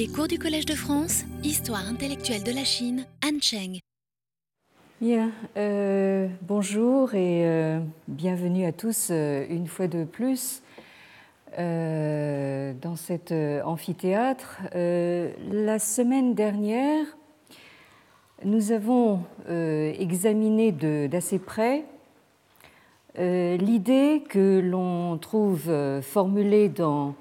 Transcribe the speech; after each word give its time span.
Les 0.00 0.08
cours 0.08 0.28
du 0.28 0.38
Collège 0.38 0.64
de 0.64 0.72
France, 0.72 1.24
Histoire 1.44 1.86
intellectuelle 1.86 2.42
de 2.42 2.52
la 2.52 2.64
Chine, 2.64 3.04
Han 3.22 3.38
Cheng. 3.38 3.80
Bien, 4.98 5.30
euh, 5.58 6.26
bonjour 6.40 7.12
et 7.12 7.44
euh, 7.44 7.80
bienvenue 8.08 8.64
à 8.64 8.72
tous 8.72 9.08
euh, 9.10 9.44
une 9.50 9.66
fois 9.66 9.88
de 9.88 10.04
plus 10.04 10.62
dans 11.54 12.96
cet 12.96 13.30
amphithéâtre. 13.30 14.62
La 14.72 15.78
semaine 15.78 16.34
dernière, 16.34 17.04
nous 18.42 18.72
avons 18.72 19.20
examiné 19.48 20.72
d'assez 21.08 21.38
près 21.38 21.84
l'idée 23.18 24.22
que 24.26 24.60
l'on 24.60 25.18
trouve 25.18 26.00
formulée 26.00 26.70
dans 26.70 27.16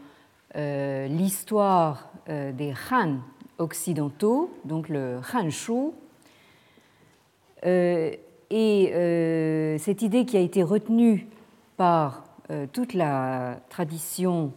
l'histoire 0.55 2.08
des 2.29 2.73
Han 2.91 3.17
occidentaux, 3.57 4.51
donc 4.63 4.87
le 4.87 5.19
Han 5.33 5.49
Shu, 5.49 5.91
euh, 7.65 8.11
et 8.49 8.91
euh, 8.93 9.77
cette 9.77 10.01
idée 10.01 10.25
qui 10.25 10.37
a 10.37 10.39
été 10.39 10.63
retenue 10.63 11.27
par 11.77 12.23
euh, 12.49 12.65
toute 12.71 12.93
la 12.93 13.59
tradition 13.69 14.53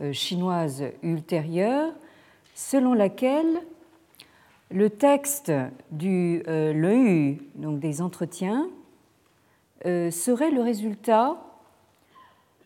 euh, 0.00 0.12
chinoise 0.12 0.84
ultérieure, 1.02 1.92
selon 2.54 2.94
laquelle 2.94 3.60
le 4.70 4.90
texte 4.90 5.52
du 5.90 6.42
euh, 6.46 6.72
Leu, 6.72 7.36
donc 7.56 7.80
des 7.80 8.00
entretiens, 8.00 8.68
euh, 9.86 10.10
serait 10.10 10.50
le 10.50 10.62
résultat 10.62 11.36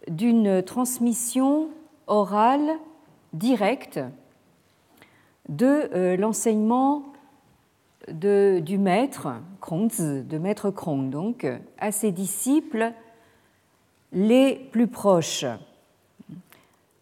d'une 0.09 0.63
transmission 0.63 1.69
orale 2.07 2.71
directe 3.33 3.99
de 5.49 5.91
euh, 5.95 6.17
l'enseignement 6.17 7.05
du 8.09 8.79
maître, 8.79 9.29
Kongzi, 9.61 10.23
de 10.23 10.39
maître 10.39 10.71
Krong, 10.71 11.11
donc, 11.11 11.45
à 11.79 11.91
ses 11.91 12.13
disciples 12.13 12.93
les 14.13 14.55
plus 14.71 14.87
proches. 14.87 15.45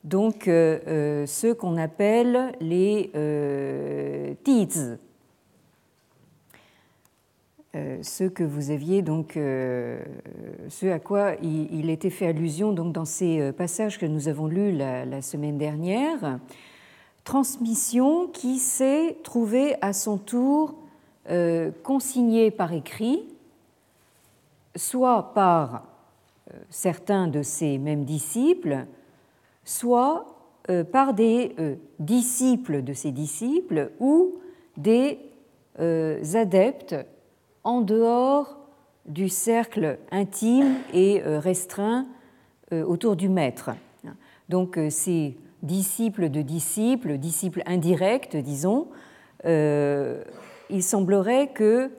Donc, 0.04 0.48
euh, 0.48 0.78
euh, 0.86 1.26
ceux 1.26 1.54
qu'on 1.54 1.78
appelle 1.78 2.52
les 2.60 3.10
euh. 3.14 4.34
Euh, 7.74 7.98
ceux 8.02 8.28
que 8.28 8.44
vous 8.44 8.70
aviez 8.70 9.02
donc, 9.02 9.32
ceux 10.68 10.92
à 10.92 10.98
quoi 11.00 11.32
il, 11.42 11.90
était 11.90 12.10
fait 12.10 12.28
allusion 12.28 12.72
donc 12.72 12.92
dans 12.92 13.04
ces 13.04 13.50
passages 13.52 13.98
que 13.98 14.06
nous 14.06 14.28
avons 14.28 14.46
lus 14.46 14.70
la 14.72 15.22
semaine 15.22 15.58
dernière, 15.58 16.38
transmission 17.24 18.28
qui 18.28 18.58
s'est 18.58 19.16
trouvée 19.24 19.76
à 19.80 19.92
son 19.92 20.18
tour 20.18 20.74
euh, 21.30 21.70
consignée 21.82 22.50
par 22.50 22.72
écrit, 22.74 23.24
soit 24.76 25.32
par 25.34 25.86
euh, 26.52 26.58
certains 26.68 27.26
de 27.26 27.42
ses 27.42 27.78
mêmes 27.78 28.04
disciples, 28.04 28.84
soit 29.64 30.26
euh, 30.68 30.84
par 30.84 31.14
des 31.14 31.56
disciples 31.98 32.82
de 32.82 32.92
ses 32.92 33.10
disciples 33.10 33.90
ou 33.98 34.34
des 34.76 35.18
adeptes 36.34 36.94
en 37.64 37.80
dehors 37.80 38.58
du 39.06 39.28
cercle 39.28 39.98
intime 40.12 40.76
et 40.92 41.20
restreint 41.24 42.06
autour 42.70 43.16
du 43.16 43.28
maître. 43.28 43.70
Donc 44.48 44.78
ces 44.90 45.36
disciples 45.64 46.28
de 46.28 46.42
disciples, 46.42 47.18
disciples 47.18 47.62
indirects, 47.66 48.36
disons, 48.36 48.88
euh, 49.44 50.22
il 50.70 50.82
semblerait 50.82 51.48
que 51.48 51.90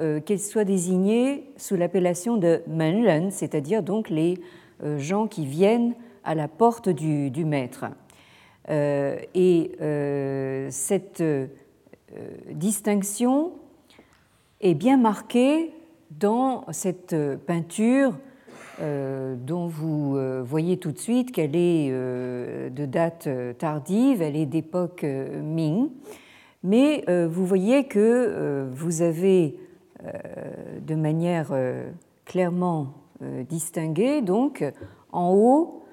euh, 0.00 0.20
qu'ils 0.20 0.40
soient 0.40 0.64
désignés 0.64 1.52
sous 1.56 1.76
l'appellation 1.76 2.36
de 2.36 2.62
menren, 2.68 3.30
c'est-à-dire 3.30 3.82
donc 3.82 4.08
les 4.08 4.38
euh, 4.82 4.98
gens 4.98 5.26
qui 5.26 5.44
viennent 5.44 5.94
à 6.24 6.34
la 6.34 6.48
porte 6.48 6.88
du, 6.88 7.30
du 7.30 7.44
maître. 7.44 7.86
Euh, 8.70 9.18
et 9.34 9.72
cette 10.70 11.22
distinction 12.50 13.52
est 14.60 14.74
bien 14.74 14.96
marquée 14.96 15.72
dans 16.12 16.64
cette 16.70 17.16
peinture 17.46 18.16
dont 18.80 19.66
vous 19.66 20.16
euh, 20.16 20.42
voyez 20.42 20.78
tout 20.78 20.92
de 20.92 20.98
suite 20.98 21.32
qu'elle 21.32 21.54
est 21.56 21.88
euh, 21.90 22.70
de 22.70 22.86
date 22.86 23.26
euh, 23.26 23.52
tardive, 23.52 24.22
elle 24.22 24.36
est 24.36 24.46
d'époque 24.46 25.04
euh, 25.04 25.42
Ming, 25.42 25.90
mais 26.62 27.04
euh, 27.08 27.28
vous 27.28 27.44
voyez 27.44 27.84
que 27.84 27.98
euh, 27.98 28.68
vous 28.72 29.02
avez 29.02 29.58
euh, 30.04 30.10
de 30.80 30.94
manière 30.94 31.50
euh, 31.52 31.90
clairement 32.24 32.94
euh, 33.22 33.42
distinguée, 33.44 34.22
donc 34.22 34.64
en 35.12 35.32
haut, 35.34 35.84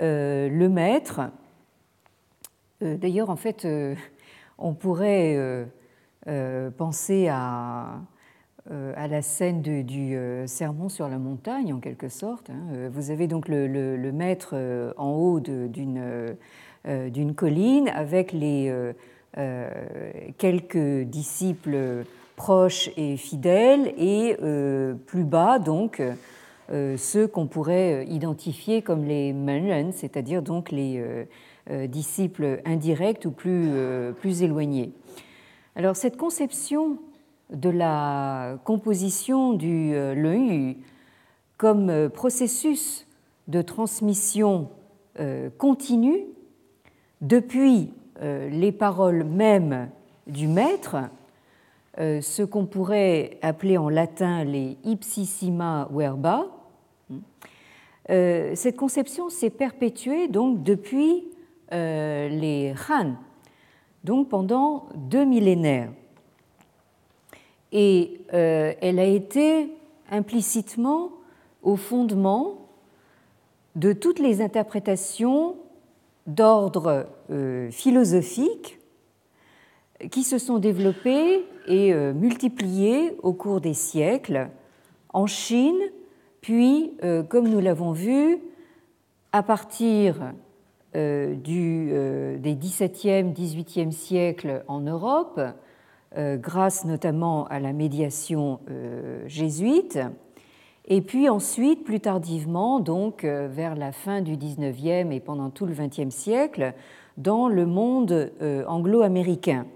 euh, 0.00 0.48
le 0.48 0.68
maître. 0.68 1.20
Euh, 2.82 2.96
D'ailleurs, 2.96 3.30
en 3.30 3.36
fait, 3.36 3.64
euh, 3.64 3.94
on 4.58 4.74
pourrait 4.74 5.36
euh, 5.36 5.64
euh, 6.26 6.70
penser 6.70 7.28
à, 7.28 7.84
euh, 7.84 8.13
à 8.70 9.08
la 9.08 9.20
scène 9.20 9.60
du 9.60 10.16
euh, 10.16 10.46
sermon 10.46 10.88
sur 10.88 11.08
la 11.08 11.18
montagne, 11.18 11.72
en 11.72 11.80
quelque 11.80 12.08
sorte. 12.08 12.48
hein. 12.50 12.66
Euh, 12.72 12.90
Vous 12.90 13.10
avez 13.10 13.26
donc 13.26 13.48
le, 13.48 14.10
maître 14.12 14.50
euh, 14.54 14.92
en 14.96 15.10
haut 15.12 15.40
d'une 15.40 15.98
euh, 15.98 16.32
euh, 16.86 17.32
colline 17.36 17.88
avec 17.88 18.32
les 18.32 18.68
euh, 18.70 18.92
euh, 19.36 19.68
quelques 20.38 21.02
disciples 21.04 22.04
proches 22.36 22.90
et 22.96 23.16
fidèles, 23.16 23.92
et 23.98 24.36
euh, 24.42 24.94
plus 24.94 25.24
bas, 25.24 25.58
donc, 25.58 26.02
euh, 26.70 26.96
ceux 26.96 27.26
qu'on 27.26 27.46
pourrait 27.46 28.06
identifier 28.06 28.80
comme 28.82 29.04
les 29.04 29.32
menren, 29.32 29.92
c'est-à-dire 29.92 30.42
donc 30.42 30.70
les 30.72 30.98
euh, 30.98 31.24
euh, 31.70 31.86
disciples 31.86 32.60
indirects 32.64 33.26
ou 33.26 33.30
plus, 33.30 33.66
euh, 33.68 34.12
plus 34.12 34.42
éloignés. 34.42 34.92
Alors 35.76 35.96
cette 35.96 36.16
conception 36.16 36.98
de 37.50 37.70
la 37.70 38.58
composition 38.64 39.52
du 39.52 39.92
euh, 39.94 40.14
Leu 40.14 40.74
comme 41.56 41.90
euh, 41.90 42.08
processus 42.08 43.06
de 43.48 43.62
transmission 43.62 44.70
euh, 45.20 45.50
continue 45.58 46.24
depuis 47.20 47.92
les 48.20 48.70
paroles 48.70 49.24
mêmes 49.24 49.90
du 50.28 50.46
maître, 50.46 50.96
ce 51.98 52.42
qu'on 52.44 52.64
pourrait 52.64 53.38
appeler 53.42 53.76
en 53.76 53.88
latin 53.88 54.44
les 54.44 54.78
ipsissima 54.84 55.88
verba. 55.90 56.46
Euh, 58.10 58.52
Cette 58.54 58.76
conception 58.76 59.30
s'est 59.30 59.50
perpétuée 59.50 60.28
donc 60.28 60.62
depuis 60.62 61.24
les 61.72 62.72
Han, 62.88 63.14
donc 64.04 64.28
pendant 64.28 64.86
deux 64.94 65.24
millénaires. 65.24 65.90
Et 67.74 68.20
euh, 68.32 68.72
elle 68.80 69.00
a 69.00 69.04
été 69.04 69.68
implicitement 70.08 71.10
au 71.64 71.74
fondement 71.74 72.68
de 73.74 73.92
toutes 73.92 74.20
les 74.20 74.40
interprétations 74.40 75.56
d'ordre 76.28 77.06
euh, 77.30 77.68
philosophique 77.72 78.78
qui 80.12 80.22
se 80.22 80.38
sont 80.38 80.58
développées 80.58 81.44
et 81.66 81.92
euh, 81.92 82.12
multipliées 82.14 83.16
au 83.24 83.32
cours 83.32 83.60
des 83.60 83.74
siècles 83.74 84.50
en 85.12 85.26
Chine, 85.26 85.80
puis, 86.40 86.92
comme 87.30 87.48
nous 87.48 87.60
l'avons 87.60 87.92
vu, 87.92 88.38
à 89.32 89.42
partir 89.42 90.34
des 90.92 91.38
XVIIe, 92.60 93.32
XVIIIe 93.32 93.92
siècles 93.92 94.62
en 94.68 94.80
Europe, 94.80 95.40
grâce 96.16 96.84
notamment 96.84 97.46
à 97.46 97.60
la 97.60 97.72
médiation 97.72 98.60
euh, 98.70 99.24
jésuite, 99.26 99.98
et 100.86 101.00
puis 101.00 101.28
ensuite, 101.30 101.84
plus 101.84 102.00
tardivement, 102.00 102.78
donc 102.78 103.24
euh, 103.24 103.48
vers 103.50 103.74
la 103.74 103.90
fin 103.90 104.20
du 104.20 104.36
XIXe 104.36 105.10
et 105.10 105.20
pendant 105.20 105.48
tout 105.48 105.64
le 105.64 105.72
XXe 105.72 106.14
siècle, 106.14 106.74
dans 107.16 107.48
le 107.48 107.64
monde 107.64 108.32
euh, 108.42 108.64
anglo-américain. 108.66 109.66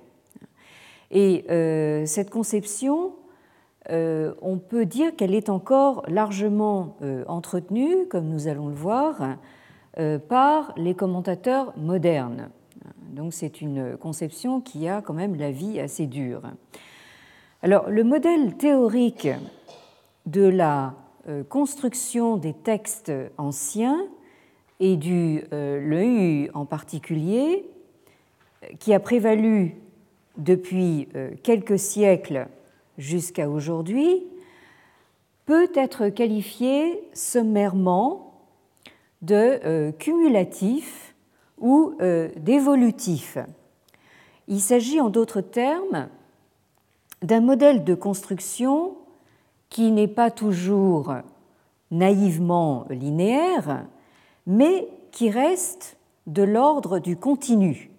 Et 1.10 1.46
euh, 1.48 2.04
cette 2.04 2.28
conception, 2.28 3.12
euh, 3.90 4.34
on 4.42 4.58
peut 4.58 4.84
dire 4.84 5.16
qu'elle 5.16 5.34
est 5.34 5.48
encore 5.48 6.02
largement 6.08 6.96
euh, 7.00 7.24
entretenue, 7.26 8.06
comme 8.10 8.28
nous 8.28 8.46
allons 8.46 8.68
le 8.68 8.74
voir, 8.74 9.36
euh, 9.98 10.18
par 10.18 10.74
les 10.76 10.94
commentateurs 10.94 11.72
modernes. 11.78 12.50
Donc 13.08 13.32
c'est 13.32 13.60
une 13.60 13.96
conception 13.96 14.60
qui 14.60 14.88
a 14.88 15.00
quand 15.02 15.14
même 15.14 15.34
la 15.36 15.50
vie 15.50 15.80
assez 15.80 16.06
dure. 16.06 16.42
Alors 17.62 17.88
le 17.88 18.04
modèle 18.04 18.56
théorique 18.56 19.28
de 20.26 20.42
la 20.42 20.94
euh, 21.28 21.42
construction 21.42 22.36
des 22.36 22.52
textes 22.52 23.12
anciens 23.38 24.06
et 24.80 24.96
du 24.96 25.42
euh, 25.52 25.80
l'EU 25.80 26.50
en 26.54 26.66
particulier 26.66 27.64
qui 28.78 28.92
a 28.92 29.00
prévalu 29.00 29.76
depuis 30.36 31.08
quelques 31.42 31.78
siècles 31.78 32.48
jusqu'à 32.96 33.48
aujourd'hui, 33.48 34.24
peut 35.46 35.70
être 35.74 36.08
qualifié 36.08 37.00
sommairement 37.12 38.40
de 39.22 39.90
cumulatif 39.98 41.07
ou 41.60 41.94
d'évolutif. 42.36 43.38
Il 44.46 44.60
s'agit 44.60 45.00
en 45.00 45.10
d'autres 45.10 45.40
termes 45.40 46.08
d'un 47.22 47.40
modèle 47.40 47.84
de 47.84 47.94
construction 47.94 48.96
qui 49.68 49.90
n'est 49.90 50.08
pas 50.08 50.30
toujours 50.30 51.14
naïvement 51.90 52.86
linéaire, 52.90 53.86
mais 54.46 54.88
qui 55.10 55.30
reste 55.30 55.96
de 56.26 56.42
l'ordre 56.42 56.98
du 56.98 57.16
continu. 57.16 57.90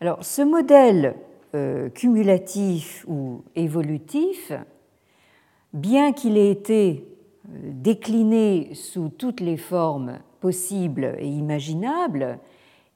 Alors, 0.00 0.24
ce 0.24 0.42
modèle 0.42 1.14
euh, 1.54 1.90
cumulatif 1.90 3.04
ou 3.06 3.42
évolutif, 3.54 4.52
bien 5.72 6.12
qu'il 6.12 6.38
ait 6.38 6.50
été 6.50 7.06
euh, 7.48 7.70
décliné 7.74 8.74
sous 8.74 9.10
toutes 9.10 9.40
les 9.40 9.58
formes 9.58 10.18
possibles 10.40 11.16
et 11.18 11.28
imaginables, 11.28 12.38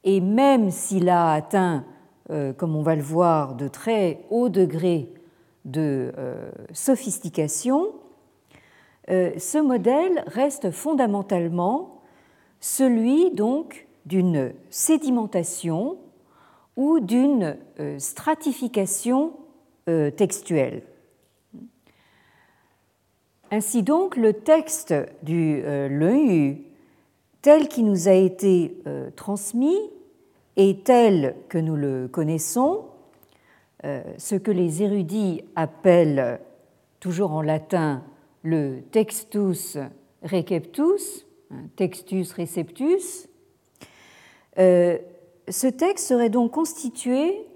et 0.04 0.20
même 0.20 0.70
s'il 0.70 1.08
a 1.08 1.32
atteint, 1.32 1.84
euh, 2.30 2.52
comme 2.52 2.76
on 2.76 2.82
va 2.82 2.96
le 2.96 3.02
voir, 3.02 3.54
de 3.54 3.68
très 3.68 4.20
hauts 4.30 4.48
degrés 4.48 5.08
de 5.64 6.12
sophistication, 6.74 7.86
ce 9.08 9.62
modèle 9.62 10.22
reste 10.26 10.70
fondamentalement 10.70 12.02
celui 12.60 13.30
donc 13.30 13.86
d'une 14.06 14.52
sédimentation 14.70 15.98
ou 16.76 17.00
d'une 17.00 17.56
euh, 17.78 17.98
stratification 17.98 19.34
euh, 19.88 20.10
textuelle. 20.10 20.82
Ainsi 23.50 23.82
donc, 23.82 24.16
le 24.16 24.32
texte 24.32 24.94
du 25.22 25.62
euh, 25.62 25.88
Leu, 25.88 26.56
tel 27.44 27.68
qu'il 27.68 27.84
nous 27.84 28.08
a 28.08 28.12
été 28.12 28.74
transmis 29.16 29.78
et 30.56 30.78
tel 30.78 31.36
que 31.50 31.58
nous 31.58 31.76
le 31.76 32.08
connaissons, 32.08 32.86
ce 33.82 34.34
que 34.36 34.50
les 34.50 34.82
érudits 34.82 35.42
appellent 35.54 36.40
toujours 37.00 37.32
en 37.32 37.42
latin 37.42 38.02
le 38.42 38.80
textus 38.90 39.76
receptus, 40.22 41.26
hein, 41.50 41.64
textus 41.76 42.32
receptus, 42.32 43.28
ce 44.56 45.66
texte 45.66 46.06
serait 46.06 46.30
donc 46.30 46.52
constitué 46.52 47.46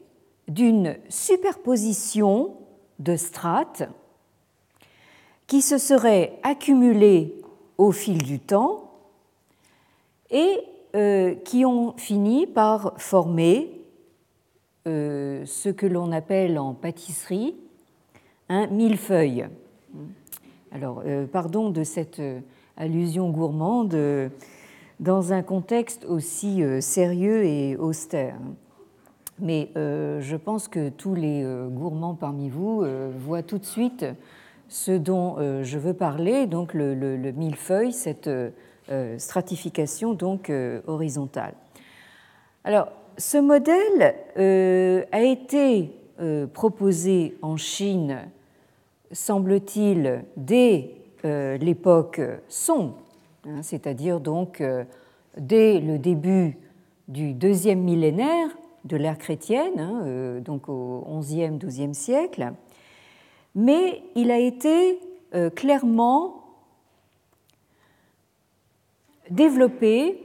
d'une 0.48 0.98
superposition 1.08 2.58
de 2.98 3.16
strates 3.16 3.84
qui 5.46 5.62
se 5.62 5.78
seraient 5.78 6.38
accumulées 6.42 7.40
au 7.78 7.90
fil 7.90 8.18
du 8.22 8.38
temps 8.38 8.87
et 10.30 10.60
euh, 10.96 11.34
qui 11.44 11.64
ont 11.66 11.94
fini 11.96 12.46
par 12.46 12.94
former 12.96 13.70
euh, 14.86 15.44
ce 15.44 15.68
que 15.68 15.86
l'on 15.86 16.12
appelle 16.12 16.58
en 16.58 16.72
pâtisserie 16.72 17.54
un 18.48 18.66
millefeuille. 18.68 19.46
Alors, 20.72 21.02
euh, 21.04 21.26
pardon 21.26 21.68
de 21.68 21.84
cette 21.84 22.22
allusion 22.78 23.30
gourmande 23.30 23.98
dans 24.98 25.32
un 25.32 25.42
contexte 25.42 26.06
aussi 26.06 26.62
sérieux 26.80 27.44
et 27.44 27.76
austère. 27.76 28.38
Mais 29.40 29.70
je 29.74 30.36
pense 30.36 30.68
que 30.68 30.88
tous 30.88 31.14
les 31.14 31.44
gourmands 31.70 32.14
parmi 32.14 32.48
vous 32.48 32.84
voient 33.18 33.42
tout 33.42 33.58
de 33.58 33.64
suite 33.64 34.06
ce 34.68 34.92
dont 34.92 35.36
je 35.62 35.78
veux 35.78 35.94
parler, 35.94 36.46
donc 36.46 36.72
le, 36.72 36.94
millefeuille, 37.32 37.92
cette 37.92 38.30
stratification 39.18 40.14
donc 40.14 40.50
horizontale. 40.86 41.54
Alors, 42.64 42.88
ce 43.16 43.38
modèle 43.38 44.14
a 45.12 45.20
été 45.20 45.90
proposé 46.52 47.36
en 47.42 47.56
Chine, 47.56 48.18
semble-t-il, 49.12 50.24
dès 50.36 50.90
l'époque 51.24 52.20
Song, 52.48 52.92
Hein, 53.48 53.62
c'est-à-dire 53.62 54.20
donc 54.20 54.60
euh, 54.60 54.84
dès 55.36 55.80
le 55.80 55.98
début 55.98 56.56
du 57.06 57.32
deuxième 57.32 57.80
millénaire 57.80 58.48
de 58.84 58.96
l'ère 58.96 59.18
chrétienne, 59.18 59.78
hein, 59.78 60.02
euh, 60.04 60.40
donc 60.40 60.68
au 60.68 61.04
XIe, 61.20 61.50
XIIe 61.50 61.94
siècle, 61.94 62.52
mais 63.54 64.02
il 64.16 64.30
a 64.30 64.38
été 64.38 64.98
euh, 65.34 65.50
clairement 65.50 66.37
développé 69.30 70.24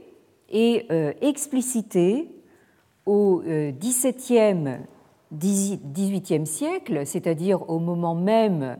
et 0.50 0.86
explicité 1.20 2.28
au 3.06 3.42
XVIIe, 3.44 4.78
XVIIIe 5.32 6.46
siècle, 6.46 7.06
c'est-à-dire 7.06 7.68
au 7.68 7.78
moment 7.78 8.14
même 8.14 8.76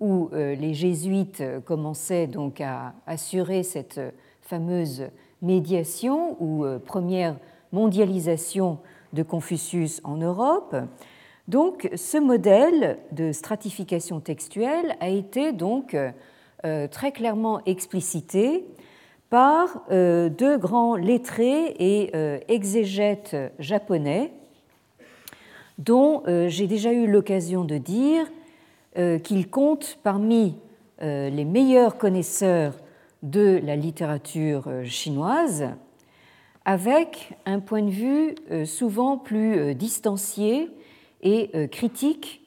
où 0.00 0.28
euh, 0.32 0.54
les 0.54 0.74
jésuites 0.74 1.42
commençaient 1.64 2.26
donc 2.26 2.60
à 2.60 2.94
assurer 3.06 3.62
cette 3.62 4.00
fameuse 4.42 5.04
médiation 5.42 6.36
ou 6.40 6.64
euh, 6.64 6.78
première 6.78 7.36
mondialisation 7.72 8.78
de 9.12 9.22
Confucius 9.22 10.00
en 10.04 10.16
Europe. 10.16 10.76
Donc 11.48 11.88
ce 11.94 12.18
modèle 12.18 12.98
de 13.12 13.32
stratification 13.32 14.20
textuelle 14.20 14.96
a 15.00 15.08
été 15.08 15.52
donc 15.52 15.94
euh, 16.64 16.88
très 16.88 17.12
clairement 17.12 17.60
explicité 17.64 18.66
par 19.36 19.82
deux 19.90 20.56
grands 20.56 20.96
lettrés 20.96 21.66
et 21.78 22.10
exégètes 22.48 23.36
japonais 23.58 24.32
dont 25.76 26.22
j'ai 26.48 26.66
déjà 26.66 26.90
eu 26.90 27.06
l'occasion 27.06 27.64
de 27.64 27.76
dire 27.76 28.26
euh, 28.98 29.18
qu'il 29.18 29.50
compte 29.50 29.98
parmi 30.02 30.56
euh, 31.02 31.28
les 31.28 31.44
meilleurs 31.44 31.98
connaisseurs 31.98 32.72
de 33.22 33.60
la 33.62 33.76
littérature 33.76 34.68
euh, 34.68 34.84
chinoise, 34.84 35.68
avec 36.64 37.36
un 37.44 37.60
point 37.60 37.82
de 37.82 37.90
vue 37.90 38.34
souvent 38.64 39.18
plus 39.18 39.74
distancié 39.74 40.70
et 41.22 41.68
critique 41.68 42.42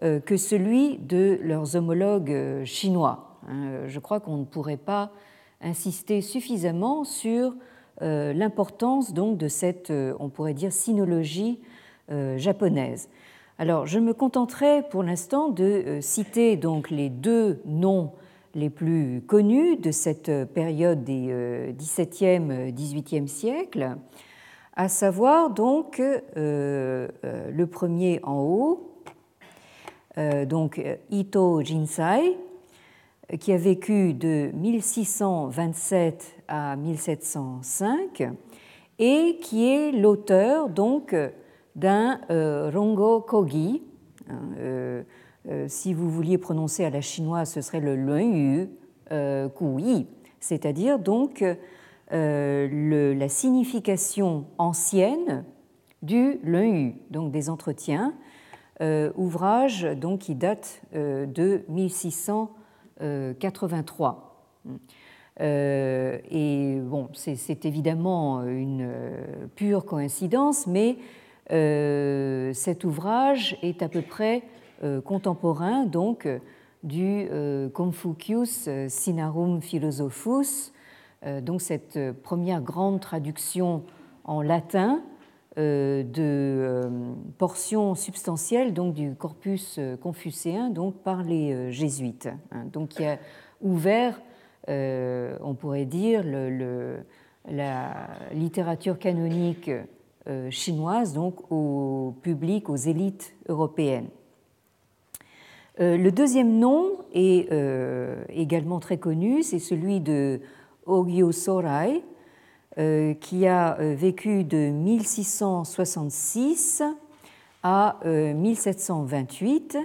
que 0.00 0.36
celui 0.36 0.98
de 0.98 1.40
leurs 1.42 1.74
homologues 1.74 2.62
chinois. 2.64 3.40
Hein, 3.48 3.88
je 3.88 3.98
crois 3.98 4.20
qu'on 4.20 4.36
ne 4.36 4.44
pourrait 4.44 4.76
pas 4.76 5.10
insister 5.64 6.20
suffisamment 6.20 7.04
sur 7.04 7.54
l'importance 8.00 9.14
donc 9.14 9.38
de 9.38 9.48
cette, 9.48 9.92
on 10.18 10.28
pourrait 10.28 10.54
dire, 10.54 10.72
sinologie 10.72 11.60
japonaise. 12.36 13.08
Alors, 13.56 13.86
je 13.86 14.00
me 14.00 14.12
contenterai 14.12 14.82
pour 14.90 15.04
l'instant 15.04 15.48
de 15.48 15.64
euh, 15.64 16.00
citer 16.00 16.56
donc 16.56 16.90
les 16.90 17.08
deux 17.08 17.62
noms 17.66 18.10
les 18.56 18.68
plus 18.68 19.22
connus 19.28 19.76
de 19.76 19.92
cette 19.92 20.30
période 20.52 21.04
des 21.04 21.72
XVIIe, 21.76 22.72
XVIIIe 22.72 23.28
siècles, 23.28 23.96
à 24.74 24.88
savoir 24.88 25.50
donc 25.50 25.98
euh, 25.98 26.20
euh, 26.36 27.50
le 27.50 27.66
premier 27.66 28.20
en 28.22 28.40
haut, 28.40 28.90
donc 30.46 30.80
Ito 31.10 31.62
Jinsai, 31.62 32.36
qui 33.38 33.52
a 33.52 33.56
vécu 33.56 34.14
de 34.14 34.50
1627 34.54 36.36
à 36.48 36.76
1705 36.76 38.30
et 38.98 39.38
qui 39.40 39.66
est 39.66 39.92
l'auteur 39.92 40.68
donc 40.68 41.14
d'un 41.74 42.20
euh, 42.30 42.70
Rongo 42.72 43.20
Kogi. 43.20 43.82
Hein, 44.28 44.40
euh, 44.58 45.02
euh, 45.48 45.66
si 45.68 45.92
vous 45.92 46.08
vouliez 46.08 46.38
prononcer 46.38 46.84
à 46.84 46.90
la 46.90 47.00
chinoise, 47.00 47.50
ce 47.50 47.60
serait 47.60 47.80
le 47.80 47.96
Luanyu 47.96 48.70
Yi, 49.10 50.06
c'est-à-dire 50.40 50.98
donc 50.98 51.44
la 52.10 53.28
signification 53.28 54.46
ancienne 54.58 55.44
du 56.02 56.38
Luanyu, 56.42 56.96
donc 57.10 57.30
des 57.30 57.50
entretiens, 57.50 58.14
ouvrage 59.14 59.82
donc 59.82 60.20
qui 60.20 60.34
date 60.34 60.80
de 60.92 61.64
1683. 63.00 64.46
et 65.40 66.78
bon, 66.82 67.08
c'est 67.14 67.64
évidemment 67.64 68.42
une 68.44 68.88
pure 69.56 69.84
coïncidence, 69.84 70.66
mais 70.66 70.96
euh, 71.52 72.52
cet 72.54 72.84
ouvrage 72.84 73.58
est 73.62 73.82
à 73.82 73.88
peu 73.88 74.00
près 74.00 74.44
euh, 74.82 75.00
contemporain 75.02 75.84
donc 75.84 76.26
du 76.82 77.26
euh, 77.30 77.68
Confucius 77.68 78.68
Sinarum 78.88 79.60
Philosophus, 79.60 80.72
donc 81.40 81.62
cette 81.62 81.98
première 82.22 82.60
grande 82.60 83.00
traduction 83.00 83.82
en 84.24 84.42
latin 84.42 85.02
de 85.56 86.90
portions 87.38 87.94
substantielles 87.94 88.74
donc, 88.74 88.94
du 88.94 89.14
corpus 89.14 89.78
confucéen 90.02 90.70
donc, 90.70 90.96
par 91.02 91.22
les 91.22 91.70
jésuites. 91.70 92.28
Hein. 92.50 92.64
Donc, 92.72 92.90
qui 92.90 93.04
a 93.04 93.18
ouvert, 93.60 94.20
on 94.68 95.54
pourrait 95.58 95.84
dire, 95.84 96.24
la 97.48 98.08
littérature 98.32 98.98
canonique 98.98 99.70
chinoise 100.50 101.12
donc, 101.12 101.50
au 101.52 102.14
public, 102.22 102.68
aux 102.68 102.76
élites 102.76 103.34
européennes. 103.48 104.08
Le 105.78 106.10
deuxième 106.10 106.58
nom 106.58 106.98
est 107.12 107.48
également 108.30 108.80
très 108.80 108.98
connu, 108.98 109.42
c'est 109.42 109.58
celui 109.60 110.00
de 110.00 110.40
Ogyo 110.86 111.32
Sorai, 111.32 111.96
euh, 111.96 112.00
qui 112.76 113.46
a 113.46 113.78
euh, 113.78 113.94
vécu 113.94 114.42
de 114.42 114.70
1666 114.70 116.82
à 117.62 118.00
1728 118.04 119.76
euh, 119.76 119.80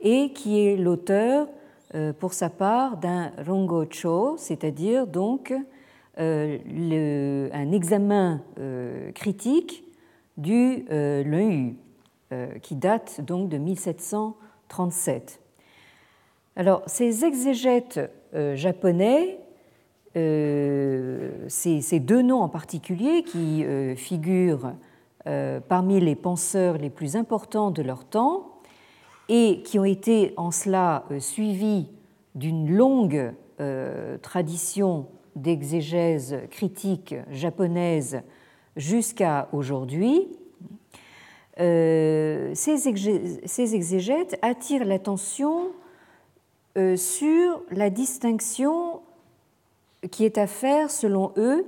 et 0.00 0.32
qui 0.32 0.60
est 0.60 0.76
l'auteur 0.76 1.48
pour 2.20 2.34
sa 2.34 2.50
part 2.50 2.98
d'un 2.98 3.32
rongocho, 3.44 4.36
c'est-à-dire 4.38 5.08
donc 5.08 5.52
un 6.16 7.72
examen 7.72 8.44
critique 9.12 9.82
du 10.36 10.84
Lun 10.88 11.72
qui 12.62 12.76
date 12.76 13.20
donc 13.22 13.48
de 13.48 13.58
1737. 13.58 15.40
Alors, 16.54 16.84
ces 16.86 17.24
exégètes 17.24 17.98
japonais 18.54 19.40
euh, 21.50 21.80
ces, 21.80 22.00
deux 22.00 22.22
noms 22.22 22.42
en 22.42 22.48
particulier 22.48 23.22
qui 23.22 23.64
euh, 23.64 23.94
figurent 23.96 24.72
euh, 25.26 25.60
parmi 25.60 26.00
les 26.00 26.14
penseurs 26.14 26.78
les 26.78 26.90
plus 26.90 27.16
importants 27.16 27.70
de 27.70 27.82
leur 27.82 28.04
temps 28.04 28.60
et 29.28 29.62
qui 29.62 29.78
ont 29.78 29.84
été 29.84 30.32
en 30.36 30.50
cela 30.50 31.04
suivis 31.20 31.86
d'une 32.34 32.74
longue 32.74 33.32
tradition 34.22 35.06
d'exégèse 35.36 36.38
critique 36.50 37.14
japonaise 37.30 38.22
jusqu'à 38.74 39.48
aujourd'hui, 39.52 40.26
ces 41.56 42.54
exégètes 43.74 44.38
attirent 44.40 44.84
l'attention 44.84 45.68
sur 46.96 47.62
la 47.70 47.90
distinction 47.90 48.89
qui 50.10 50.24
est 50.24 50.38
à 50.38 50.46
faire, 50.46 50.90
selon 50.90 51.32
eux, 51.36 51.66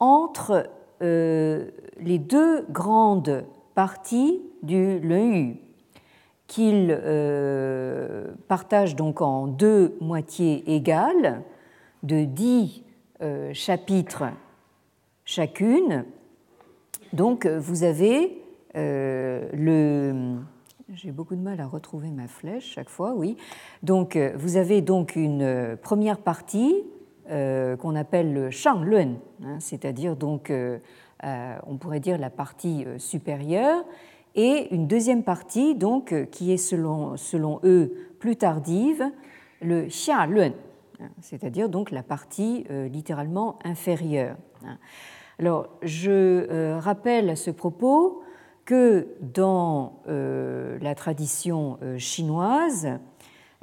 entre 0.00 0.68
euh, 1.02 1.70
les 2.00 2.18
deux 2.18 2.64
grandes 2.70 3.44
parties 3.74 4.42
du 4.62 4.98
Leu, 4.98 5.54
qu'ils 6.46 6.88
euh, 6.90 8.32
partagent 8.48 8.96
donc 8.96 9.20
en 9.20 9.46
deux 9.46 9.96
moitiés 10.00 10.74
égales, 10.74 11.42
de 12.02 12.24
dix 12.24 12.84
euh, 13.22 13.52
chapitres 13.52 14.24
chacune. 15.24 16.04
Donc 17.12 17.46
vous 17.46 17.82
avez 17.84 18.42
le... 18.74 20.36
J'ai 20.94 21.10
beaucoup 21.10 21.36
de 21.36 21.40
mal 21.40 21.60
à 21.60 21.66
retrouver 21.66 22.10
ma 22.10 22.28
flèche 22.28 22.64
chaque 22.64 22.88
fois, 22.88 23.12
oui. 23.14 23.36
Donc 23.82 24.16
vous 24.36 24.56
avez 24.56 24.80
donc 24.80 25.16
une 25.16 25.76
première 25.82 26.18
partie 26.18 26.84
qu'on 27.76 27.94
appelle 27.94 28.32
le 28.32 28.50
Shanglun, 28.50 29.16
hein, 29.44 29.56
c'est-à-dire 29.60 30.16
donc, 30.16 30.50
euh, 30.50 30.78
euh, 31.24 31.56
on 31.66 31.76
pourrait 31.76 32.00
dire 32.00 32.18
la 32.18 32.30
partie 32.30 32.86
supérieure, 32.98 33.84
et 34.34 34.74
une 34.74 34.86
deuxième 34.86 35.22
partie 35.22 35.74
donc 35.74 36.14
qui 36.30 36.52
est 36.52 36.58
selon, 36.58 37.16
selon 37.16 37.60
eux 37.64 37.92
plus 38.18 38.36
tardive, 38.36 39.04
le 39.60 39.86
Xialun, 39.86 40.52
hein, 41.00 41.08
c'est-à-dire 41.20 41.68
donc 41.68 41.90
la 41.90 42.02
partie 42.02 42.64
littéralement 42.70 43.58
inférieure. 43.64 44.36
Hein. 44.64 44.78
Alors, 45.38 45.68
je 45.82 46.78
rappelle 46.78 47.30
à 47.30 47.36
ce 47.36 47.50
propos 47.50 48.22
que 48.64 49.08
dans 49.20 50.02
la 50.06 50.94
tradition 50.94 51.78
chinoise, 51.96 52.86
euh, 52.86 52.96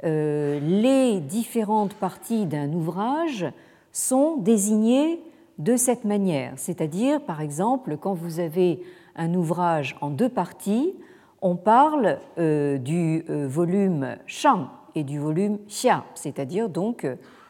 les 0.02 1.20
différentes 1.20 1.94
parties 1.94 2.46
d'un 2.46 2.72
ouvrage 2.72 3.46
sont 3.92 4.36
désignées 4.36 5.20
de 5.58 5.76
cette 5.76 6.04
manière. 6.04 6.52
C'est-à-dire, 6.56 7.20
par 7.22 7.40
exemple, 7.40 7.96
quand 7.96 8.14
vous 8.14 8.40
avez 8.40 8.82
un 9.16 9.32
ouvrage 9.34 9.96
en 10.00 10.10
deux 10.10 10.28
parties, 10.28 10.94
on 11.40 11.56
parle 11.56 12.18
euh, 12.38 12.78
du 12.78 13.24
euh, 13.30 13.46
volume 13.48 14.16
Shang 14.26 14.66
et 14.94 15.04
du 15.04 15.18
volume 15.18 15.58
Xia, 15.66 16.04
c'est-à-dire 16.14 16.68
donc 16.68 17.06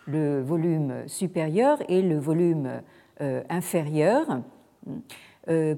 le 0.06 0.40
volume 0.40 0.92
supérieur 1.06 1.78
et 1.88 2.02
le 2.02 2.18
volume 2.18 2.80
inférieur. 3.48 4.40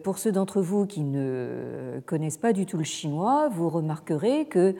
Pour 0.02 0.18
ceux 0.18 0.32
d'entre 0.32 0.60
vous 0.60 0.87
qui 0.87 1.02
ne 1.02 2.00
connaissent 2.06 2.38
pas 2.38 2.52
du 2.52 2.66
tout 2.66 2.78
le 2.78 2.84
chinois, 2.84 3.48
vous 3.48 3.68
remarquerez 3.68 4.46
que 4.46 4.75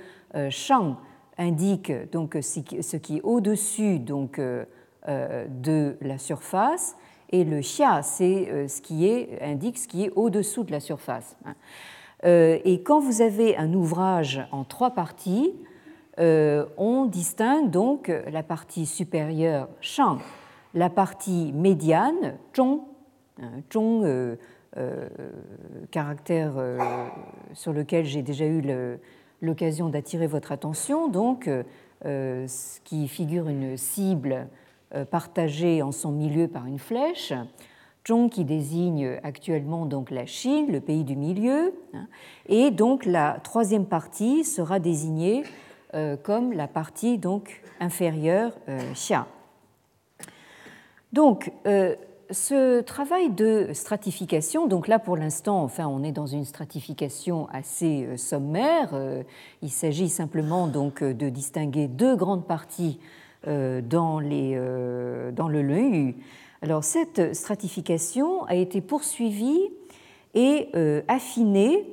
Shang 0.49 0.97
indique 1.39 1.93
donc 2.11 2.37
ce 2.41 2.97
qui 2.97 3.17
est 3.17 3.23
au-dessus 3.23 3.99
donc 3.99 4.39
euh, 4.39 4.65
euh, 5.09 5.47
de 5.49 5.97
la 6.01 6.19
surface 6.19 6.97
et 7.31 7.45
le 7.45 7.61
xia 7.61 8.03
c'est 8.03 8.49
euh, 8.51 8.69
ce 8.69 8.83
qui 8.83 9.07
est 9.07 9.41
indique 9.41 9.79
ce 9.79 9.89
qui 9.89 10.05
est 10.05 10.13
au-dessous 10.17 10.65
de 10.65 10.73
la 10.73 10.81
surface. 10.81 11.37
Hein. 11.45 11.55
Et 12.25 12.83
quand 12.83 12.99
vous 12.99 13.23
avez 13.23 13.57
un 13.57 13.73
ouvrage 13.75 14.45
en 14.51 14.65
trois 14.65 14.91
parties, 14.91 15.55
on 16.19 17.07
distingue 17.07 17.71
donc 17.71 18.13
la 18.33 18.43
partie 18.43 18.87
supérieure 18.87 19.69
shang, 19.81 20.19
la 20.75 20.91
partie 20.91 21.53
médiane 21.53 22.35
zhong, 22.57 22.81
hein, 23.41 23.63
zhong 23.73 24.37
caractère 25.93 26.55
sur 27.53 27.73
lequel 27.73 28.05
j'ai 28.05 28.23
déjà 28.23 28.47
eu 28.47 28.63
le, 28.63 28.99
l'occasion 29.41 29.89
d'attirer 29.89 30.27
votre 30.27 30.53
attention, 30.53 31.09
donc, 31.09 31.49
euh, 32.05 32.47
ce 32.47 32.81
qui 32.85 33.09
figure 33.09 33.49
une 33.49 33.77
cible 33.77 34.49
euh, 34.95 35.05
partagée 35.05 35.83
en 35.83 35.91
son 35.91 36.13
milieu 36.13 36.47
par 36.49 36.67
une 36.67 36.79
flèche, 36.79 37.33
Zhong 38.07 38.31
qui 38.31 38.45
désigne 38.45 39.19
actuellement 39.23 39.85
donc 39.85 40.11
la 40.11 40.25
Chine, 40.25 40.73
le 40.73 40.81
pays 40.81 41.05
du 41.05 41.15
milieu, 41.15 41.75
hein, 41.93 42.07
et 42.47 42.71
donc 42.71 43.05
la 43.05 43.39
troisième 43.43 43.85
partie 43.85 44.45
sera 44.45 44.79
désignée 44.79 45.43
euh, 45.93 46.17
comme 46.17 46.53
la 46.53 46.69
partie 46.69 47.19
donc 47.19 47.61
inférieure 47.81 48.53
Xia. 48.95 49.27
Donc, 51.13 51.51
ce 52.31 52.81
travail 52.81 53.31
de 53.31 53.71
stratification, 53.73 54.67
donc 54.67 54.89
là 54.89 54.99
pour 54.99 55.17
l'instant, 55.17 55.63
enfin, 55.63 55.87
on 55.87 56.03
est 56.03 56.13
dans 56.13 56.27
une 56.27 56.45
stratification 56.45 57.49
assez 57.53 58.05
euh, 58.05 58.17
sommaire. 58.17 58.91
Euh, 58.93 59.23
il 59.63 59.71
s'agit 59.71 60.09
simplement 60.09 60.67
donc 60.67 61.03
de 61.03 61.29
distinguer 61.29 61.89
deux 61.89 62.17
grandes 62.17 62.47
parties 62.47 62.99
euh, 63.47 63.81
dans, 63.81 64.21
les, 64.21 64.57
dans 65.33 65.49
le 65.49 65.63
LEU. 65.63 66.15
Alors 66.61 66.85
cette 66.85 67.35
stratification 67.35 68.45
a 68.45 68.57
été 68.57 68.81
poursuivie 68.81 69.71
et 70.35 70.69
affinée 71.09 71.87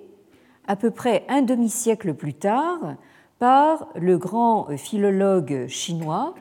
à 0.68 0.76
peu 0.76 0.92
près 0.92 1.24
un 1.30 1.44
demi-siècle 1.44 2.14
plus 2.14 2.34
tard 2.34 2.96
par 3.40 3.88
le 3.96 4.18
grand 4.18 4.68
philologue 4.76 5.68
chinois 5.68 6.34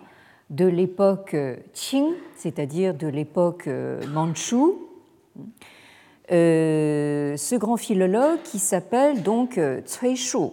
de 0.51 0.67
l'époque 0.67 1.37
Qing, 1.73 2.07
c'est-à-dire 2.45 2.93
de 2.93 3.07
l'époque 3.07 3.69
euh, 3.69 4.07
mandchoue. 4.09 4.87
Euh, 6.31 7.39
ce 7.39 7.55
grand 7.55 7.79
philologue 7.79 8.39
qui 8.45 8.59
s'appelle 8.59 9.23
donc 9.23 9.57
euh, 9.57 9.81
Cui 9.81 10.15
Shu, 10.15 10.51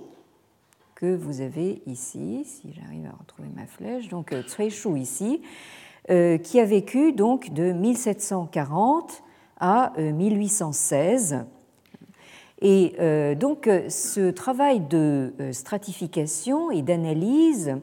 que 0.95 1.13
vous 1.13 1.41
avez 1.41 1.81
ici, 1.87 2.45
si 2.45 2.73
j'arrive 2.73 3.05
à 3.07 3.17
retrouver 3.19 3.49
ma 3.53 3.65
flèche, 3.65 4.07
donc 4.07 4.33
Cui 4.55 4.69
Shu 4.69 4.97
ici, 4.97 5.41
qui 6.07 6.59
a 6.59 6.65
vécu 6.65 7.11
donc 7.11 7.53
de 7.53 7.73
1740 7.73 9.21
à 9.59 9.93
1816. 9.97 11.45
Et 12.61 12.95
donc 13.35 13.69
ce 13.87 14.31
travail 14.31 14.81
de 14.81 15.33
stratification 15.51 16.71
et 16.71 16.81
d'analyse 16.81 17.75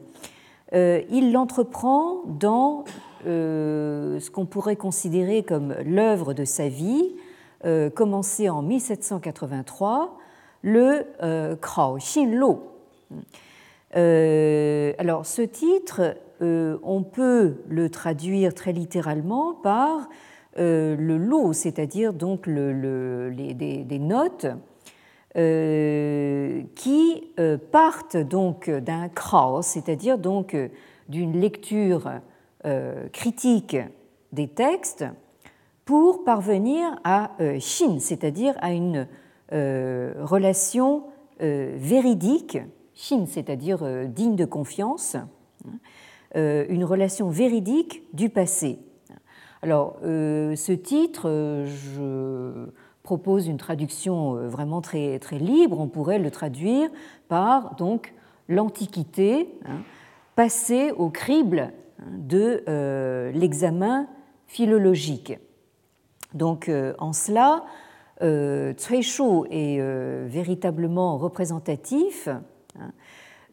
il 0.73 1.31
l'entreprend 1.31 2.21
dans 2.25 2.83
euh, 3.25 4.19
ce 4.19 4.31
qu'on 4.31 4.45
pourrait 4.45 4.75
considérer 4.75 5.43
comme 5.43 5.75
l'œuvre 5.85 6.33
de 6.33 6.45
sa 6.45 6.69
vie, 6.69 7.15
euh, 7.65 7.89
commencée 7.89 8.49
en 8.49 8.61
1783, 8.61 10.17
le 10.61 11.05
Krao 11.61 11.97
Xin 11.97 12.39
alors 13.93 15.25
ce 15.25 15.41
titre, 15.41 16.15
on 16.41 17.03
peut 17.03 17.55
le 17.67 17.89
traduire 17.89 18.53
très 18.53 18.71
littéralement 18.71 19.53
par 19.53 20.09
le 20.57 21.17
lot, 21.17 21.53
c'est-à-dire 21.53 22.13
donc 22.13 22.45
le, 22.45 23.29
les, 23.29 23.53
des, 23.53 23.99
notes 23.99 24.47
qui 26.75 27.23
partent 27.71 28.17
donc 28.17 28.69
d'un 28.69 29.07
kraus, 29.09 29.65
c'est-à-dire 29.65 30.17
donc 30.17 30.57
d'une 31.07 31.39
lecture 31.39 32.11
critique 33.13 33.77
des 34.33 34.47
textes 34.47 35.05
pour 35.85 36.23
parvenir 36.25 36.95
à 37.03 37.31
shin, 37.59 37.99
c'est-à-dire 37.99 38.55
à 38.59 38.73
une 38.73 39.07
relation 39.51 41.03
véridique, 41.39 42.57
shin, 42.93 43.25
c'est-à-dire 43.25 44.07
digne 44.07 44.35
de 44.35 44.45
confiance, 44.45 45.15
euh, 46.35 46.65
une 46.69 46.83
relation 46.83 47.29
véridique 47.29 48.03
du 48.13 48.29
passé. 48.29 48.77
Alors, 49.63 49.97
euh, 50.03 50.55
ce 50.55 50.71
titre, 50.71 51.27
euh, 51.27 51.65
je 51.65 52.69
propose 53.09 53.47
une 53.47 53.57
traduction 53.57 54.35
vraiment 54.47 54.81
très, 54.81 55.17
très 55.17 55.39
libre. 55.39 55.79
On 55.79 55.87
pourrait 55.87 56.19
le 56.19 56.29
traduire 56.29 56.91
par 57.27 57.73
donc 57.75 58.13
l'Antiquité, 58.47 59.49
hein, 59.65 59.81
passée 60.35 60.91
au 60.91 61.09
crible 61.09 61.71
hein, 61.99 62.03
de 62.19 63.31
l'examen 63.33 64.07
philologique. 64.45 65.39
Donc, 66.35 66.69
en 66.99 67.13
cela, 67.13 67.63
euh, 68.21 68.73
Shu 68.77 69.23
est 69.49 69.81
véritablement 70.27 71.17
représentatif 71.17 72.27
hein, 72.27 72.91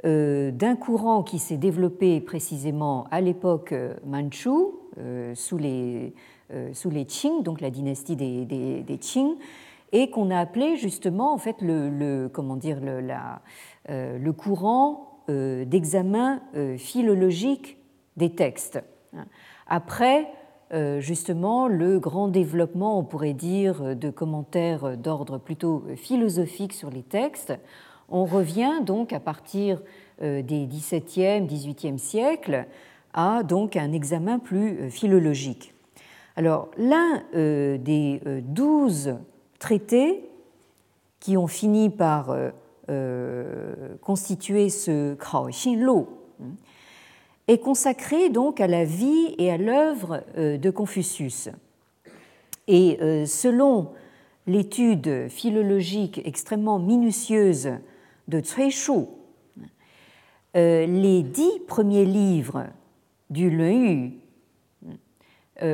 euh, 0.05 0.51
d'un 0.51 0.77
courant 0.77 1.23
qui 1.23 1.39
s'est 1.39 1.57
développé 1.57 2.21
précisément 2.21 3.07
à 3.11 3.23
l'époque 3.23 3.73
euh, 3.73 3.95
manchoue, 4.05 4.79
euh, 4.99 5.35
sous, 5.35 5.57
les, 5.57 6.15
sous 6.73 6.91
les 6.91 7.05
Qing, 7.05 7.43
donc 7.43 7.61
la 7.61 7.71
dynastie 7.71 8.17
des, 8.17 8.99
Qing, 9.01 9.35
et 9.93 10.11
qu'on 10.11 10.31
a 10.31 10.39
appelé 10.39 10.77
justement 10.77 11.33
en 11.33 11.39
fait 11.39 11.57
le, 11.61 12.29
comment 12.33 12.57
dire, 12.57 12.79
le, 12.81 13.01
le 13.89 14.33
courant 14.33 15.23
d'examen 15.29 16.41
philologique 16.79 17.79
des 18.17 18.31
textes. 18.31 18.83
Après, 19.67 20.29
justement, 20.99 21.67
le 21.69 21.99
grand 21.99 22.29
développement, 22.29 22.99
on 22.99 23.05
pourrait 23.05 23.35
dire, 23.35 23.97
de 23.97 24.11
commentaires 24.11 24.97
d'ordre 24.97 25.39
plutôt 25.39 25.85
philosophique 25.97 26.73
sur 26.73 26.91
les 26.91 27.03
textes, 27.03 27.55
on 28.09 28.25
revient 28.25 28.81
donc 28.83 29.13
à 29.13 29.21
partir 29.21 29.81
euh, 30.23 30.43
des 30.43 30.67
XVIIe, 30.67 31.47
XVIIIe 31.47 31.99
siècles 31.99 32.67
à 33.13 33.43
donc 33.43 33.77
un 33.77 33.93
examen 33.93 34.39
plus 34.39 34.81
euh, 34.81 34.91
philologique. 34.91 35.75
Alors 36.37 36.69
l'un 36.77 37.23
euh, 37.35 37.79
des 37.79 38.21
douze 38.43 39.17
traités 39.59 40.29
qui 41.19 41.37
ont 41.37 41.47
fini 41.47 41.91
par 41.91 42.37
constituer 44.01 44.69
ce 44.69 45.15
Krao 45.15 45.49
Lo 45.77 46.09
hein, 46.41 46.45
est 47.49 47.59
consacré 47.59 48.29
donc 48.29 48.61
à 48.61 48.69
la 48.69 48.85
vie 48.85 49.35
et 49.39 49.51
à 49.51 49.57
l'œuvre 49.57 50.23
de 50.37 50.71
Confucius. 50.71 51.49
Et 52.69 52.99
selon 53.27 53.91
l'étude 54.47 55.29
philologique 55.29 56.21
extrêmement 56.25 56.79
minutieuse 56.79 57.71
de 58.29 58.41
Cui 58.41 58.71
Shu, 58.71 59.07
euh, 60.57 60.87
les 60.87 61.23
dix 61.23 61.61
premiers 61.67 62.05
livres 62.05 62.67
du 63.29 63.51
euh, 63.51 64.11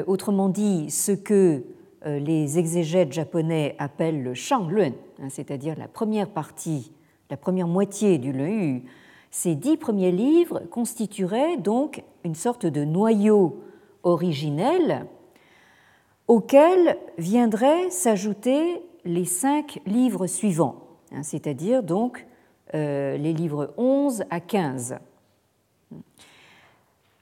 autrement 0.07 0.49
dit 0.49 0.91
ce 0.91 1.12
que 1.12 1.65
euh, 2.05 2.19
les 2.19 2.59
exégètes 2.59 3.12
japonais 3.12 3.77
appellent 3.79 4.25
le 4.25 4.35
Shanglun, 4.35 4.93
hein, 5.21 5.29
c'est-à-dire 5.29 5.79
la 5.79 5.87
première 5.87 6.29
partie, 6.29 6.91
la 7.31 7.37
première 7.37 7.69
moitié 7.69 8.19
du 8.19 8.33
Yu, 8.33 8.83
ces 9.31 9.55
dix 9.55 9.77
premiers 9.77 10.11
livres 10.11 10.62
constitueraient 10.68 11.59
donc 11.59 12.03
une 12.25 12.35
sorte 12.35 12.66
de 12.66 12.85
noyau 12.85 13.62
originel 14.03 15.07
auquel 16.27 16.99
viendraient 17.18 17.88
s'ajouter 17.90 18.83
les 19.05 19.25
cinq 19.25 19.81
livres 19.87 20.27
suivants, 20.27 20.83
hein, 21.12 21.23
c'est-à-dire 21.23 21.85
donc 21.85 22.27
euh, 22.75 23.16
les 23.16 23.33
livres 23.33 23.75
11 23.77 24.25
à 24.29 24.40
15. 24.40 24.97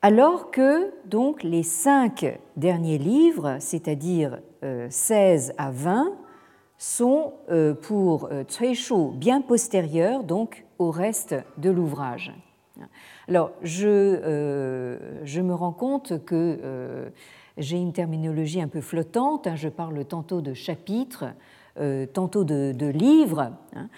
Alors 0.02 0.50
que 0.50 0.90
donc 1.04 1.42
les 1.42 1.62
cinq 1.62 2.38
derniers 2.56 2.96
livres, 2.96 3.56
c'est-à-dire 3.60 4.38
16 4.88 5.50
euh, 5.50 5.62
à 5.62 5.70
20, 5.70 6.12
sont 6.78 7.34
euh, 7.50 7.74
pour 7.74 8.30
Shu 8.48 9.10
bien 9.12 9.42
postérieurs 9.42 10.24
donc 10.24 10.64
au 10.78 10.90
reste 10.90 11.34
de 11.58 11.68
l'ouvrage. 11.68 12.32
Alors 13.28 13.50
je, 13.60 15.40
me 15.42 15.52
rends 15.52 15.72
compte 15.72 16.24
que 16.24 17.12
j'ai 17.58 17.76
une 17.76 17.92
terminologie 17.92 18.62
un 18.62 18.68
peu 18.68 18.80
flottante, 18.80 19.46
hein. 19.46 19.56
je 19.56 19.68
parle 19.68 20.02
tantôt 20.06 20.40
de 20.40 20.54
chapitres, 20.54 21.26
tantôt 22.14 22.44
de, 22.44 22.72
de 22.72 22.86
livres. 22.86 23.52
Hein. 23.76 23.90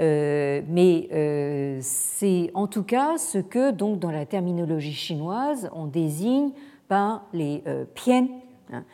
Euh, 0.00 0.62
mais 0.66 1.08
euh, 1.12 1.78
c'est 1.82 2.50
en 2.54 2.66
tout 2.66 2.84
cas 2.84 3.18
ce 3.18 3.38
que, 3.38 3.70
donc, 3.70 3.98
dans 3.98 4.10
la 4.10 4.24
terminologie 4.24 4.94
chinoise, 4.94 5.68
on 5.74 5.86
désigne 5.86 6.50
par 6.88 7.26
les 7.32 7.62
euh, 7.66 7.84
piens, 7.94 8.28
hein, 8.72 8.84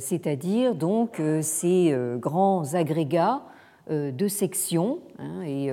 c'est-à-dire 0.00 0.74
donc 0.74 1.20
ces 1.42 1.94
grands 2.16 2.74
agrégats 2.74 3.42
de 3.90 4.28
sections. 4.28 5.00
Hein, 5.18 5.42
et 5.42 5.70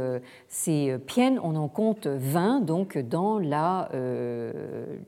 ces 0.50 0.98
piens, 1.06 1.38
on 1.42 1.56
en 1.56 1.70
compte 1.70 2.06
20 2.06 2.60
donc, 2.60 2.98
dans, 2.98 3.40
la, 3.40 3.90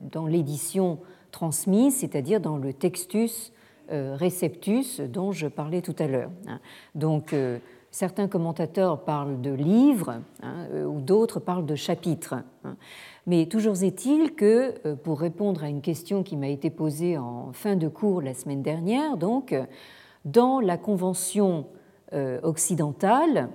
dans 0.00 0.26
l'édition 0.26 0.98
transmise, 1.30 1.96
c'est-à-dire 1.98 2.40
dans 2.40 2.56
le 2.56 2.72
textus 2.72 3.52
receptus 3.90 5.00
dont 5.00 5.32
je 5.32 5.46
parlais 5.46 5.82
tout 5.82 5.96
à 5.98 6.06
l'heure. 6.06 6.30
Hein. 6.48 6.60
Donc, 6.94 7.34
Certains 7.92 8.28
commentateurs 8.28 9.00
parlent 9.00 9.40
de 9.40 9.50
livres 9.50 10.20
hein, 10.42 10.66
euh, 10.72 10.84
ou 10.84 11.00
d'autres 11.00 11.40
parlent 11.40 11.66
de 11.66 11.74
chapitres. 11.74 12.36
Hein. 12.64 12.76
Mais 13.26 13.46
toujours 13.46 13.82
est-il 13.82 14.36
que, 14.36 14.74
euh, 14.86 14.94
pour 14.94 15.18
répondre 15.18 15.64
à 15.64 15.68
une 15.68 15.80
question 15.80 16.22
qui 16.22 16.36
m'a 16.36 16.48
été 16.48 16.70
posée 16.70 17.18
en 17.18 17.52
fin 17.52 17.74
de 17.74 17.88
cours 17.88 18.22
la 18.22 18.34
semaine 18.34 18.62
dernière, 18.62 19.16
donc, 19.16 19.54
dans 20.24 20.60
la 20.60 20.78
convention 20.78 21.66
euh, 22.12 22.38
occidentale, 22.44 23.48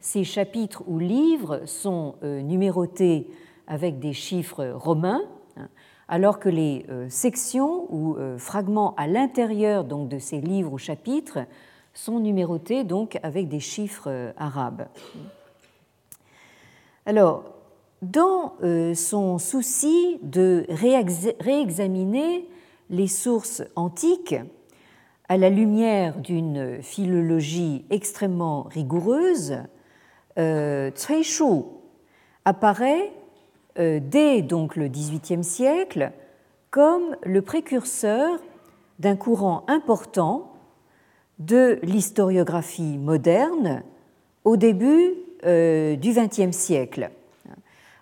ces 0.00 0.22
chapitres 0.22 0.82
ou 0.86 0.98
livres 0.98 1.62
sont 1.64 2.14
numérotés 2.22 3.26
avec 3.66 3.98
des 3.98 4.12
chiffres 4.12 4.66
romains, 4.74 5.22
hein, 5.56 5.68
alors 6.06 6.38
que 6.38 6.48
les 6.48 6.86
sections 7.08 7.92
ou 7.92 8.16
fragments 8.38 8.94
à 8.94 9.08
l'intérieur 9.08 9.82
donc 9.82 10.08
de 10.08 10.20
ces 10.20 10.40
livres 10.40 10.72
ou 10.72 10.78
chapitres 10.78 11.40
sont 11.98 12.20
numérotés 12.20 12.84
donc 12.84 13.18
avec 13.22 13.48
des 13.48 13.60
chiffres 13.60 14.08
euh, 14.08 14.32
arabes. 14.36 14.86
Alors, 17.06 17.44
dans 18.02 18.54
euh, 18.62 18.94
son 18.94 19.38
souci 19.38 20.20
de 20.22 20.64
réexaminer 20.68 22.48
les 22.90 23.08
sources 23.08 23.62
antiques 23.74 24.36
à 25.28 25.36
la 25.36 25.50
lumière 25.50 26.16
d'une 26.18 26.82
philologie 26.82 27.84
extrêmement 27.90 28.62
rigoureuse, 28.62 29.58
euh, 30.38 30.90
apparaît 32.44 33.12
euh, 33.78 34.00
dès 34.00 34.42
donc 34.42 34.76
le 34.76 34.88
XVIIIe 34.88 35.44
siècle 35.44 36.12
comme 36.70 37.16
le 37.24 37.42
précurseur 37.42 38.38
d'un 39.00 39.16
courant 39.16 39.64
important 39.66 40.47
de 41.38 41.78
l'historiographie 41.82 42.98
moderne 42.98 43.82
au 44.44 44.56
début 44.56 45.14
euh, 45.44 45.96
du 45.96 46.12
XXe 46.12 46.56
siècle. 46.56 47.10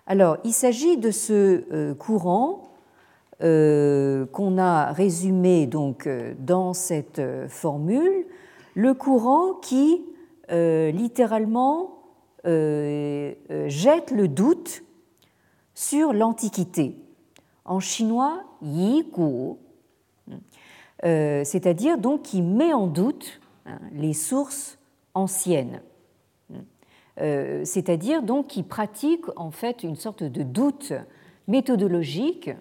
Alors, 0.07 0.37
il 0.43 0.53
s'agit 0.53 0.97
de 0.97 1.11
ce 1.11 1.63
euh, 1.71 1.93
courant 1.93 2.71
euh, 3.43 4.25
qu'on 4.27 4.57
a 4.57 4.91
résumé 4.91 5.67
donc 5.67 6.09
dans 6.39 6.73
cette 6.73 7.21
formule, 7.47 8.25
le 8.73 8.93
courant 8.93 9.53
qui 9.61 10.03
littéralement 10.49 11.93
jette 12.45 14.11
le 14.11 14.27
doute 14.29 14.83
sur 15.75 16.13
l'Antiquité. 16.13 16.95
En 17.65 17.81
chinois, 17.81 18.43
yi 18.61 19.03
guo, 19.11 19.59
euh, 21.05 21.43
c'est-à-dire 21.43 21.97
donc 21.97 22.23
qui 22.23 22.41
met 22.41 22.73
en 22.73 22.87
doute 22.87 23.39
hein, 23.65 23.79
les 23.91 24.13
sources 24.13 24.79
anciennes, 25.13 25.81
euh, 27.19 27.63
c'est-à-dire 27.65 28.23
donc 28.23 28.47
qui 28.47 28.63
pratique 28.63 29.25
en 29.35 29.51
fait 29.51 29.83
une 29.83 29.95
sorte 29.95 30.23
de 30.23 30.43
doute 30.43 30.93
méthodologique 31.47 32.51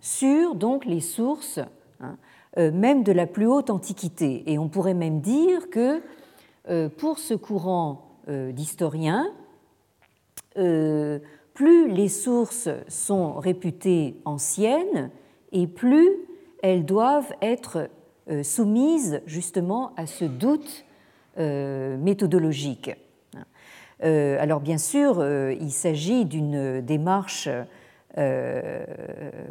sur 0.00 0.56
les 0.84 1.00
sources 1.00 1.60
hein, 2.00 2.16
même 2.56 3.02
de 3.02 3.12
la 3.12 3.26
plus 3.26 3.46
haute 3.46 3.70
antiquité. 3.70 4.44
Et 4.46 4.58
on 4.58 4.68
pourrait 4.68 4.94
même 4.94 5.20
dire 5.20 5.70
que 5.70 6.02
pour 6.98 7.18
ce 7.18 7.34
courant 7.34 8.10
d'historiens, 8.28 9.32
plus 11.54 11.88
les 11.88 12.08
sources 12.08 12.68
sont 12.88 13.34
réputées 13.34 14.16
anciennes 14.24 15.10
et 15.52 15.66
plus 15.66 16.10
elles 16.64 16.84
doivent 16.84 17.32
être 17.42 17.90
soumises 18.42 19.20
justement 19.26 19.92
à 19.96 20.06
ce 20.06 20.24
doute 20.24 20.84
méthodologique. 21.36 22.90
Euh, 24.02 24.36
alors 24.40 24.60
bien 24.60 24.78
sûr, 24.78 25.18
euh, 25.18 25.54
il 25.60 25.70
s'agit 25.70 26.24
d'une 26.24 26.80
démarche 26.80 27.48
euh, 28.18 28.84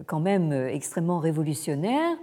quand 0.06 0.20
même 0.20 0.52
extrêmement 0.52 1.20
révolutionnaire 1.20 2.18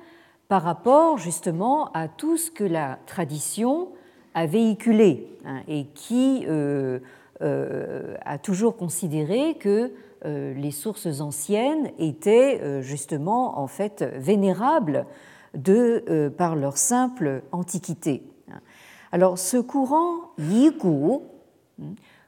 par 0.49 0.63
rapport 0.63 1.19
justement 1.19 1.91
à 1.93 2.09
tout 2.09 2.37
ce 2.37 2.51
que 2.51 2.65
la 2.65 2.99
tradition 3.07 3.89
a 4.35 4.47
véhiculé 4.47 5.29
hein, 5.45 5.63
et 5.69 5.87
qui 5.87 6.47
a 7.41 8.39
toujours 8.39 8.77
considéré 8.77 9.55
que 9.55 9.93
les 10.25 10.71
sources 10.71 11.21
anciennes 11.21 11.91
étaient 11.99 12.83
justement 12.83 13.59
en 13.59 13.67
fait 13.67 14.03
vénérables 14.17 15.07
de, 15.55 16.29
par 16.37 16.57
leur 16.57 16.77
simple 16.77 17.43
antiquité. 17.53 18.23
Alors 19.13 19.39
ce 19.39 19.57
courant 19.57 20.33
Yigu, 20.39 21.21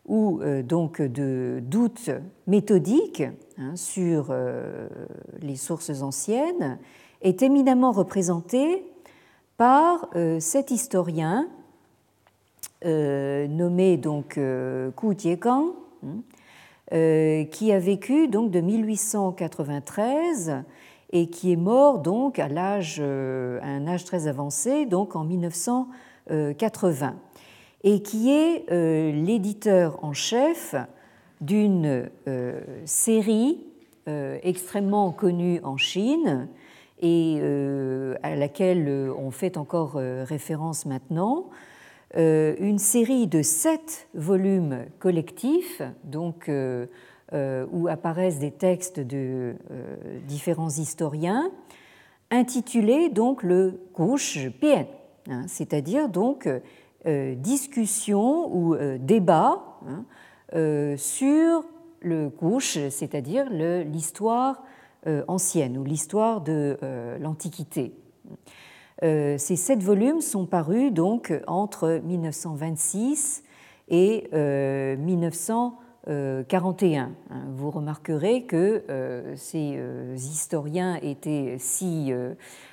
ou 0.07 0.41
euh, 0.43 0.63
donc 0.63 1.01
de 1.01 1.61
doutes 1.63 2.11
méthodiques 2.47 3.23
hein, 3.59 3.77
sur 3.77 4.29
euh, 4.31 4.89
les 5.41 5.57
sources 5.57 6.03
anciennes, 6.03 6.79
est 7.21 7.43
éminemment 7.43 7.93
représenté 7.93 8.85
par 9.57 10.09
euh, 10.17 10.41
cet 10.41 10.71
historien 10.71 11.49
nommé 12.85 13.97
donc 13.97 14.41
Ku 14.97 15.15
Tiegang, 15.15 15.67
hein, 16.05 16.17
qui 16.93 17.73
a 17.73 17.79
vécu 17.79 18.29
donc 18.29 18.51
de 18.51 18.61
1893 18.61 20.63
et 21.11 21.29
qui 21.29 21.53
est 21.53 21.57
mort 21.57 22.01
donc 22.01 22.39
à 22.39 22.49
l'âge, 22.49 23.01
un 23.01 23.87
âge 23.87 24.05
très 24.05 24.27
avancé, 24.27 24.85
donc 24.87 25.17
en 25.17 25.25
1980 25.25 27.15
et 27.85 28.03
qui 28.03 28.31
est 28.31 28.71
euh, 28.71 29.13
l'éditeur 29.13 29.99
en 30.03 30.13
chef 30.13 30.75
d'une 31.41 32.09
euh, 32.29 32.61
série 32.85 33.65
euh, 34.09 34.39
extrêmement 34.43 35.11
connue 35.11 35.61
en 35.63 35.77
Chine 35.77 36.49
et 37.05 37.41
à 38.23 38.37
laquelle 38.37 39.11
on 39.19 39.33
fait 39.33 39.57
encore 39.57 39.95
référence 39.95 40.87
maintenant, 40.87 41.47
une 42.15 42.79
série 42.79 43.27
de 43.27 43.43
sept 43.43 44.09
volumes 44.15 44.85
collectifs, 44.99 45.83
donc 46.05 46.51
où 47.33 47.89
apparaissent 47.89 48.39
des 48.39 48.51
textes 48.51 49.01
de 49.01 49.55
différents 50.27 50.69
historiens, 50.69 51.51
intitulés 52.31 53.09
donc 53.09 53.43
le 53.43 53.81
Gush 53.95 54.51
Pian, 54.61 54.87
hein, 55.29 55.45
c'est-à-dire 55.47 56.09
donc 56.09 56.49
euh, 57.05 57.35
discussion 57.35 58.55
ou 58.55 58.77
euh, 58.77 58.97
débat 58.97 59.61
hein, 59.89 60.05
euh, 60.55 60.97
sur 60.97 61.65
le 62.01 62.31
couche, 62.31 62.79
c'est-à-dire 62.91 63.51
l'histoire 63.51 64.63
ancienne 65.27 65.79
ou 65.79 65.85
l'histoire 65.85 66.41
de 66.41 66.77
l'Antiquité. 67.21 67.93
Ces 69.03 69.57
sept 69.57 69.83
volumes 69.83 70.21
sont 70.21 70.47
parus 70.47 70.93
donc 70.93 71.33
entre 71.49 72.01
1926 72.05 73.43
et 73.89 74.29
1941. 74.33 77.03
Hein, 77.03 77.11
vous 77.51 77.71
remarquerez 77.71 78.45
que 78.45 78.85
ces 79.35 79.77
historiens 80.15 81.01
étaient 81.03 81.57
si 81.59 82.13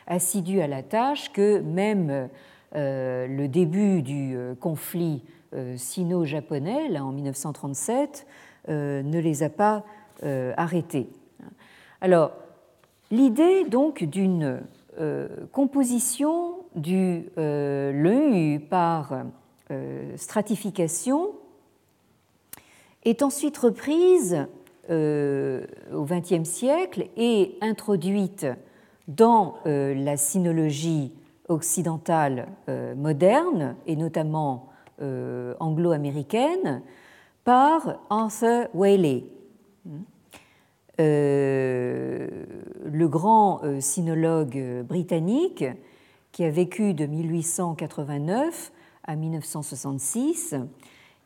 assidus 0.06 0.62
à 0.62 0.68
la 0.68 0.84
tâche 0.84 1.34
que 1.34 1.62
même 1.62 2.30
euh, 2.76 3.26
le 3.26 3.48
début 3.48 4.04
du 4.04 4.36
euh, 4.36 4.54
conflit 4.54 5.24
euh, 5.56 5.76
sino-japonais, 5.76 7.00
en 7.00 7.12
1937, 7.12 8.28
ne 8.68 9.20
les 9.20 9.42
a 9.42 9.50
pas 9.50 9.84
arrêtés. 10.58 11.10
Alors, 12.02 12.34
l'idée 13.10 13.64
donc 13.64 14.04
d'une 14.04 14.62
composition 15.52 16.56
du 16.76 17.30
l'EU 17.38 18.60
par 18.60 19.14
stratification 20.18 21.32
est 23.04 23.22
ensuite 23.24 23.58
reprise 23.58 24.46
au 24.90 26.06
XXe 26.06 26.44
siècle 26.44 27.08
et 27.16 27.58
introduite 27.62 28.46
dans 29.08 29.56
la 29.66 30.18
sinologie 30.18 31.14
occidentale 31.50 32.48
euh, 32.70 32.96
moderne, 32.96 33.76
et 33.88 33.96
notamment 33.96 34.70
euh, 35.02 35.56
anglo-américaine, 35.60 36.82
par 37.44 38.00
Arthur 38.10 38.68
Waley. 38.74 39.24
Euh, 41.00 42.28
le 42.86 43.08
grand 43.08 43.62
sinologue 43.80 44.84
britannique 44.84 45.64
qui 46.32 46.44
a 46.44 46.50
vécu 46.50 46.94
de 46.94 47.06
1889 47.06 48.72
à 49.06 49.16
1966 49.16 50.56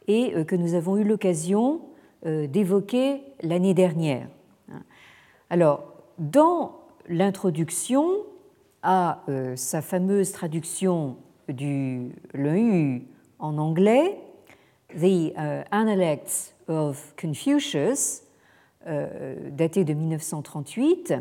et 0.08 0.34
que 0.46 0.56
nous 0.56 0.76
avons 0.76 0.98
eu 0.98 1.04
l'occasion 1.04 1.82
d'évoquer 2.26 3.24
l'année 3.42 3.74
dernière. 3.74 4.28
Alors, 5.50 5.84
dans 6.20 6.80
l'introduction, 7.08 8.12
à 8.84 9.24
euh, 9.30 9.56
sa 9.56 9.82
fameuse 9.82 10.32
traduction 10.34 11.18
du 11.48 12.12
l'EU 12.34 13.02
en 13.40 13.58
anglais, 13.58 14.20
The 14.90 15.34
Analects 15.72 16.54
of 16.68 17.14
Confucius, 17.20 18.22
euh, 18.22 18.33
daté 18.86 19.84
de 19.86 19.94
1938, 19.94 21.14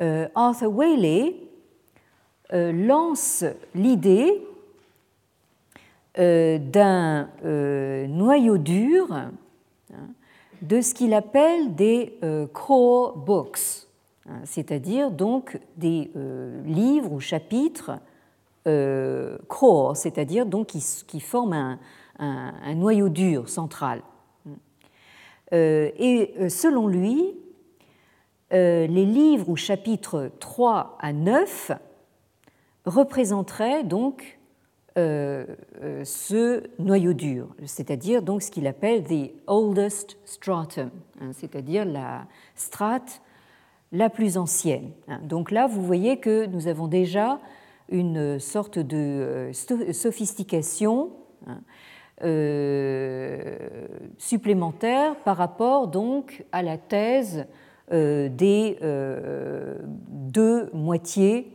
euh, 0.00 0.28
Arthur 0.34 0.72
Waley 0.72 1.34
lance 2.52 3.44
l'idée 3.74 4.42
d'un 6.16 7.28
noyau 8.08 8.58
dur 8.58 9.12
hein, 9.12 9.30
de 10.62 10.80
ce 10.80 10.94
qu'il 10.94 11.14
appelle 11.14 11.74
des 11.74 12.18
core 12.52 13.16
books 13.16 13.86
Hein, 14.30 14.40
c'est-à-dire 14.44 15.10
donc 15.10 15.58
des 15.76 16.10
euh, 16.16 16.62
livres 16.64 17.12
ou 17.12 17.20
chapitres 17.20 17.92
euh, 18.66 19.38
core, 19.48 19.96
c'est-à-dire 19.96 20.46
donc 20.46 20.68
qui, 20.68 21.20
forment 21.20 21.78
un, 22.18 22.74
noyau 22.74 23.08
dur 23.08 23.48
central. 23.48 24.02
Euh, 25.52 25.90
et 25.98 26.48
selon 26.48 26.86
lui, 26.86 27.34
les 28.52 28.88
livres 28.88 29.48
ou 29.48 29.56
chapitres 29.56 30.30
3 30.40 30.98
à 31.00 31.12
9 31.12 31.72
représenteraient 32.84 33.84
donc 33.84 34.38
ce 34.96 36.62
noyau 36.80 37.12
dur, 37.12 37.48
c'est-à-dire 37.64 38.22
donc 38.22 38.42
ce 38.42 38.50
qu'il 38.50 38.66
appelle 38.66 39.04
the 39.04 39.30
oldest 39.46 40.18
stratum, 40.24 40.90
hein, 41.20 41.30
c'est-à-dire 41.32 41.84
la 41.84 42.26
strate 42.56 43.22
la 43.92 44.10
plus 44.10 44.36
ancienne. 44.36 44.90
Hein. 45.08 45.20
Donc 45.22 45.50
là, 45.50 45.66
vous 45.66 45.82
voyez 45.82 46.18
que 46.18 46.46
nous 46.46 46.68
avons 46.68 46.86
déjà 46.86 47.40
une 47.88 48.38
sorte 48.38 48.78
de 48.78 48.96
euh, 48.96 49.92
sophistication 49.92 51.10
hein, 51.46 51.52
euh, 51.52 51.60
supplémentaire 54.18 55.16
par 55.24 55.36
rapport 55.36 55.88
donc 55.88 56.44
à 56.52 56.62
la 56.62 56.76
thèse 56.76 57.46
euh, 57.92 58.28
des 58.28 58.78
deux 60.08 60.70
moitiés 60.72 61.52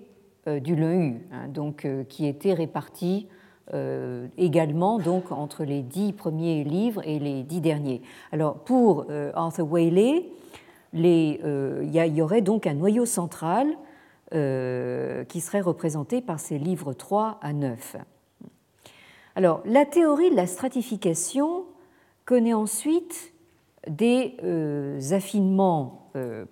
du 0.47 0.75
LEU, 0.75 1.21
hein, 1.31 1.47
donc 1.49 1.87
qui 2.09 2.27
était 2.27 2.53
répartie 2.53 3.27
également 4.37 4.99
donc 4.99 5.31
entre 5.31 5.63
les 5.63 5.81
dix 5.81 6.13
premiers 6.13 6.63
livres 6.63 7.01
et 7.03 7.17
les 7.17 7.41
dix 7.41 7.61
derniers. 7.61 8.03
Alors 8.31 8.59
pour 8.59 9.07
Arthur 9.33 9.71
Waley, 9.71 10.29
euh, 11.03 11.81
il 11.83 12.15
y, 12.15 12.21
aurait 12.21 12.41
donc 12.41 12.67
un 12.67 12.73
noyau 12.73 13.05
central 13.05 13.67
euh, 14.33 15.23
qui 15.25 15.41
serait 15.41 15.61
représenté 15.61 16.21
par 16.21 16.39
ces 16.39 16.57
livres 16.57 16.93
3 16.93 17.39
à 17.41 17.53
9. 17.53 17.97
Alors, 19.37 19.61
la 19.65 19.85
théorie 19.85 20.29
de 20.29 20.35
la 20.35 20.47
stratification 20.47 21.65
connaît 22.23 22.53
ensuite 22.53 23.33
des 23.87 24.37
euh, 24.43 24.99
affinements 25.11 26.01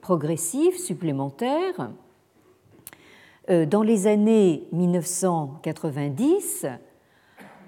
progressifs 0.01 0.77
supplémentaires 0.77 1.89
dans 3.47 3.81
les 3.81 4.07
années 4.07 4.67
1990, 4.73 6.65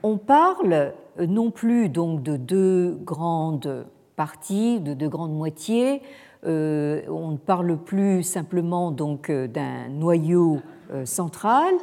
on 0.03 0.17
parle 0.17 0.93
non 1.19 1.51
plus 1.51 1.87
donc 1.89 2.21
de 2.21 2.35
deux 2.37 2.97
grandes 3.01 3.85
parties, 4.15 4.79
de 4.79 4.93
deux 4.93 5.09
grandes 5.09 5.33
moitiés. 5.33 6.01
on 6.43 7.31
ne 7.31 7.37
parle 7.37 7.77
plus 7.77 8.23
simplement 8.23 8.91
donc 8.91 9.31
d'un 9.31 9.89
noyau 9.89 10.59
central. 11.03 11.73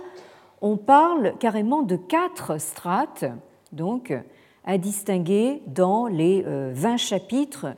On 0.63 0.77
parle 0.77 1.35
carrément 1.39 1.83
de 1.83 1.97
quatre 1.97 2.59
strates, 2.59 3.25
donc 3.73 4.15
à 4.65 4.79
distinguer 4.79 5.61
dans 5.67 6.07
les 6.07 6.43
20 6.43 6.97
chapitres 6.97 7.75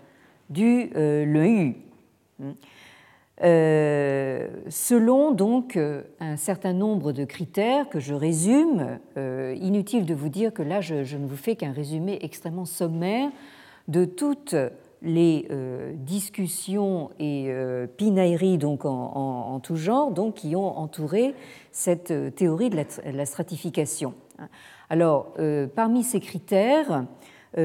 du 0.51 0.91
LEU. 0.95 1.75
Euh, 3.43 4.49
selon 4.69 5.33
donc 5.33 5.77
euh, 5.77 6.03
un 6.21 6.37
certain 6.37 6.73
nombre 6.73 7.11
de 7.11 7.25
critères 7.25 7.89
que 7.89 7.99
je 7.99 8.15
résume, 8.15 9.01
euh, 9.17 9.57
inutile 9.61 10.07
de 10.07 10.15
vous 10.15 10.29
dire 10.29 10.55
que 10.55 10.63
là 10.63 10.81
je, 10.81 11.17
ne 11.17 11.27
vous 11.27 11.37
fais 11.37 11.57
qu'un 11.57 11.73
résumé 11.73 12.19
extrêmement 12.23 12.65
sommaire 12.65 13.31
de 13.89 14.05
toutes 14.05 14.55
les 15.05 15.47
discussions 15.95 17.11
et 17.21 17.53
pinailleries 17.97 18.59
donc 18.59 18.85
en, 18.85 19.61
tout 19.63 19.77
genre 19.77 20.11
donc 20.11 20.35
qui 20.35 20.57
ont 20.57 20.79
entouré 20.79 21.35
cette 21.71 22.35
théorie 22.35 22.71
de 22.71 22.83
la, 23.13 23.27
stratification. 23.27 24.15
Alors 24.91 25.35
parmi 25.75 26.03
ces 26.03 26.21
critères 26.21 27.05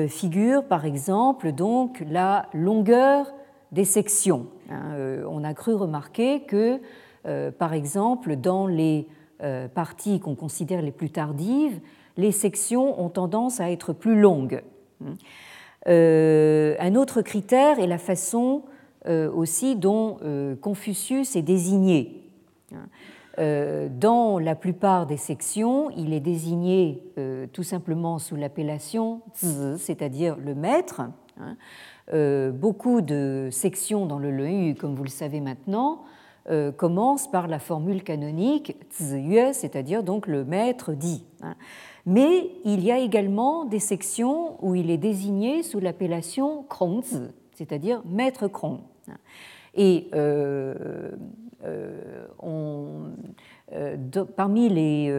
figure 0.08 0.66
par 0.66 0.86
exemple 0.86 1.52
donc 1.52 2.04
la 2.08 2.48
longueur 2.54 3.34
des 3.72 3.86
sections. 3.86 4.48
Hein, 4.70 4.94
euh, 4.94 5.24
on 5.30 5.44
a 5.44 5.54
cru 5.54 5.74
remarquer 5.74 6.42
que, 6.42 6.80
euh, 7.26 7.52
par 7.52 7.74
exemple, 7.74 8.36
dans 8.36 8.68
les 8.68 9.08
euh, 9.42 9.68
parties 9.68 10.20
qu'on 10.20 10.36
considère 10.36 10.82
les 10.82 10.92
plus 10.92 11.10
tardives, 11.10 11.80
les 12.18 12.32
sections 12.32 13.02
ont 13.02 13.10
tendance 13.10 13.60
à 13.60 13.72
être 13.72 13.94
plus 13.94 14.20
longues. 14.20 14.64
Un 15.86 16.96
autre 16.96 17.22
critère 17.22 17.80
est 17.80 17.88
la 17.88 17.98
façon 17.98 18.64
aussi 19.08 19.76
dont 19.76 20.18
Confucius 20.62 21.36
est 21.36 21.42
désigné. 21.42 22.30
Hein. 22.74 23.88
Dans 23.90 24.40
la 24.40 24.56
plupart 24.56 25.08
des 25.08 25.18
sections, 25.18 25.90
il 25.92 26.14
est 26.14 26.20
désigné 26.20 27.04
tout 27.54 27.64
simplement 27.64 28.20
sous 28.20 28.36
l'appellation 28.36 29.22
c'est-à-dire 29.78 30.36
le 30.38 30.54
maître. 30.56 31.02
Euh, 32.14 32.52
beaucoup 32.52 33.02
de 33.02 33.50
sections 33.52 34.06
dans 34.06 34.18
le 34.18 34.32
Leu, 34.32 34.74
comme 34.74 34.96
vous 34.96 35.04
le 35.04 35.10
savez 35.10 35.42
maintenant, 35.42 36.04
euh, 36.50 36.72
commencent 36.72 37.30
par 37.30 37.48
la 37.48 37.60
formule 37.60 38.04
canonique 38.04 38.76
Ziyue, 38.92 39.54
c'est-à-dire 39.54 40.04
donc 40.04 40.26
le 40.26 40.44
maître 40.44 40.94
dit. 40.94 41.26
Mais 42.06 42.50
il 42.66 42.84
y 42.84 42.92
a 42.92 43.00
également 43.00 43.66
des 43.66 43.80
sections 43.80 44.58
où 44.64 44.76
il 44.76 44.90
est 44.90 44.98
désigné 44.98 45.64
sous 45.64 45.80
l'appellation 45.80 46.64
Krongzi, 46.64 47.30
c'est-à-dire 47.54 48.02
maître 48.06 48.48
Krong. 48.48 48.80
Et 49.76 50.08
euh, 50.14 51.12
parmi 54.36 54.70
les 54.70 55.14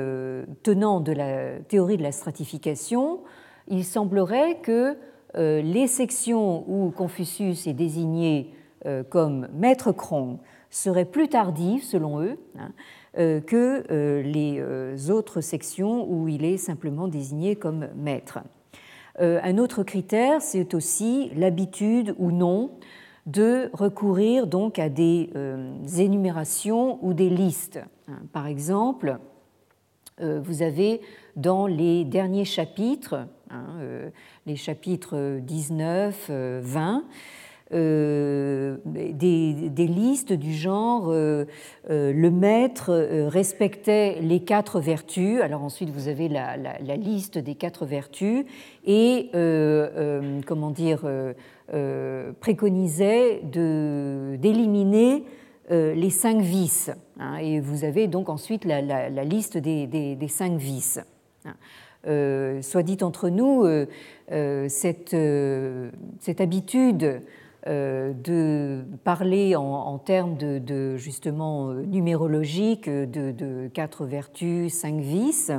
tenants 0.62 1.00
de 1.00 1.12
la 1.12 1.58
théorie 1.60 1.96
de 1.96 2.02
la 2.02 2.12
stratification, 2.12 3.20
il 3.68 3.84
semblerait 3.84 4.58
que 4.62 4.96
euh, 5.36 5.62
les 5.62 5.86
sections 5.86 6.64
où 6.68 6.90
Confucius 6.90 7.66
est 7.66 7.72
désigné 7.72 8.52
euh, 8.86 9.02
comme 9.04 9.48
maître 9.54 9.92
Krong 9.92 10.38
seraient 10.70 11.04
plus 11.04 11.28
tardives, 11.28 11.84
selon 11.84 12.20
eux, 12.20 12.38
hein, 12.58 12.70
euh, 12.70 12.72
que 13.14 14.22
les 14.22 15.10
autres 15.10 15.40
sections 15.40 16.08
où 16.10 16.28
il 16.28 16.44
est 16.44 16.56
simplement 16.56 17.08
désigné 17.08 17.56
comme 17.56 17.88
maître. 17.96 18.38
Un 19.18 19.58
autre 19.58 19.82
critère, 19.82 20.40
c'est 20.40 20.74
aussi 20.74 21.30
l'habitude 21.34 22.14
ou 22.18 22.30
non 22.30 22.70
de 23.26 23.68
recourir 23.72 24.46
donc 24.46 24.78
à 24.78 24.88
des 24.88 25.30
énumérations 25.98 26.98
ou 27.04 27.12
des 27.12 27.30
listes. 27.30 27.80
Hein. 28.08 28.20
Par 28.32 28.46
exemple, 28.46 29.18
vous 30.20 30.62
avez 30.62 31.00
dans 31.36 31.66
les 31.66 32.04
derniers 32.04 32.44
chapitres 32.44 33.26
Hein, 33.50 33.66
euh, 33.80 34.10
les 34.46 34.54
chapitres 34.54 35.40
19, 35.40 36.30
20, 36.62 37.04
euh, 37.72 38.76
euh, 38.86 39.12
des, 39.12 39.86
listes 39.86 40.32
du 40.32 40.54
genre 40.54 41.10
le 41.10 42.28
maître 42.30 42.92
respectait 43.28 44.18
les 44.20 44.40
quatre 44.40 44.80
vertus. 44.80 45.40
Alors 45.40 45.62
ensuite 45.62 45.90
vous 45.90 46.08
avez 46.08 46.28
la, 46.28 46.56
liste 46.96 47.38
des 47.38 47.54
quatre 47.54 47.86
vertus 47.86 48.44
et 48.86 49.30
comment 50.46 50.70
dire 50.70 51.04
préconisait 52.40 53.40
d'éliminer 53.44 55.24
les 55.70 56.10
cinq 56.10 56.40
vices. 56.40 56.90
Hein, 57.18 57.36
et 57.36 57.60
vous 57.60 57.84
avez 57.84 58.08
donc 58.08 58.28
ensuite 58.28 58.64
la, 58.64 59.24
liste 59.24 59.58
des, 59.58 60.28
cinq 60.28 60.54
vices. 60.54 61.00
Hein. 61.44 61.54
Euh, 62.06 62.62
soit 62.62 62.82
dit 62.82 62.96
entre 63.02 63.28
nous, 63.28 63.64
euh, 63.64 63.86
euh, 64.32 64.68
cette, 64.68 65.16
cette, 66.18 66.40
habitude 66.40 67.20
de 67.66 68.84
parler 69.04 69.56
en, 69.56 69.98
termes 69.98 70.36
de, 70.36 70.96
justement 70.96 71.72
numérologiques 71.72 72.88
de, 72.88 73.32
de, 73.32 73.68
quatre 73.68 74.04
vertus, 74.06 74.72
cinq 74.72 75.00
vices, 75.00 75.52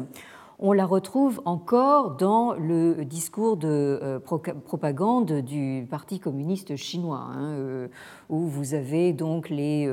on 0.63 0.73
la 0.73 0.85
retrouve 0.85 1.41
encore 1.45 2.17
dans 2.17 2.53
le 2.53 3.03
discours 3.03 3.57
de 3.57 4.21
propagande 4.65 5.41
du 5.41 5.87
Parti 5.89 6.19
communiste 6.19 6.75
chinois, 6.75 7.27
hein, 7.33 7.87
où 8.31 8.47
vous 8.47 8.73
avez 8.73 9.13
donc 9.13 9.49
les 9.49 9.87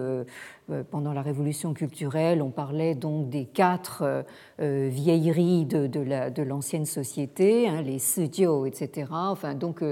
euh, 0.70 0.82
pendant 0.90 1.14
la 1.14 1.22
révolution 1.22 1.72
culturelle, 1.72 2.42
on 2.42 2.50
parlait 2.50 2.94
donc 2.94 3.30
des 3.30 3.46
quatre 3.46 4.02
euh, 4.02 4.22
euh, 4.60 4.88
vieilleries 4.90 5.64
de, 5.64 6.42
l'ancienne 6.42 6.84
société, 6.84 7.66
hein, 7.68 7.80
les 7.80 7.98
sujio, 7.98 8.66
etc. 8.66 9.06
Enfin, 9.10 9.54
donc, 9.54 9.82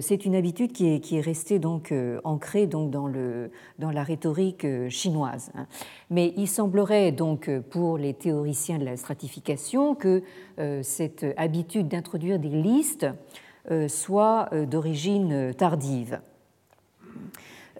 c'est 0.00 0.24
une 0.24 0.34
habitude 0.34 0.72
qui 0.72 0.94
est, 0.94 1.00
qui 1.00 1.16
est 1.16 1.20
restée 1.20 1.58
donc 1.58 1.94
ancrée 2.24 2.66
donc 2.66 2.90
dans, 2.90 3.06
le, 3.06 3.50
dans 3.78 3.90
la 3.90 4.02
rhétorique 4.02 4.66
chinoise. 4.88 5.52
Hein. 5.54 5.66
Mais 6.10 6.34
il 6.36 6.48
semblerait 6.48 7.12
donc 7.12 7.50
pour 7.70 7.96
les 7.96 8.12
théoriciens 8.12 8.78
de 8.78 8.84
la 8.84 8.96
stratification 8.96 9.94
que 9.94 10.22
cette 10.82 11.24
habitude 11.36 11.88
d'introduire 11.88 12.38
des 12.40 12.48
listes 12.48 13.06
soit 13.88 14.50
d'origine 14.66 15.54
tardive. 15.54 16.20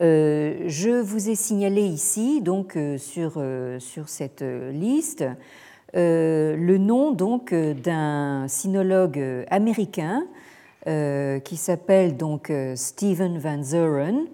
Euh, 0.02 0.64
je 0.66 0.90
vous 0.90 1.30
ai 1.30 1.34
signalé 1.34 1.82
ici, 1.82 2.42
donc 2.42 2.76
euh, 2.76 2.98
sur, 2.98 3.34
euh, 3.36 3.78
sur 3.78 4.08
cette 4.08 4.42
liste, 4.72 5.24
le 5.94 6.76
nom 6.76 7.12
donc 7.12 7.54
d'un 7.54 8.48
sinologue 8.48 9.46
américain 9.48 10.26
qui 10.84 11.56
s'appelle 11.56 12.18
donc 12.18 12.52
Stephen 12.74 13.38
Van 13.38 13.62
Zuren 13.62 14.26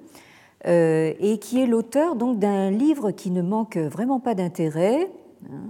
et 0.64 1.38
qui 1.40 1.60
est 1.60 1.66
l'auteur 1.66 2.16
donc 2.16 2.40
d'un 2.40 2.72
livre 2.72 3.12
qui 3.12 3.30
ne 3.30 3.42
manque 3.42 3.76
vraiment 3.76 4.18
pas 4.18 4.34
d'intérêt. 4.34 5.08
Hein, 5.48 5.60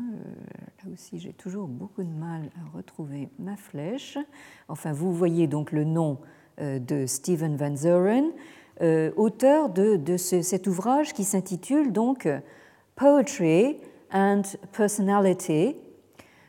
là 0.82 0.90
aussi, 0.94 1.18
j'ai 1.18 1.34
toujours 1.34 1.68
beaucoup 1.68 2.04
de 2.04 2.14
mal 2.14 2.48
à 2.56 2.74
retrouver 2.74 3.28
ma 3.38 3.56
flèche. 3.56 4.16
Enfin, 4.68 4.94
vous 4.94 5.12
voyez 5.12 5.46
donc 5.46 5.72
le 5.72 5.84
nom 5.84 6.16
de 6.58 7.04
Stephen 7.04 7.56
Van 7.56 7.76
Zuren. 7.76 8.30
Euh, 8.82 9.12
auteur 9.16 9.68
de, 9.68 10.16
cet 10.16 10.66
ouvrage 10.66 11.12
qui 11.12 11.22
s'intitule 11.22 11.92
donc 11.92 12.26
Poetry 12.96 13.78
and 14.12 14.42
Personality, 14.72 15.76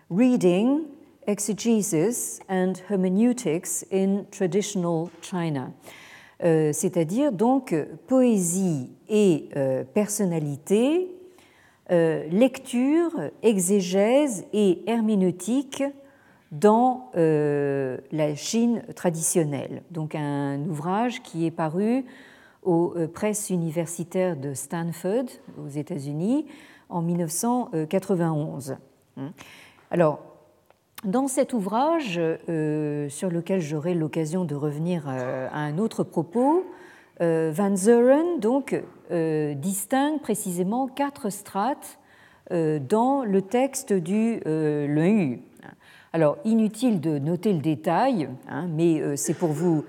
Reading, 0.09 0.79
Exegesis 1.27 2.39
and 2.49 2.73
Hermeneutics 2.89 3.85
in 3.93 4.23
Traditional 4.31 5.09
China. 5.21 5.69
Euh, 6.43 6.73
c'est-à-dire 6.73 7.31
donc 7.31 7.75
poésie 8.07 8.89
et 9.07 9.49
euh, 9.55 9.83
personnalité, 9.83 11.09
lecture, 11.91 13.11
exégèse 13.43 14.45
et 14.51 14.81
herméneutique 14.87 15.83
dans 16.53 17.09
euh, 17.15 17.97
la 18.11 18.35
Chine 18.35 18.83
traditionnelle. 18.95 19.81
Donc 19.89 20.15
un 20.15 20.59
ouvrage 20.69 21.21
qui 21.23 21.45
est 21.45 21.51
paru 21.51 22.05
aux 22.61 22.93
euh, 22.95 23.07
presses 23.07 23.49
universitaires 23.49 24.37
de 24.37 24.53
Stanford 24.53 25.25
aux 25.59 25.67
États-Unis 25.67 26.45
en 26.89 27.01
1991. 27.01 28.77
Alors, 29.89 30.19
dans 31.03 31.27
cet 31.27 31.53
ouvrage, 31.53 32.19
euh, 32.19 33.09
sur 33.09 33.29
lequel 33.29 33.59
j'aurai 33.59 33.95
l'occasion 33.95 34.45
de 34.45 34.53
revenir 34.53 35.07
à 35.07 35.57
un 35.57 35.77
autre 35.79 36.03
propos, 36.03 36.63
Van 37.19 37.75
Zuren 37.75 38.39
donc, 38.39 38.75
distingue 39.09 40.19
précisément 40.19 40.87
quatre 40.87 41.29
strates 41.29 41.99
dans 42.51 43.23
le 43.23 43.41
texte 43.41 43.93
du 43.93 44.41
Yu. 44.45 45.41
Alors, 46.13 46.37
inutile 46.45 47.01
de 47.01 47.17
noter 47.17 47.53
le 47.53 47.59
détail, 47.59 48.29
hein, 48.47 48.67
mais 48.69 49.17
c'est 49.17 49.33
pour 49.33 49.49
vous 49.49 49.83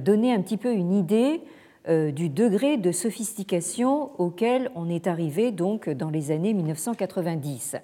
donner 0.00 0.32
un 0.32 0.42
petit 0.42 0.58
peu 0.58 0.72
une 0.72 0.92
idée 0.92 1.40
du 1.88 2.28
degré 2.28 2.76
de 2.76 2.92
sophistication 2.92 4.10
auquel 4.20 4.70
on 4.74 4.90
est 4.90 5.06
arrivé 5.06 5.52
donc 5.52 5.88
dans 5.88 6.10
les 6.10 6.30
années 6.30 6.52
1990. 6.52 7.76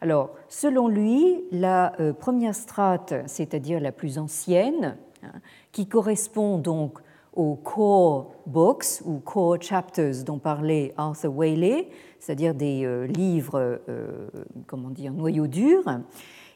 Alors, 0.00 0.30
selon 0.48 0.88
lui, 0.88 1.44
la 1.52 1.92
première 2.18 2.54
strate, 2.54 3.14
c'est-à-dire 3.26 3.78
la 3.78 3.92
plus 3.92 4.18
ancienne, 4.18 4.96
hein, 5.22 5.40
qui 5.70 5.86
correspond 5.86 6.58
donc 6.58 6.98
aux 7.36 7.54
core 7.54 8.32
books 8.46 9.02
ou 9.04 9.18
core 9.18 9.58
chapters 9.60 10.24
dont 10.24 10.38
parlait 10.38 10.94
Arthur 10.96 11.36
Whaley, 11.36 11.88
c'est-à-dire 12.18 12.54
des 12.54 12.84
euh, 12.84 13.06
livres, 13.06 13.78
euh, 13.88 14.28
comment 14.66 14.88
dire, 14.88 15.12
noyaux 15.12 15.46
durs, 15.46 15.84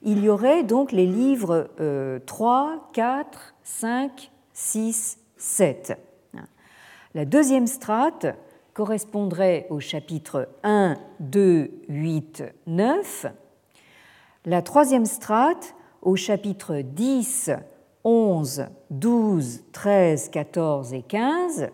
il 0.02 0.24
y 0.24 0.28
aurait 0.28 0.62
donc 0.62 0.92
les 0.92 1.06
livres 1.06 1.68
3, 2.26 2.90
4, 2.92 3.54
5, 3.62 4.30
6, 4.52 5.18
7. 5.36 5.98
La 7.14 7.24
deuxième 7.24 7.66
strate 7.66 8.26
correspondrait 8.72 9.66
au 9.68 9.80
chapitre 9.80 10.48
1, 10.62 10.96
2, 11.18 11.70
8, 11.88 12.44
9. 12.66 13.26
La 14.46 14.62
troisième 14.62 15.06
strate 15.06 15.74
au 16.02 16.16
chapitre 16.16 16.76
10, 16.76 17.50
11, 18.04 18.66
12, 18.90 19.64
13, 19.72 20.28
14 20.30 20.94
et 20.94 21.02
15, 21.02 21.68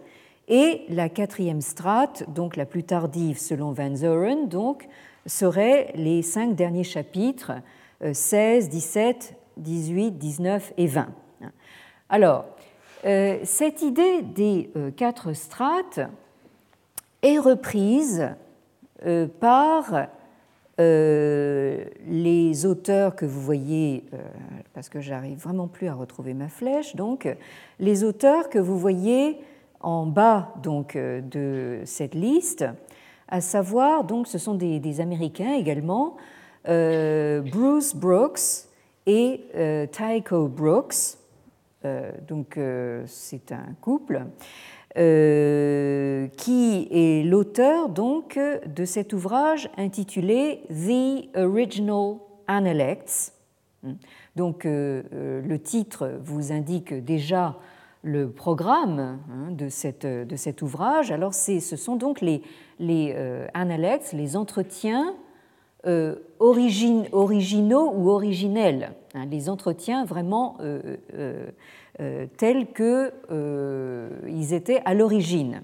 et 0.49 0.83
la 0.89 1.09
quatrième 1.09 1.61
strate, 1.61 2.29
donc 2.33 2.57
la 2.57 2.67
plus 2.67 2.85
tardive 2.85 3.39
selon 3.39 3.73
Van 3.73 3.95
Zoren, 3.95 4.49
donc, 4.49 4.89
serait 5.27 5.93
les 5.97 6.23
cinq 6.23 6.55
derniers 6.55 6.85
chapitres, 6.85 7.53
16, 8.01 8.69
17, 8.69 9.35
18, 9.57 10.13
19 10.13 10.73
et 10.77 10.87
20. 10.87 11.09
Alors, 12.09 12.45
euh, 13.05 13.39
cette 13.45 13.83
idée 13.83 14.23
des 14.23 14.71
euh, 14.77 14.91
quatre 14.91 15.33
strates 15.33 16.01
est 17.23 17.39
reprise 17.39 18.29
euh, 19.05 19.27
par 19.41 20.09
les 20.79 22.67
auteurs 22.67 23.17
que 23.17 23.25
vous 23.25 23.41
voyez, 23.41 24.05
parce 24.75 24.91
que 24.91 25.01
j'arrive 25.01 25.39
vraiment 25.39 25.69
plus 25.69 25.89
à 25.89 25.95
retrouver 25.95 26.35
ma 26.35 26.51
flèche, 26.51 26.95
donc 26.97 27.35
les 27.81 28.05
auteurs 28.05 28.51
que 28.51 28.59
vous 28.59 28.79
voyez 28.79 29.39
en 29.81 30.05
bas 30.05 30.53
donc 30.63 30.95
de 30.95 31.81
cette 31.87 32.15
liste, 32.15 32.67
à 33.29 33.41
savoir 33.41 34.05
donc 34.05 34.27
ce 34.27 34.37
sont 34.37 34.55
des, 34.55 35.01
Américains 35.01 35.55
également, 35.55 36.19
Bruce 36.67 37.95
Brooks 37.95 38.67
et 39.07 39.41
Tycho 39.93 40.49
Brooks, 40.49 41.17
donc 42.29 42.59
c'est 43.07 43.53
un 43.53 43.75
couple. 43.81 44.25
Euh, 44.99 46.27
qui 46.39 46.89
est 46.91 47.23
l'auteur 47.23 47.91
donc 47.91 48.39
de 48.39 48.85
cet 48.87 49.13
ouvrage 49.13 49.69
intitulé 49.77 50.63
The 50.71 51.37
Original 51.37 52.15
Analects. 52.47 53.33
Donc 54.37 54.65
euh, 54.65 55.03
euh, 55.13 55.43
le 55.43 55.59
titre 55.59 56.19
vous 56.23 56.51
indique 56.51 56.95
déjà 56.95 57.59
le 58.03 58.31
programme 58.31 59.19
hein, 59.31 59.51
de 59.51 59.69
cet 59.69 60.63
ouvrage. 60.63 61.11
Alors 61.11 61.35
ce 61.35 61.61
sont 61.61 61.97
donc 61.97 62.23
les, 62.23 62.41
les 62.79 63.15
analects, 63.53 64.13
les 64.15 64.35
entretiens 64.35 65.15
originaux 66.39 67.93
ou 67.95 68.11
originels, 68.11 68.93
hein, 69.15 69.27
les 69.31 69.49
entretiens 69.49 70.05
vraiment 70.05 70.59
euh, 71.99 72.27
tels 72.37 72.75
qu'ils 72.75 73.11
euh, 73.31 74.11
étaient 74.53 74.83
à 74.85 74.93
l'origine. 74.93 75.63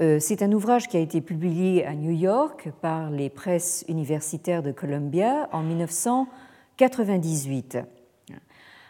Euh, 0.00 0.18
c'est 0.18 0.42
un 0.42 0.50
ouvrage 0.50 0.88
qui 0.88 0.96
a 0.96 1.00
été 1.00 1.20
publié 1.20 1.86
à 1.86 1.94
New 1.94 2.10
York 2.10 2.72
par 2.80 3.08
les 3.10 3.30
presses 3.30 3.84
universitaires 3.86 4.64
de 4.64 4.72
Columbia 4.72 5.48
en 5.52 5.62
1998. 5.62 7.78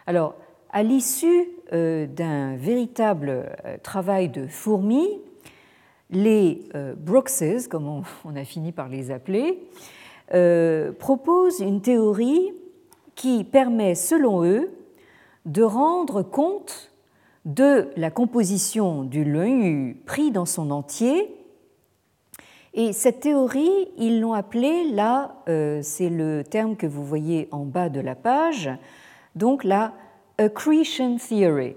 Alors, 0.06 0.36
à 0.70 0.82
l'issue 0.82 1.50
d'un 1.70 2.56
véritable 2.56 3.54
travail 3.82 4.30
de 4.30 4.46
fourmi, 4.46 5.06
les 6.10 6.66
Brookses, 6.96 7.68
comme 7.68 8.04
on 8.24 8.36
a 8.36 8.44
fini 8.44 8.72
par 8.72 8.88
les 8.88 9.10
appeler, 9.10 9.58
proposent 10.98 11.60
une 11.60 11.80
théorie 11.80 12.52
qui 13.14 13.44
permet, 13.44 13.94
selon 13.94 14.44
eux, 14.44 14.70
de 15.44 15.62
rendre 15.62 16.22
compte 16.22 16.92
de 17.44 17.88
la 17.96 18.10
composition 18.10 19.02
du 19.02 19.24
Leu 19.24 19.94
pris 20.04 20.30
dans 20.30 20.44
son 20.44 20.70
entier. 20.70 21.34
Et 22.74 22.92
cette 22.92 23.20
théorie, 23.20 23.88
ils 23.96 24.20
l'ont 24.20 24.34
appelée, 24.34 24.90
là, 24.92 25.34
euh, 25.48 25.80
c'est 25.82 26.10
le 26.10 26.44
terme 26.44 26.76
que 26.76 26.86
vous 26.86 27.04
voyez 27.04 27.48
en 27.50 27.64
bas 27.64 27.88
de 27.88 28.00
la 28.00 28.14
page, 28.14 28.70
donc 29.34 29.64
la 29.64 29.94
accretion 30.36 31.16
theory. 31.16 31.74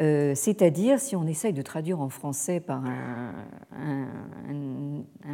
Euh, 0.00 0.34
c'est-à-dire, 0.34 0.98
si 0.98 1.14
on 1.14 1.26
essaye 1.26 1.52
de 1.52 1.62
traduire 1.62 2.00
en 2.00 2.08
français 2.08 2.60
par 2.60 2.82
un, 2.84 3.34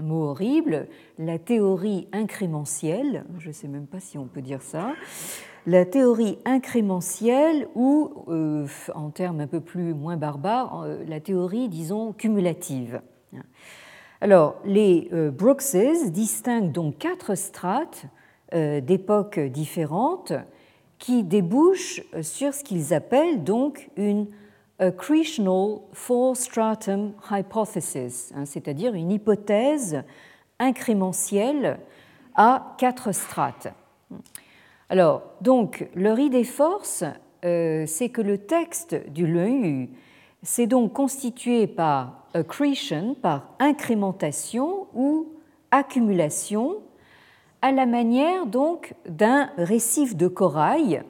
mot 0.03 0.25
horrible, 0.25 0.89
la 1.19 1.39
théorie 1.39 2.09
incrémentielle, 2.13 3.25
je 3.39 3.49
ne 3.49 3.53
sais 3.53 3.69
même 3.69 3.87
pas 3.87 4.01
si 4.01 4.19
on 4.19 4.27
peut 4.27 4.43
dire 4.43 4.63
ça, 4.63 4.93
la 5.67 5.85
théorie 5.85 6.39
incrémentielle 6.45 7.67
ou, 7.75 8.13
euh, 8.29 8.67
en 8.95 9.11
termes 9.11 9.41
un 9.41 9.49
peu 9.49 9.61
plus 9.61 9.95
moins 9.95 10.17
barbares, 10.17 10.83
euh, 10.83 11.05
la 11.09 11.19
théorie, 11.19 11.69
disons, 11.69 12.13
cumulative. 12.13 13.01
Alors, 14.21 14.57
les 14.65 15.09
euh, 15.13 15.31
Brookses 15.31 16.13
distinguent 16.13 16.73
donc 16.73 16.99
quatre 16.99 17.35
strates 17.35 18.07
d'époques 18.53 19.41
différentes 19.41 20.33
qui 20.99 21.25
débouchent 21.25 22.01
sur 22.23 22.55
ce 22.55 22.63
qu'ils 22.63 22.95
appellent 22.95 23.43
donc 23.43 23.91
une 23.97 24.29
accretional 24.79 25.81
four-stratum 25.93 27.13
hypothesis, 27.31 28.33
hein, 28.35 28.45
c'est-à-dire 28.45 28.95
une 28.95 29.11
hypothèse 29.11 30.03
incrémentielle 30.59 31.79
à 32.35 32.75
quatre 32.79 33.13
strates. 33.13 33.69
Alors, 34.89 35.23
donc, 35.41 35.89
leur 35.95 36.19
idée 36.19 36.45
force, 36.45 37.05
euh, 37.45 37.85
c'est 37.87 38.11
que 38.11 38.23
le 38.23 38.39
texte 38.39 38.95
du 39.11 39.27
Leu 39.27 39.89
s'est 40.43 40.67
donc 40.67 40.93
constitué 40.93 41.67
par 41.67 42.27
accretion, 42.35 43.15
par 43.15 43.49
incrémentation 43.59 44.87
ou 44.95 45.29
accumulation, 45.71 46.77
à 47.63 47.73
la 47.73 47.87
manière 47.87 48.47
donc 48.47 48.95
d'un 49.09 49.51
récif 49.57 50.17
de 50.17 50.29
corail 50.29 51.03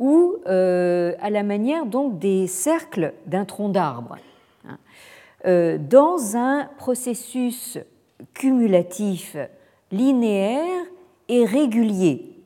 ou 0.00 0.36
euh, 0.46 1.14
à 1.20 1.30
la 1.30 1.44
manière 1.44 1.86
donc 1.86 2.18
des 2.18 2.48
cercles 2.48 3.12
d'un 3.26 3.44
tronc 3.44 3.68
d'arbre, 3.68 4.16
hein, 4.66 4.78
euh, 5.46 5.78
dans 5.78 6.36
un 6.36 6.68
processus 6.78 7.78
cumulatif 8.32 9.36
linéaire 9.92 10.84
et 11.28 11.44
régulier. 11.44 12.42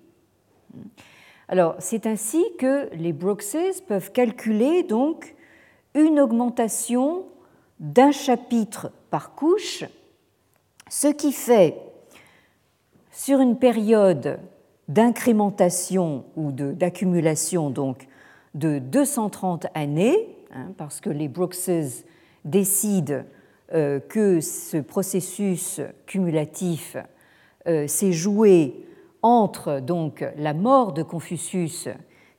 Alors, 1.49 1.77
c'est 1.79 2.07
ainsi 2.07 2.45
que 2.59 2.93
les 2.95 3.13
Brookses 3.13 3.81
peuvent 3.87 4.11
calculer 4.11 4.83
donc 4.83 5.37
une 5.95 6.19
augmentation 6.19 7.25
d'un 7.79 8.11
chapitre 8.11 8.91
par 9.11 9.37
couche, 9.37 9.85
ce 10.89 11.09
qui 11.09 11.33
fait, 11.33 11.77
sur 13.13 13.39
une 13.39 13.59
période 13.59 14.41
d'incrémentation 14.89 16.25
ou 16.37 16.53
d'accumulation 16.53 17.71
donc 17.71 18.07
de 18.55 18.79
230 18.79 19.67
années, 19.75 20.37
hein, 20.55 20.73
parce 20.77 21.01
que 21.01 21.11
les 21.11 21.29
Brookses 21.29 22.05
décident 22.45 23.23
euh, 23.73 23.99
que 23.99 24.41
ce 24.41 24.77
processus 24.77 25.81
cumulatif 26.07 26.97
euh, 27.67 27.87
s'est 27.87 28.13
joué 28.13 28.87
entre 29.23 29.83
la 30.37 30.53
mort 30.53 30.93
de 30.93 31.03
Confucius, 31.03 31.89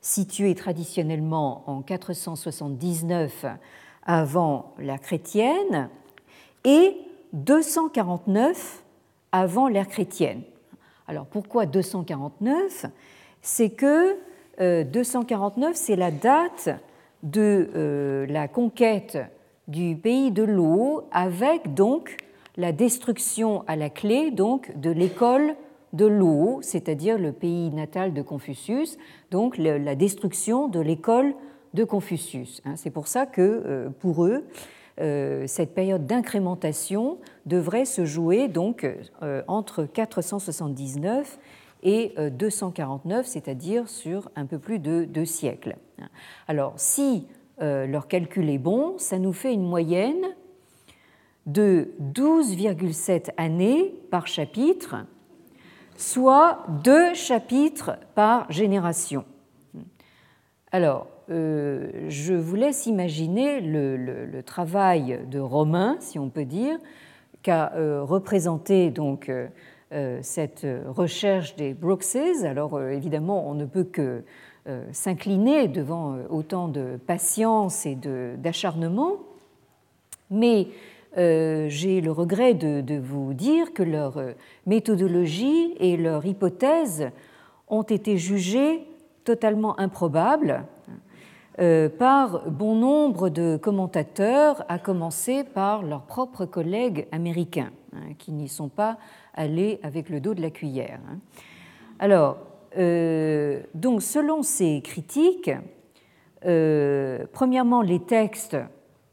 située 0.01 0.53
traditionnellement 0.53 1.63
en 1.67 1.81
479 1.81 3.45
avant 4.03 4.75
la 4.77 4.99
chrétienne, 4.99 5.89
et 6.63 6.95
249 7.33 8.83
avant 9.31 9.67
l'ère 9.67 9.87
chrétienne. 9.87 10.43
Alors 11.08 11.26
pourquoi 11.26 11.66
249 11.66 12.86
C'est 13.41 13.70
que 13.70 14.16
249, 14.60 15.70
euh, 15.70 15.72
c'est 15.76 15.95
la 15.95 16.12
date 16.12 16.70
de 17.24 17.70
euh, 17.76 18.26
la 18.28 18.47
conquête 18.47 19.18
du 19.68 19.95
pays 19.95 20.32
de 20.32 20.43
l'eau 20.43 21.03
avec 21.12 21.74
donc 21.74 22.18
la 22.58 22.72
destruction 22.72 23.64
à 23.68 23.76
la 23.76 23.89
clé 23.89 24.32
donc 24.32 24.78
de 24.80 24.89
l'école 24.89 25.56
de 25.93 26.06
l'eau, 26.06 26.60
c'est-à-dire 26.62 27.18
le 27.18 27.32
pays 27.32 27.72
natal 27.72 28.14
de 28.14 28.22
Confucius, 28.22 28.97
donc 29.32 29.58
la 29.58 29.95
destruction 29.95 30.68
de 30.68 30.80
l'école 30.80 31.34
de 31.74 31.84
Confucius. 31.84 32.62
Hein. 32.66 32.76
C'est 32.76 32.89
pour 32.89 33.08
ça 33.08 33.26
que 33.26 33.41
euh, 33.41 33.89
pour 33.89 34.26
eux, 34.26 34.45
cette 34.97 35.73
période 35.73 36.05
d'incrémentation 36.05 37.17
devrait 37.45 37.85
se 37.85 38.05
jouer 38.05 38.47
donc 38.47 38.87
euh, 39.21 39.43
entre 39.47 39.83
479 39.83 41.37
et 41.83 42.15
249, 42.31 43.27
c'est-à-dire 43.27 43.87
sur 43.87 44.31
un 44.35 44.45
peu 44.45 44.57
plus 44.57 44.79
de 44.79 45.03
deux 45.03 45.25
siècles. 45.25 45.75
Alors, 46.47 46.73
si 46.77 47.27
leur 47.59 48.07
calcul 48.07 48.49
est 48.49 48.57
bon, 48.57 48.97
ça 48.97 49.19
nous 49.19 49.33
fait 49.33 49.53
une 49.53 49.67
moyenne 49.67 50.33
de 51.45 51.93
12,7 52.01 53.29
années 53.37 53.93
par 54.09 54.25
chapitre, 54.25 55.05
soit 55.95 56.65
deux 56.83 57.13
chapitres 57.13 57.97
par 58.15 58.51
génération. 58.51 59.25
Alors, 60.71 61.07
euh, 61.32 61.89
je 62.07 62.34
vous 62.34 62.55
laisse 62.55 62.86
imaginer 62.86 63.59
le, 63.59 64.41
travail 64.43 65.19
de 65.30 65.39
Romain, 65.39 65.97
si 65.99 66.19
on 66.19 66.30
peut 66.30 66.45
dire, 66.45 66.78
qu'a 67.41 67.73
euh, 67.73 68.03
représenté 68.03 68.91
donc 68.91 69.30
euh, 69.30 70.19
cette 70.21 70.67
recherche 70.88 71.55
des 71.55 71.73
Brookses. 71.73 72.43
Alors 72.43 72.80
évidemment, 72.82 73.49
on 73.49 73.53
ne 73.53 73.65
peut 73.65 73.84
que 73.84 74.23
s'incliner 74.91 75.67
devant 75.67 76.17
autant 76.32 76.67
de 76.67 76.97
patience 77.05 77.86
et 77.86 77.95
d'acharnement, 78.38 79.17
mais 80.32 80.69
j'ai 81.15 82.01
le 82.01 82.11
regret 82.11 82.55
de, 82.55 82.82
de, 82.82 82.97
vous 82.97 83.36
dire 83.36 83.73
que 83.73 83.84
leur 83.84 84.19
méthodologie 84.65 85.76
et 85.80 85.97
leur 85.97 86.26
hypothèse 86.26 87.11
ont 87.67 87.84
été 87.84 88.17
jugées 88.17 88.88
totalement 89.23 89.80
improbables 89.80 90.65
par 91.58 92.49
bon 92.49 92.76
nombre 92.76 93.30
de 93.30 93.58
commentateurs, 93.58 94.66
à 94.68 94.78
commencer 94.78 95.43
par 95.43 95.84
leurs 95.84 96.03
propres 96.03 96.45
collègues 96.45 97.08
américains, 97.12 97.72
hein, 97.93 98.14
qui 98.18 98.32
n'y 98.34 98.49
sont 98.49 98.70
pas 98.70 98.97
allés 99.34 99.80
avec 99.84 100.10
le 100.10 100.20
dos 100.20 100.34
de 100.34 100.41
la 100.41 100.49
cuillère. 100.49 100.99
Hein. 101.10 101.20
Alors, 101.99 102.38
euh, 102.78 103.62
donc, 103.74 104.01
selon 104.01 104.41
ces 104.43 104.82
critiques, 104.82 105.51
euh, 106.45 107.26
premièrement, 107.32 107.82
les 107.82 107.99
textes 107.99 108.58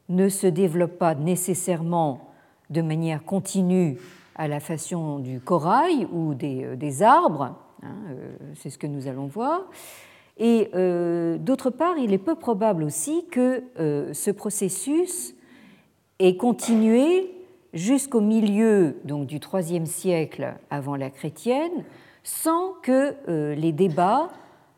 ne 0.09 0.29
se 0.29 0.47
développent 0.47 0.99
pas 0.99 1.15
nécessairement 1.15 2.33
de 2.71 2.83
manière 2.83 3.25
continue 3.25 3.99
à 4.35 4.49
la 4.49 4.61
façon 4.61 5.19
du 5.19 5.41
corail 5.41 6.07
ou 6.13 6.35
des, 6.35 7.03
arbres, 7.03 7.55
hein, 7.83 7.95
c'est 8.57 8.71
ce 8.71 8.79
que 8.79 8.87
nous 8.87 9.07
allons 9.07 9.27
voir. 9.27 9.63
Et 10.39 10.71
euh, 10.75 11.39
d'autre 11.39 11.71
part, 11.71 11.99
il 11.99 12.13
est 12.13 12.19
peu 12.19 12.35
probable 12.35 12.85
aussi 12.85 13.27
que 13.31 13.63
euh, 13.79 14.13
ce 14.15 14.31
processus 14.31 15.35
ait 16.19 16.37
continué 16.37 17.31
jusqu'au 17.75 18.21
milieu 18.21 18.97
donc, 19.05 19.27
du 19.27 19.39
IIIe 19.39 19.87
siècle 19.87 20.55
avant 20.71 20.97
la 20.97 21.11
chrétienne, 21.11 21.85
sans 22.23 22.73
que 22.83 23.15
euh, 23.29 23.55
les 23.55 23.73
débats 23.73 24.29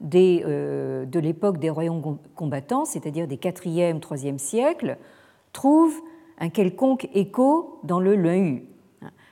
de 0.00 1.18
l'époque 1.18 1.59
des 1.59 1.70
royaumes 1.70 2.18
combattants, 2.34 2.84
c'est-à-dire 2.84 3.26
des 3.26 3.36
4e, 3.36 4.00
3e 4.00 4.38
siècles, 4.38 4.98
trouvent 5.52 5.98
un 6.38 6.50
quelconque 6.50 7.09
écho 7.14 7.78
dans 7.84 8.00
le 8.00 8.16
Lun 8.16 8.59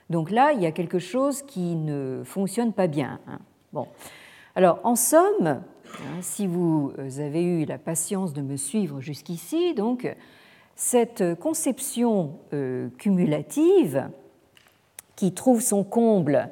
Donc 0.08 0.30
là, 0.30 0.52
il 0.52 0.62
y 0.62 0.66
a 0.66 0.72
quelque 0.72 0.98
chose 0.98 1.42
qui 1.42 1.74
ne 1.74 2.22
fonctionne 2.24 2.72
pas 2.72 2.86
bien. 2.86 3.18
Hein. 3.26 3.40
Bon. 3.72 3.86
Alors, 4.54 4.80
en 4.84 4.96
somme, 4.96 5.62
si 6.20 6.46
vous 6.46 6.92
avez 7.18 7.42
eu 7.42 7.64
la 7.64 7.78
patience 7.78 8.32
de 8.32 8.42
me 8.42 8.56
suivre 8.56 9.00
jusqu'ici, 9.00 9.74
donc 9.74 10.14
cette 10.74 11.38
conception 11.38 12.38
euh, 12.52 12.88
cumulative 12.98 14.10
qui 15.16 15.32
trouve 15.32 15.60
son 15.60 15.84
comble, 15.84 16.48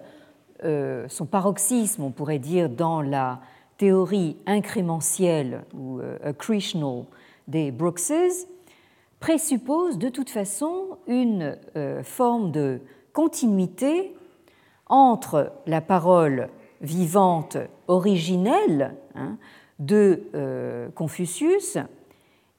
euh, 0.64 1.06
son 1.08 1.26
paroxysme, 1.26 2.04
on 2.04 2.10
pourrait 2.10 2.38
dire, 2.38 2.68
dans 2.68 3.02
la 3.02 3.40
théorie 3.78 4.36
incrémentielle 4.46 5.64
ou 5.74 6.00
euh, 6.00 6.32
des 7.48 7.70
Brookses, 7.70 8.46
présuppose 9.18 9.98
de 9.98 10.08
toute 10.08 10.30
façon 10.30 10.98
une 11.06 11.58
forme 12.04 12.52
de 12.52 12.80
continuité 13.12 14.14
entre 14.86 15.52
la 15.66 15.80
parole 15.82 16.48
vivante 16.80 17.56
originelle 17.88 18.94
hein, 19.14 19.36
de 19.78 20.24
euh, 20.34 20.88
Confucius 20.90 21.78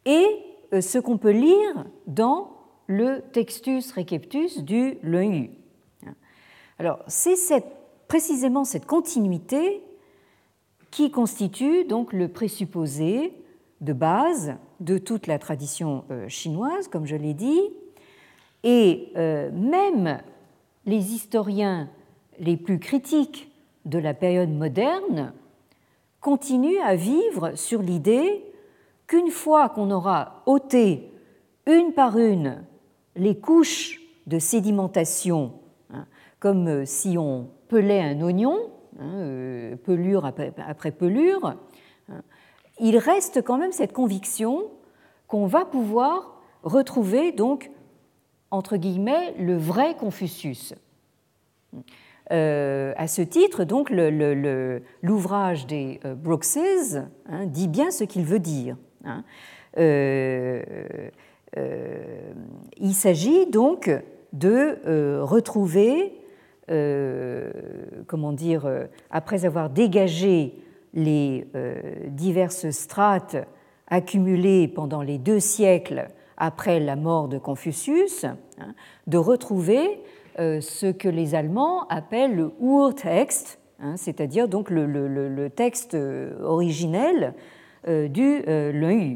et 0.06 0.26
euh, 0.74 0.82
ce 0.82 0.98
qu'on 0.98 1.18
peut 1.18 1.32
lire 1.32 1.86
dans 2.08 2.52
le 2.88 3.22
Textus 3.32 3.92
Receptus 3.92 4.64
du 4.64 4.98
Yu. 5.04 5.52
Alors, 6.80 7.00
c'est 7.08 7.64
précisément 8.08 8.64
cette 8.64 8.86
continuité 8.86 9.84
qui 10.90 11.12
constitue 11.12 11.86
donc 11.86 12.12
le 12.12 12.28
présupposé 12.28 13.34
de 13.82 13.94
base 13.94 14.56
de 14.80 14.98
toute 14.98 15.28
la 15.28 15.40
tradition 15.40 16.04
euh, 16.12 16.28
chinoise, 16.28 16.88
comme 16.88 17.06
je 17.06 17.16
l'ai 17.16 17.34
dit, 17.34 17.62
et 18.64 19.12
même 19.16 20.22
les 20.86 21.14
historiens 21.16 21.90
les 22.38 22.58
plus 22.58 22.78
critiques 22.78 23.51
de 23.86 24.00
la 24.00 24.14
période 24.14 24.50
moderne 24.50 25.34
continue 26.20 26.80
à 26.80 26.96
vivre 26.96 27.56
sur 27.56 27.82
l'idée 27.82 28.44
qu'une 29.08 29.32
fois 29.32 29.70
qu'on 29.70 29.92
aura 29.92 30.44
ôté 30.46 31.12
une 31.66 31.94
par 31.94 32.18
une 32.18 32.64
les 33.16 33.38
couches 33.38 34.02
de 34.28 34.40
sédimentation, 34.40 35.54
hein, 35.92 36.06
comme 36.40 36.68
euh, 36.68 36.86
si 36.86 37.18
on 37.18 37.50
pelait 37.68 38.02
un 38.02 38.22
oignon, 38.22 38.72
hein, 39.00 39.14
euh, 39.16 39.76
pelure 39.76 40.26
après, 40.26 40.92
pelure, 40.92 41.56
hein, 42.08 42.22
il 42.80 42.98
reste 42.98 43.44
quand 43.44 43.58
même 43.58 43.72
cette 43.72 43.94
conviction 43.94 44.64
qu'on 45.28 45.46
va 45.46 45.66
pouvoir 45.66 46.42
retrouver 46.64 47.32
donc 47.32 47.72
entre 48.50 48.78
guillemets 48.78 49.34
le 49.38 49.58
vrai 49.58 49.96
Confucius. 49.96 50.74
Euh, 52.32 52.94
à 52.96 53.08
ce 53.08 53.22
titre, 53.22 53.64
donc, 53.64 53.92
l'ouvrage 55.02 55.68
des 55.68 56.00
euh, 56.06 56.16
Brookses 56.16 56.98
hein, 57.28 57.46
dit 57.46 57.68
bien 57.68 57.92
ce 57.92 58.04
qu'il 58.04 58.24
veut 58.24 58.40
dire. 58.40 58.78
Hein. 59.04 59.24
Euh, 59.78 60.62
il 62.78 62.94
s'agit 62.94 63.48
donc 63.48 63.92
de 64.32 65.22
retrouver, 65.22 66.14
comment 68.08 68.32
dire, 68.32 68.70
après 69.10 69.44
avoir 69.44 69.70
dégagé 69.70 70.54
les 70.94 71.46
diverses 72.08 72.70
strates 72.70 73.36
accumulées 73.88 74.70
pendant 74.70 75.02
les 75.02 75.18
deux 75.18 75.42
siècles 75.42 76.08
après 76.38 76.80
la 76.80 76.96
mort 76.96 77.28
de 77.28 77.38
Confucius, 77.38 78.24
hein, 78.24 78.38
de 79.08 79.18
retrouver 79.18 80.02
ce 80.38 80.92
que 80.92 81.10
les 81.10 81.36
Allemands 81.36 81.88
appellent 81.88 82.36
le 82.36 82.52
Urtext, 82.62 83.60
hein, 83.80 83.96
c'est-à-dire 83.98 84.48
donc 84.48 84.70
le, 84.70 85.50
texte 85.50 85.96
euh, 85.96 86.42
originel 86.42 87.34
euh, 87.88 88.08
du 88.08 88.42
Lun 88.42 89.16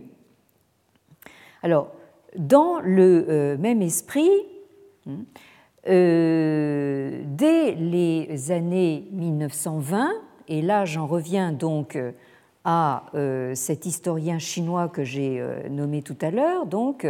Alors, 1.64 1.92
dans 2.38 2.80
le 2.80 3.56
même 3.58 3.82
esprit, 3.82 4.30
hein, 5.08 5.20
dès 5.86 7.76
les 7.76 8.52
années 8.52 9.08
1920, 9.12 10.12
et 10.48 10.62
là 10.62 10.86
j'en 10.86 11.06
reviens 11.06 11.52
donc 11.54 11.98
à 12.66 13.04
cet 13.54 13.86
historien 13.86 14.40
chinois 14.40 14.90
que 14.90 15.04
j'ai 15.04 15.42
nommé 15.70 16.02
tout 16.02 16.18
à 16.22 16.32
l'heure, 16.32 16.66
donc 16.66 17.08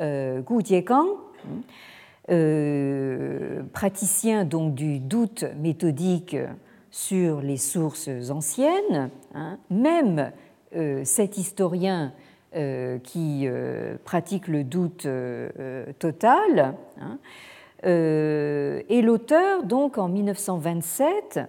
Gu 0.00 0.64
Jiekang, 0.64 1.06
hein, 1.44 1.60
euh, 2.32 3.62
praticien 3.74 4.46
donc 4.46 4.74
du 4.74 5.00
doute 5.00 5.44
méthodique 5.58 6.34
sur 6.90 7.42
les 7.42 7.58
sources 7.58 8.08
anciennes, 8.30 9.10
hein, 9.34 9.58
même 9.68 10.32
euh, 10.74 11.02
cet 11.04 11.36
historien 11.36 12.14
euh, 12.56 12.98
qui 13.00 13.46
pratique 14.04 14.48
le 14.48 14.64
doute 14.64 15.06
total, 15.98 16.74
hein, 16.98 17.18
est 17.82 19.02
l'auteur 19.02 19.64
donc 19.64 19.98
en 19.98 20.08
1927 20.08 21.40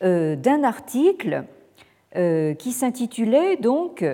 d'un 0.00 0.64
article 0.64 1.44
qui 2.14 2.72
s'intitulait 2.72 3.56
donc 3.56 4.04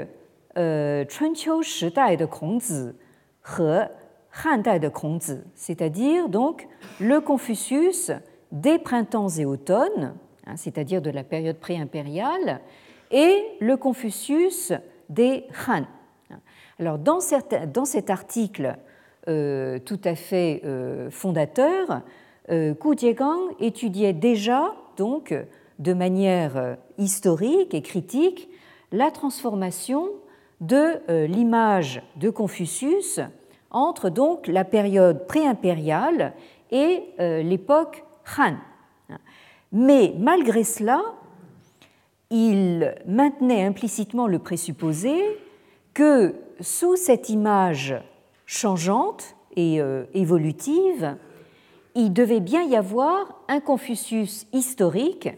de 4.45 4.91
c'est-à-dire 5.55 6.29
donc 6.29 6.67
le 6.99 7.21
Confucius 7.21 8.11
des 8.53 8.79
printemps 8.79 9.29
et 9.29 9.45
automnes, 9.45 10.15
hein, 10.47 10.57
c'est-à-dire 10.57 11.03
de 11.03 11.11
la 11.11 11.25
période 11.25 11.59
pré-impériale, 11.59 12.61
et 13.11 13.45
le 13.61 13.77
Confucius 13.77 14.73
des 15.11 15.45
Han. 15.69 15.85
Alors 16.79 16.99
dans, 16.99 17.21
cet 17.21 18.11
article 18.11 18.79
euh, 19.29 19.79
tout 19.79 20.01
à 20.05 20.15
fait 20.15 20.63
euh, 20.65 21.11
fondateur, 21.11 22.01
euh, 22.51 22.73
Ku 22.75 22.97
Jiegang 22.97 23.51
étudiait 23.59 24.15
déjà 24.15 24.75
donc 24.97 25.35
de 25.79 25.93
manière 25.93 26.57
euh, 26.57 26.75
historique 26.97 27.75
et 27.75 27.83
critique 27.83 28.49
la 28.93 29.11
transformation 29.11 30.09
de 30.61 31.25
l'image 31.27 32.03
de 32.17 32.29
Confucius 32.29 33.21
entre 33.71 34.11
donc 34.11 34.47
la 34.47 34.65
période 34.65 35.27
pré-impériale 35.27 36.33
et 36.71 37.05
l'époque 37.19 38.05
Han. 38.39 38.55
Mais 39.73 40.15
malgré 40.19 40.65
cela, 40.65 41.01
il 42.31 42.95
maintenait 43.07 43.65
implicitement 43.65 44.27
le 44.27 44.39
présupposé 44.39 45.21
que 45.95 46.35
sous 46.61 46.97
cette 46.97 47.29
image 47.29 47.95
changeante 48.47 49.37
et 49.57 49.81
euh, 49.81 50.05
évolutive, 50.15 51.17
il 51.95 52.13
devait 52.13 52.41
bien 52.41 52.63
y 52.63 52.77
avoir 52.77 53.41
un 53.49 53.61
Confucius 53.61 54.47
historique 54.53 55.29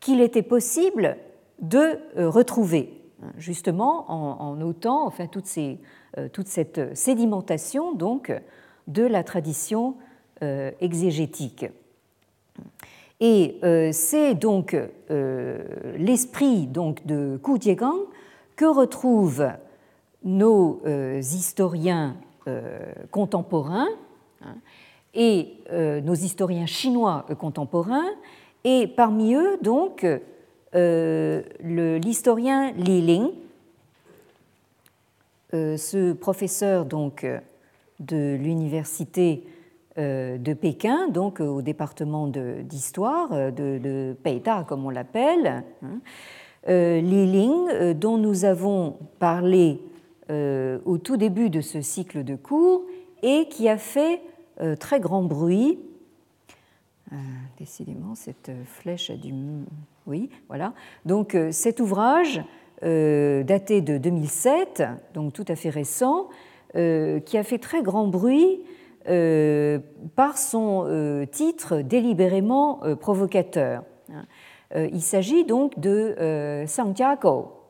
qu'il 0.00 0.20
était 0.20 0.42
possible 0.42 1.18
de 1.60 1.98
euh, 2.16 2.30
retrouver, 2.30 2.99
justement 3.36 4.10
en, 4.10 4.54
notant 4.56 5.06
enfin, 5.06 5.26
euh, 5.26 6.28
toute 6.32 6.48
cette 6.48 6.96
sédimentation 6.96 7.92
donc, 7.92 8.32
de 8.86 9.02
la 9.02 9.22
tradition 9.24 9.96
exégétique. 10.80 11.66
Et 13.20 13.60
c'est 13.92 14.34
donc 14.34 14.74
l'esprit 15.10 16.66
donc 16.66 17.04
de 17.04 17.38
Ku 17.42 17.60
Jiegang 17.60 17.98
que 18.56 18.64
retrouvent 18.64 19.50
nos 20.24 20.80
historiens 21.18 22.16
euh, 22.48 22.78
contemporains 23.10 23.88
hein, 24.40 24.54
et 25.12 25.58
euh, 25.72 26.00
nos 26.00 26.14
historiens 26.14 26.64
chinois 26.64 27.26
contemporains, 27.38 28.08
et 28.64 28.86
parmi 28.86 29.34
eux, 29.34 29.58
donc, 29.60 30.04
euh, 30.04 30.20
l'historien 30.72 32.70
Li 32.72 33.00
Ling, 33.00 33.30
ce 35.52 36.12
professeur 36.12 36.84
donc, 36.84 37.26
de 37.98 38.36
l'université 38.36 39.44
de 39.96 40.54
Pékin, 40.54 41.08
donc 41.08 41.40
au 41.40 41.62
département 41.62 42.28
d'histoire, 42.28 43.30
de, 43.30 43.78
de, 43.78 44.16
Peita 44.22 44.64
comme 44.68 44.86
on 44.86 44.90
l'appelle, 44.90 45.64
hein, 45.82 45.98
Li 46.68 47.26
Ling, 47.26 47.94
dont 47.94 48.16
nous 48.16 48.44
avons 48.44 48.96
parlé 49.18 49.80
euh, 50.30 50.78
au 50.84 50.98
tout 50.98 51.16
début 51.16 51.50
de 51.50 51.60
ce 51.60 51.80
cycle 51.80 52.22
de 52.22 52.36
cours 52.36 52.82
et 53.20 53.48
qui 53.48 53.68
a 53.68 53.78
fait 53.78 54.22
euh, 54.60 54.76
très 54.76 55.00
grand 55.00 55.24
bruit. 55.24 55.80
Euh, 57.12 57.16
décidément, 57.58 58.14
cette 58.14 58.52
flèche 58.64 59.10
a 59.10 59.16
dû. 59.16 59.34
Oui, 60.10 60.28
voilà. 60.48 60.74
Donc 61.06 61.36
cet 61.50 61.80
ouvrage, 61.80 62.42
daté 62.82 63.80
de 63.80 63.96
2007, 63.96 64.82
donc 65.14 65.32
tout 65.32 65.44
à 65.48 65.54
fait 65.54 65.70
récent, 65.70 66.28
qui 66.74 67.38
a 67.38 67.42
fait 67.42 67.58
très 67.58 67.82
grand 67.82 68.08
bruit 68.08 68.60
par 70.16 70.36
son 70.36 71.26
titre 71.30 71.82
délibérément 71.82 72.80
provocateur. 73.00 73.84
il 74.74 75.00
s'agit 75.00 75.44
donc 75.44 75.78
de 75.78 76.64
Santiago, 76.66 77.60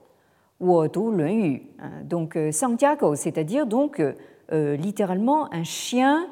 Hein. 1.78 2.02
Donc, 2.04 2.36
euh, 2.36 2.52
Santiago, 2.52 3.14
c'est-à-dire 3.14 3.66
donc 3.66 3.98
euh, 3.98 4.12
euh, 4.52 4.76
littéralement 4.76 5.52
un 5.52 5.64
chien 5.64 6.26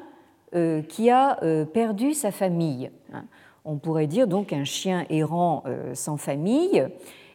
qui 0.87 1.11
a 1.11 1.37
perdu 1.75 2.15
sa 2.15 2.31
famille. 2.31 2.89
On 3.65 3.77
pourrait 3.77 4.07
dire 4.07 4.27
donc 4.27 4.53
un 4.53 4.63
chien 4.63 5.05
errant 5.09 5.63
sans 5.93 6.17
famille. 6.17 6.87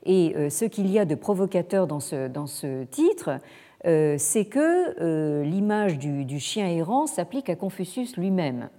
Et 0.07 0.35
ce 0.51 0.65
qu'il 0.65 0.91
y 0.91 0.99
a 0.99 1.05
de 1.05 1.15
provocateur 1.15 1.87
dans 1.87 2.01
ce, 2.01 2.29
dans 2.29 2.47
ce 2.47 2.85
titre, 2.85 3.39
c'est 3.85 4.47
que 4.47 5.43
l'image 5.43 5.99
du, 5.99 6.41
chien 6.41 6.69
errant 6.69 7.07
s'applique 7.07 7.51
à 7.51 7.57
Confucius 7.57 8.17
lui-même. 8.17 8.71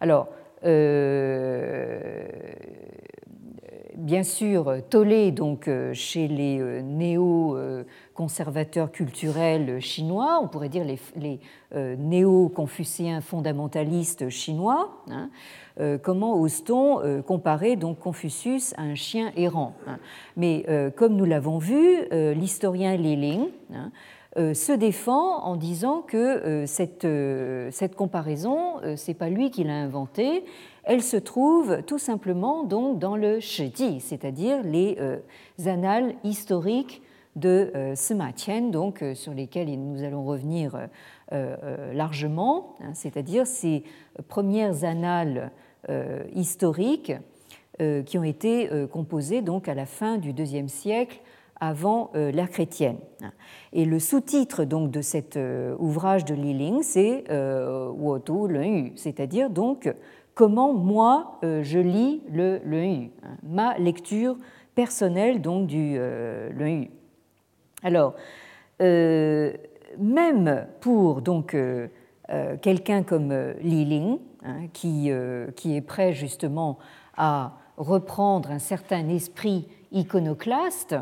Alors, 0.00 0.28
bien 3.96 4.22
sûr 4.22 4.82
tollé 4.88 5.32
donc 5.32 5.68
euh, 5.68 5.92
chez 5.94 6.28
les 6.28 6.60
euh, 6.60 6.82
néo-conservateurs 6.82 8.92
culturels 8.92 9.80
chinois, 9.80 10.38
on 10.42 10.48
pourrait 10.48 10.68
dire 10.68 10.84
les, 10.84 10.98
euh, 11.74 11.96
néo-confucéens 11.96 13.20
fondamentalistes 13.20 14.28
chinois. 14.28 15.02
Hein. 15.10 15.30
Comment 16.02 16.40
ose-t-on 16.40 17.22
comparer 17.22 17.76
donc 17.76 17.98
Confucius 17.98 18.72
à 18.78 18.82
un 18.82 18.94
chien 18.94 19.32
errant 19.36 19.74
hein. 19.86 19.98
Mais 20.36 20.64
comme 20.96 21.16
nous 21.16 21.24
l'avons 21.24 21.58
vu, 21.58 22.02
l'historien 22.10 22.96
Li 22.96 23.16
Ling 23.16 23.48
hein, 23.74 23.90
se 24.54 24.72
défend 24.72 25.42
en 25.42 25.56
disant 25.56 26.00
que 26.00 26.64
cette, 26.66 27.06
cette 27.70 27.94
comparaison, 27.94 28.76
c'est 28.96 29.14
pas 29.14 29.28
lui 29.28 29.50
qui 29.50 29.64
l'a 29.64 29.74
inventée, 29.74 30.44
elle 30.86 31.02
se 31.02 31.16
trouve 31.16 31.82
tout 31.82 31.98
simplement 31.98 32.62
donc 32.62 33.00
dans 33.00 33.16
le 33.16 33.40
Shiji, 33.40 34.00
c'est-à-dire 34.00 34.62
les 34.62 34.96
euh, 35.00 35.18
annales 35.66 36.14
historiques 36.22 37.02
de 37.34 37.72
euh, 37.74 37.94
Sima 37.96 38.30
donc 38.70 39.02
euh, 39.02 39.14
sur 39.14 39.34
lesquelles 39.34 39.68
nous 39.78 40.02
allons 40.04 40.24
revenir 40.24 40.88
largement, 41.92 42.76
hein, 42.80 42.94
c'est-à-dire 42.94 43.48
ces 43.48 43.82
premières 44.28 44.84
annales 44.84 45.50
historiques 46.34 47.12
qui 47.78 48.18
ont 48.18 48.24
été 48.24 48.70
composées 48.90 49.42
donc 49.42 49.68
à 49.68 49.74
la 49.74 49.86
fin 49.86 50.16
du 50.16 50.32
deuxième 50.32 50.68
siècle 50.68 51.20
avant 51.60 52.10
l'ère 52.14 52.50
chrétienne. 52.50 52.96
Et 53.72 53.84
le 53.84 53.98
sous-titre 53.98 54.64
donc 54.64 54.90
de 54.90 55.02
cet 55.02 55.38
ouvrage 55.78 56.24
de 56.24 56.34
Li 56.34 56.54
Ling, 56.54 56.82
c'est 56.82 57.24
Wodu 57.30 58.54
Yu, 58.54 58.92
c'est-à-dire 58.96 59.50
donc 59.50 59.92
comment 60.36 60.74
moi 60.74 61.38
euh, 61.42 61.64
je 61.64 61.80
lis 61.80 62.22
le, 62.30 62.60
hein, 62.68 63.08
ma 63.42 63.76
lecture 63.78 64.36
personnelle 64.76 65.40
donc 65.40 65.66
du 65.66 65.96
euh, 65.98 66.84
Alors, 67.82 68.14
euh, 68.82 69.52
même 69.98 70.66
pour 70.80 71.22
donc 71.22 71.56
quelqu'un 72.60 73.02
comme 73.02 73.32
Li 73.60 73.84
Ling, 73.84 74.18
hein, 74.44 74.66
qui, 74.72 75.10
qui 75.54 75.76
est 75.76 75.80
prêt 75.80 76.12
justement 76.12 76.78
à 77.16 77.52
reprendre 77.76 78.50
un 78.50 78.58
certain 78.58 79.08
esprit 79.08 79.68
iconoclaste 79.92 80.96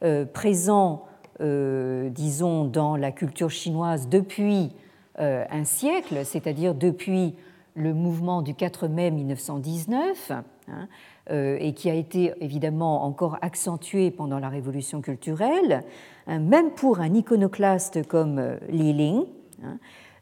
hein, 0.00 0.24
présent, 0.32 1.06
disons, 1.38 2.64
dans 2.64 2.96
la 2.96 3.12
culture 3.12 3.50
chinoise 3.50 4.08
depuis 4.08 4.72
un 5.18 5.64
siècle, 5.64 6.24
c'est-à-dire 6.24 6.74
depuis 6.74 7.36
le 7.74 7.94
mouvement 7.94 8.42
du 8.42 8.54
4 8.54 8.88
mai 8.88 9.10
1919, 9.10 10.32
hein, 10.32 10.88
euh, 11.30 11.56
et 11.60 11.72
qui 11.72 11.88
a 11.90 11.94
été 11.94 12.32
évidemment 12.40 13.04
encore 13.04 13.38
accentué 13.42 14.10
pendant 14.10 14.38
la 14.38 14.48
révolution 14.48 15.00
culturelle, 15.00 15.84
même 16.26 16.70
pour 16.72 17.00
un 17.00 17.14
iconoclaste 17.14 18.06
comme 18.06 18.38
euh, 18.38 18.56
Li 18.68 18.92
Ling, 18.92 19.24
euh, 19.64 19.74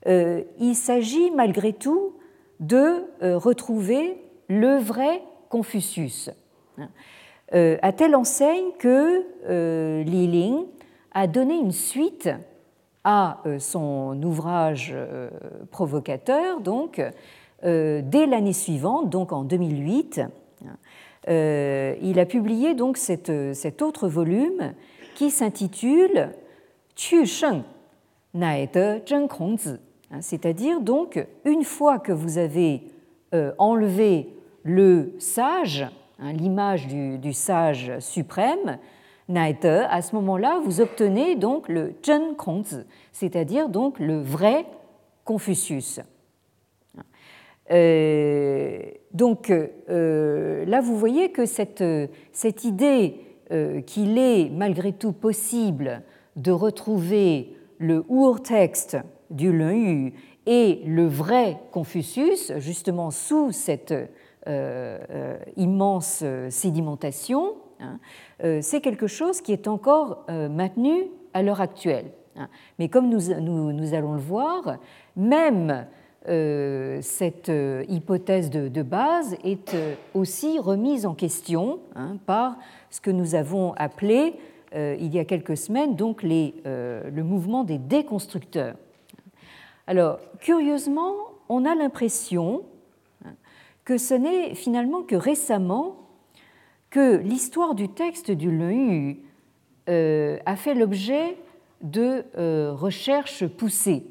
il 0.06 0.74
s'agit 0.74 1.30
malgré 1.30 1.72
tout 1.72 2.14
de 2.60 3.04
retrouver 3.20 4.18
le 4.48 4.78
vrai 4.78 5.22
Confucius, 5.48 6.30
à 7.52 7.92
telle 7.92 8.14
enseigne 8.14 8.72
que 8.78 10.02
Li 10.02 10.26
Ling 10.26 10.64
a 11.12 11.26
donné 11.26 11.54
une 11.58 11.72
suite 11.72 12.30
à 13.04 13.42
son 13.58 14.22
ouvrage 14.22 14.94
provocateur, 15.70 16.60
donc, 16.60 17.00
euh, 17.64 18.00
dès 18.02 18.26
l'année 18.26 18.52
suivante, 18.52 19.10
donc 19.10 19.32
en 19.32 19.44
2008, 19.44 20.22
euh, 21.28 21.94
il 22.00 22.18
a 22.18 22.24
publié 22.24 22.74
donc 22.74 22.96
cet 22.96 23.82
autre 23.82 24.08
volume 24.08 24.72
qui 25.14 25.30
s'intitule 25.30 26.30
Tu 26.94 27.26
Sheng 27.26 27.62
de 28.32 29.89
c'est-à-dire 30.20 30.80
donc 30.80 31.24
une 31.44 31.62
fois 31.62 31.98
que 31.98 32.12
vous 32.12 32.38
avez 32.38 32.82
euh, 33.32 33.52
enlevé 33.58 34.28
le 34.64 35.14
sage, 35.18 35.86
hein, 36.18 36.32
l'image 36.32 36.88
du, 36.88 37.32
sage 37.32 37.92
suprême, 38.00 38.78
Naite, 39.28 39.64
à 39.64 40.02
ce 40.02 40.16
moment-là, 40.16 40.60
vous 40.64 40.80
obtenez 40.80 41.36
donc 41.36 41.68
le 41.68 41.94
Zheng 42.04 42.34
Kongzi, 42.36 42.80
c'est-à-dire 43.12 43.68
donc 43.68 44.00
le 44.00 44.20
vrai 44.20 44.66
Confucius. 45.24 46.00
Euh, 47.70 48.80
donc 49.12 49.52
euh, 49.52 50.64
là, 50.64 50.80
vous 50.80 50.98
voyez 50.98 51.30
que 51.30 51.46
cette, 51.46 51.84
cette 52.32 52.64
idée 52.64 53.20
qu'il 53.86 54.18
est 54.18 54.48
malgré 54.48 54.92
tout 54.92 55.12
possible 55.12 56.02
de 56.36 56.52
retrouver 56.52 57.52
le 57.78 58.04
ur-texte 58.08 58.96
du 59.30 59.50
Yu 59.50 60.12
et 60.46 60.82
le 60.86 61.06
vrai 61.06 61.58
Confucius, 61.70 62.52
justement 62.58 63.10
sous 63.10 63.52
cette 63.52 63.94
immense 65.56 66.24
sédimentation, 66.48 67.54
hein, 67.78 67.98
c'est 68.62 68.80
quelque 68.80 69.06
chose 69.06 69.42
qui 69.42 69.52
est 69.52 69.68
encore 69.68 70.24
maintenu 70.28 71.10
à 71.34 71.42
l'heure 71.42 71.60
actuelle. 71.60 72.10
Hein. 72.36 72.48
Mais 72.78 72.88
comme 72.88 73.08
nous, 73.08 73.20
nous, 73.40 73.94
allons 73.94 74.14
le 74.14 74.20
voir, 74.20 74.78
même 75.16 75.86
euh, 76.28 76.98
cette 77.00 77.48
euh, 77.48 77.84
hypothèse 77.88 78.50
de, 78.50 78.82
base 78.82 79.36
est 79.42 79.74
euh, 79.74 79.94
aussi 80.12 80.58
remise 80.58 81.06
en 81.06 81.14
question 81.14 81.80
hein, 81.96 82.18
par 82.26 82.58
ce 82.90 83.00
que 83.00 83.10
nous 83.10 83.34
avons 83.34 83.72
appelé 83.74 84.34
il 84.72 85.12
y 85.12 85.18
a 85.18 85.24
quelques 85.24 85.56
semaines 85.56 85.96
donc 85.96 86.22
le 86.22 87.22
mouvement 87.24 87.64
des 87.64 87.78
déconstructeurs. 87.78 88.76
Alors, 89.86 90.18
curieusement, 90.40 91.14
on 91.48 91.64
a 91.64 91.74
l'impression 91.74 92.62
hein, 93.24 93.32
que 93.84 93.98
ce 93.98 94.14
n'est 94.14 94.54
finalement 94.54 95.02
que 95.02 95.16
récemment 95.16 95.96
que 96.90 97.16
l'histoire 97.16 97.74
du 97.74 97.88
texte 97.88 98.30
du 98.30 98.50
Leu 98.50 99.16
a 99.88 100.56
fait 100.56 100.74
l'objet 100.74 101.36
de 101.82 102.24
recherches 102.70 103.46
poussées. 103.46 104.04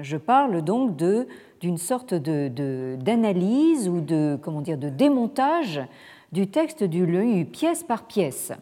Je 0.00 0.16
parle 0.16 0.62
donc 0.62 0.96
d'une 0.96 1.78
sorte 1.78 2.14
d'analyse 2.14 3.88
ou 3.88 4.00
de, 4.00 4.38
comment 4.40 4.60
dire, 4.60 4.78
de 4.78 4.88
démontage 4.88 5.80
du 6.32 6.48
texte 6.48 6.84
du 6.84 7.04
Leu 7.06 7.44
pièce 7.44 7.82
par 7.84 8.04
pièce. 8.06 8.52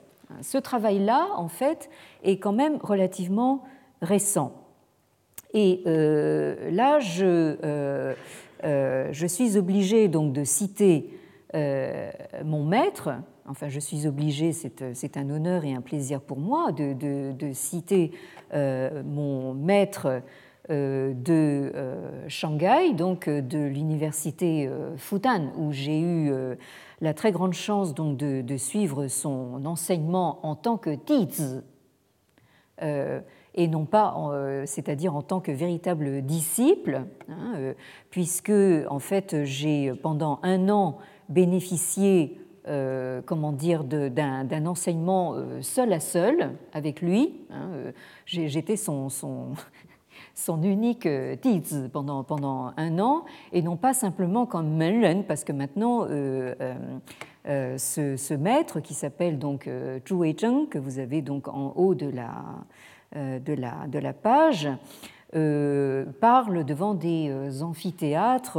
Ce 0.43 0.59
travail-là, 0.59 1.29
en 1.37 1.49
fait, 1.49 1.91
est 2.23 2.39
quand 2.39 2.53
même 2.53 2.79
relativement 2.83 3.63
récent. 4.03 4.64
Et 5.55 5.83
euh, 5.87 6.71
là, 6.73 6.99
je, 6.99 7.25
euh, 7.65 8.15
euh, 8.65 9.09
je, 9.13 9.27
suis 9.27 9.57
obligée 9.57 10.09
donc 10.09 10.33
de 10.33 10.45
citer 10.45 11.09
mon 12.45 12.65
maître, 12.65 13.11
enfin 13.47 13.69
je 13.69 13.79
suis 13.79 14.09
obligée, 14.09 14.53
c'est 14.53 15.17
un 15.17 15.31
honneur 15.31 15.65
et 15.65 15.73
un 15.73 15.83
plaisir 15.83 16.21
pour 16.21 16.41
moi 16.41 16.73
de, 16.73 16.95
de, 16.95 17.31
de 17.31 17.53
citer 17.53 18.11
mon 18.53 19.55
maître 19.55 20.21
de 20.69 21.73
Shanghai, 22.27 22.93
donc 22.95 23.29
de 23.29 23.59
l'université 23.59 24.69
Fudan, 24.97 25.53
où 25.57 25.71
j'ai 25.71 26.01
eu 26.01 26.33
la 27.01 27.15
très 27.15 27.31
grande 27.31 27.53
chance 27.53 27.95
donc 27.95 28.17
de, 28.17 28.57
suivre 28.57 29.07
son 29.07 29.65
enseignement 29.65 30.45
en 30.45 30.57
tant 30.57 30.77
que 30.77 30.97
tizi, 30.97 31.61
et 33.55 33.69
non 33.69 33.85
pas, 33.85 34.15
c'est-à-dire 34.67 35.15
en 35.15 35.23
tant 35.23 35.41
que 35.41 35.53
véritable 35.53 36.23
disciple, 36.23 37.03
hein, 37.29 37.75
puisque 38.11 38.53
en 38.89 38.99
fait 38.99 39.45
j'ai 39.45 39.93
pendant 39.95 40.41
un 40.43 40.69
an 40.69 40.99
bénéficié 41.29 42.41
comment 43.27 43.53
dire, 43.53 43.85
d'un 43.85 44.67
enseignement 44.67 45.37
seul 45.61 45.93
à 45.93 46.01
seul 46.01 46.53
avec 46.73 47.03
lui. 47.03 47.35
Hein, 47.51 47.93
j'étais 48.27 48.77
son, 50.35 50.63
unique 50.63 51.07
euh, 51.07 51.37
titre 51.37 51.89
pendant, 51.93 52.25
pendant 52.25 52.73
un 52.77 52.99
an, 52.99 53.25
et 53.53 53.63
non 53.63 53.77
pas 53.77 53.95
simplement 53.95 54.47
comme 54.47 54.77
Menren, 54.77 55.25
parce 55.25 55.45
que 55.45 55.53
maintenant, 55.53 56.07
euh, 56.09 56.55
euh, 57.47 57.79
ce, 57.79 58.35
maître 58.35 58.81
qui 58.81 58.95
s'appelle 58.95 59.39
donc 59.39 59.69
Zhu 60.07 60.15
Weizheng, 60.15 60.67
que 60.69 60.79
vous 60.79 60.99
avez 60.99 61.23
donc 61.23 61.49
en 61.49 61.73
haut 61.77 61.95
de 61.95 62.07
la, 62.07 62.33
de 63.15 63.53
la, 63.55 63.87
de 63.87 63.99
la 63.99 64.13
page, 64.13 64.69
parle 65.33 66.65
devant 66.65 66.95
des 66.95 67.63
amphithéâtres 67.63 68.59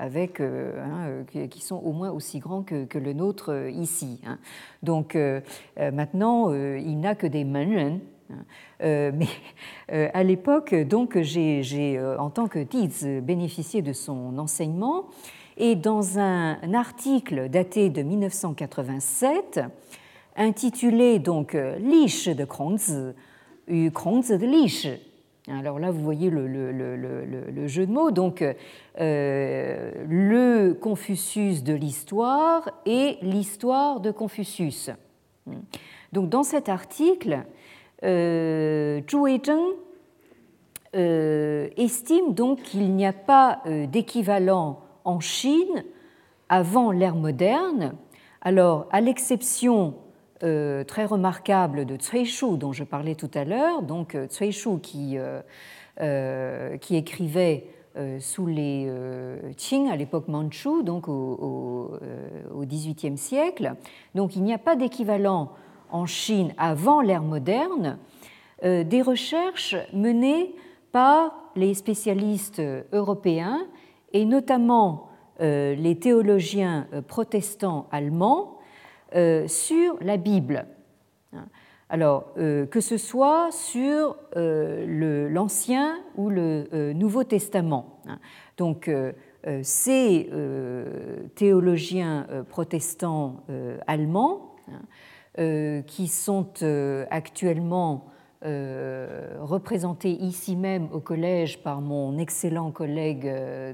avec, 0.00 0.40
hein, 0.40 1.24
qui 1.50 1.60
sont 1.60 1.76
au 1.76 1.92
moins 1.92 2.10
aussi 2.10 2.38
grands 2.38 2.62
que, 2.62 2.84
que 2.84 2.98
le 2.98 3.12
nôtre 3.12 3.68
ici. 3.70 4.20
Hein. 4.26 4.38
Donc 4.82 5.16
maintenant, 5.76 6.52
il 6.52 7.00
n'a 7.00 7.14
que 7.14 7.26
des 7.26 7.44
Menren, 7.44 8.00
euh, 8.82 9.10
mais 9.14 9.28
euh, 9.92 10.08
à 10.12 10.22
l'époque, 10.22 10.74
donc, 10.74 11.18
j'ai, 11.20 11.62
euh, 11.98 12.18
en 12.18 12.30
tant 12.30 12.46
que 12.48 12.58
Dietz, 12.58 13.04
bénéficié 13.22 13.82
de 13.82 13.92
son 13.92 14.38
enseignement. 14.38 15.06
Et 15.56 15.74
dans 15.74 16.18
un, 16.18 16.74
article 16.74 17.48
daté 17.48 17.88
de 17.88 18.02
1987, 18.02 19.60
intitulé 20.36 21.18
donc 21.18 21.56
Lish 21.78 22.28
de 22.28 22.44
Alors 25.48 25.78
là, 25.78 25.90
vous 25.90 26.02
voyez 26.02 26.28
le, 26.28 27.66
jeu 27.66 27.86
de 27.86 27.92
mots. 27.92 28.10
Donc, 28.10 28.44
le 28.98 30.72
Confucius 30.72 31.62
de 31.62 31.74
l'histoire 31.74 32.70
et 32.84 33.18
l'histoire 33.22 34.00
de 34.00 34.10
Confucius. 34.10 34.90
Donc, 36.12 36.28
dans 36.28 36.42
cet 36.42 36.68
article, 36.68 37.44
euh, 38.04 39.00
Zhu 39.08 39.16
Weizheng 39.16 39.74
euh, 40.94 41.68
estime 41.76 42.34
donc 42.34 42.62
qu'il 42.62 42.94
n'y 42.94 43.06
a 43.06 43.12
pas 43.12 43.60
euh, 43.66 43.86
d'équivalent 43.86 44.80
en 45.04 45.20
Chine 45.20 45.84
avant 46.48 46.90
l'ère 46.90 47.16
moderne. 47.16 47.94
Alors, 48.40 48.86
à 48.92 49.00
l'exception 49.00 49.94
très 50.86 51.04
remarquable 51.04 51.86
de 51.86 51.96
Shu, 52.24 52.56
dont 52.56 52.72
je 52.72 52.84
parlais 52.84 53.14
tout 53.14 53.30
à 53.34 53.44
l'heure, 53.44 53.82
donc 53.82 54.16
Cui 54.28 54.52
Shu 54.52 54.78
qui, 54.80 55.16
qui 56.80 56.96
écrivait 56.96 57.66
sous 58.20 58.46
les 58.46 58.90
Qing 59.56 59.88
à 59.88 59.96
l'époque 59.96 60.28
manchoue, 60.28 60.82
donc 60.82 61.08
au 61.08 61.90
XVIIIe 62.64 63.18
siècle. 63.18 63.74
Donc 64.14 64.36
il 64.36 64.42
n'y 64.42 64.54
a 64.54 64.58
pas 64.58 64.76
d'équivalent 64.76 65.52
en 65.90 66.06
Chine 66.06 66.52
avant 66.58 67.00
l'ère 67.00 67.22
moderne, 67.22 67.98
euh, 68.64 68.84
des 68.84 69.02
recherches 69.02 69.76
menées 69.92 70.54
par 70.92 71.32
les 71.56 71.74
spécialistes 71.74 72.62
européens 72.92 73.66
et 74.12 74.24
notamment 74.24 75.08
euh, 75.40 75.74
les 75.74 75.98
théologiens 75.98 76.86
euh, 76.92 77.02
protestants 77.02 77.86
allemands 77.92 78.55
sur 79.46 79.98
la 80.00 80.16
Bible. 80.16 80.66
Alors, 81.88 82.34
que 82.34 82.80
ce 82.80 82.96
soit 82.96 83.50
sur 83.52 84.16
l'Ancien 84.34 85.98
ou 86.16 86.28
le 86.28 86.92
Nouveau 86.92 87.24
Testament. 87.24 88.00
Donc, 88.56 88.90
ces 89.62 90.30
théologiens 91.34 92.26
protestants 92.48 93.44
allemands 93.86 94.56
euh, 95.38 95.82
qui 95.82 96.08
sont 96.08 96.48
euh, 96.62 97.04
actuellement 97.10 98.06
euh, 98.42 99.36
représentés 99.42 100.12
ici 100.12 100.56
même 100.56 100.88
au 100.92 101.00
collège 101.00 101.62
par 101.62 101.82
mon 101.82 102.16
excellent 102.16 102.70
collègue 102.70 103.30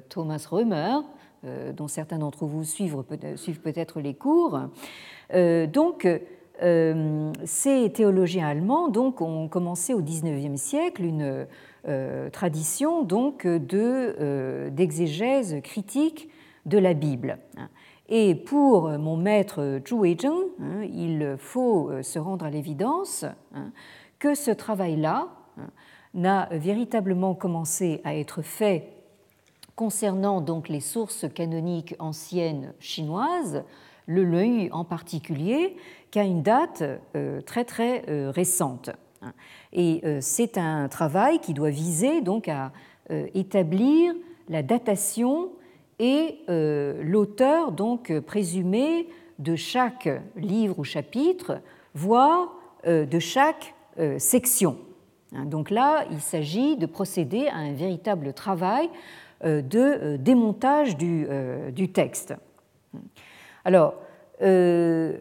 Thomas 0.08 0.44
Römer, 0.50 1.02
dont 1.76 1.88
certains 1.88 2.18
d'entre 2.18 2.46
vous 2.46 2.64
suivent 2.64 3.02
peut-être 3.02 4.00
les 4.00 4.14
cours. 4.14 4.60
Donc, 5.32 6.08
ces 7.44 7.92
théologiens 7.92 8.46
allemands 8.46 8.92
ont 8.96 9.48
commencé 9.48 9.94
au 9.94 10.02
XIXe 10.02 10.60
siècle 10.60 11.04
une 11.04 11.46
tradition 12.32 13.02
donc, 13.02 13.46
d'exégèse 13.46 15.60
critique 15.62 16.28
de 16.66 16.78
la 16.78 16.94
Bible. 16.94 17.38
Et 18.14 18.34
pour 18.34 18.90
mon 18.90 19.16
maître 19.16 19.80
Zhu 19.88 19.94
Weizheng, 19.94 20.36
hein, 20.60 20.82
il 20.82 21.36
faut 21.38 21.88
euh, 21.88 22.02
se 22.02 22.18
rendre 22.18 22.44
à 22.44 22.50
l'évidence 22.50 23.24
hein, 23.54 23.72
que 24.18 24.34
ce 24.34 24.50
travail-là 24.50 25.28
hein, 25.56 25.70
n'a 26.12 26.46
véritablement 26.52 27.34
commencé 27.34 28.02
à 28.04 28.14
être 28.14 28.42
fait 28.42 28.91
concernant 29.82 30.40
donc 30.40 30.68
les 30.68 30.80
sources 30.80 31.26
canoniques 31.34 31.96
anciennes 31.98 32.72
chinoises, 32.78 33.64
le 34.06 34.22
Leu 34.22 34.68
en 34.70 34.84
particulier, 34.84 35.76
qu'à 36.12 36.22
une 36.22 36.42
date 36.42 36.84
euh, 37.16 37.40
très 37.40 37.64
très 37.64 38.04
euh, 38.08 38.30
récente. 38.30 38.90
Et 39.72 40.02
c'est 40.20 40.58
un 40.58 40.88
travail 40.88 41.38
qui 41.38 41.54
doit 41.54 41.70
viser 41.70 42.22
donc 42.22 42.48
à 42.48 42.72
établir 43.34 44.12
la 44.48 44.64
datation 44.64 45.50
et 46.02 46.40
euh, 46.48 47.00
l'auteur 47.04 47.70
donc 47.70 48.12
présumé 48.20 49.08
de 49.38 49.54
chaque 49.54 50.08
livre 50.36 50.80
ou 50.80 50.84
chapitre, 50.84 51.60
voire 51.94 52.52
euh, 52.86 53.06
de 53.06 53.20
chaque 53.20 53.74
euh, 53.98 54.18
section. 54.18 54.78
Hein, 55.32 55.44
donc 55.46 55.70
là, 55.70 56.04
il 56.10 56.20
s'agit 56.20 56.76
de 56.76 56.86
procéder 56.86 57.46
à 57.46 57.56
un 57.56 57.72
véritable 57.72 58.32
travail 58.32 58.90
de 59.44 60.16
démontage 60.16 60.96
du, 60.96 61.92
texte. 61.92 62.34
Alors, 63.64 63.94
je 64.40 65.16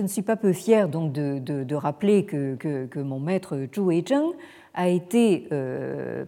ne 0.00 0.06
suis 0.06 0.22
pas 0.22 0.36
peu 0.36 0.52
fier 0.52 0.88
donc 0.88 1.12
de, 1.12 1.74
rappeler 1.74 2.24
que, 2.24 3.00
mon 3.00 3.20
maître 3.20 3.56
Zhu 3.74 3.80
Weizheng 3.80 4.32
a 4.74 4.88
été 4.88 5.48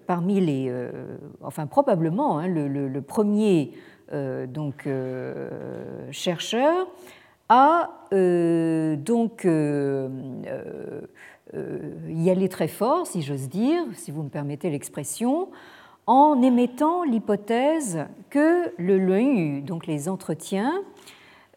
parmi 0.06 0.40
les, 0.40 0.72
enfin 1.42 1.66
probablement 1.66 2.38
hein, 2.38 2.48
le, 2.48 3.00
premier 3.00 3.72
donc 4.12 4.88
chercheur 6.10 6.88
à 7.48 7.90
donc 8.12 9.46
y 12.08 12.30
aller 12.30 12.48
très 12.48 12.68
fort, 12.68 13.06
si 13.06 13.22
j'ose 13.22 13.48
dire, 13.48 13.82
si 13.94 14.10
vous 14.10 14.22
me 14.22 14.28
permettez 14.28 14.70
l'expression, 14.70 15.48
en 16.06 16.40
émettant 16.40 17.02
l'hypothèse 17.02 18.06
que 18.30 18.72
le 18.78 19.60
donc 19.60 19.86
les 19.86 20.08
entretiens, 20.08 20.82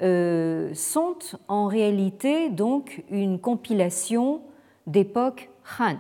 euh, 0.02 0.74
sont 0.76 1.18
en 1.50 1.68
réalité 1.68 2.50
donc 2.50 3.04
une 3.12 3.38
compilation 3.38 4.42
d'époque 4.88 5.50
Han, 5.78 5.98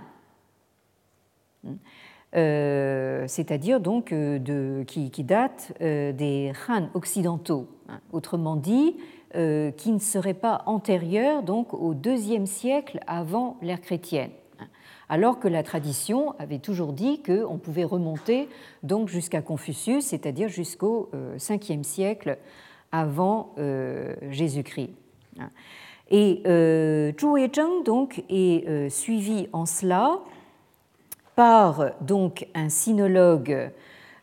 euh, 2.33 3.25
c'est-à-dire 3.27 3.81
donc 3.81 4.13
euh, 4.13 4.85
qui 4.85 5.23
date 5.25 5.73
des 5.81 6.53
Han 6.69 6.87
occidentaux, 6.93 7.67
hein. 7.89 7.99
autrement 8.13 8.55
dit, 8.55 8.95
qui 9.33 9.91
ne 9.91 9.99
serait 9.99 10.33
pas 10.33 10.63
antérieur 10.65 11.43
donc 11.43 11.73
au 11.73 11.93
deuxième 11.93 12.45
siècle 12.45 13.01
avant 13.05 13.57
l'ère 13.61 13.81
chrétienne 13.81 14.31
alors 15.09 15.39
que 15.39 15.47
la 15.47 15.63
tradition 15.63 16.35
avait 16.39 16.59
toujours 16.59 16.93
dit 16.93 17.21
qu'on 17.21 17.57
pouvait 17.57 17.83
remonter 17.83 18.47
donc 18.83 19.09
jusqu'à 19.09 19.41
Confucius, 19.41 20.05
c'est-à-dire 20.05 20.47
jusqu'au 20.47 21.09
5e 21.37 21.79
euh, 21.79 21.83
siècle 21.83 22.37
avant 22.91 23.53
euh, 23.57 24.15
Jésus-Christ. 24.29 24.91
Et 26.11 26.41
euh, 26.47 27.11
Zhu 27.19 27.49
donc 27.85 28.23
est 28.29 28.89
suivi 28.89 29.47
en 29.51 29.65
cela 29.65 30.19
par 31.35 31.91
donc 32.01 32.47
un 32.53 32.69
sinologue 32.69 33.71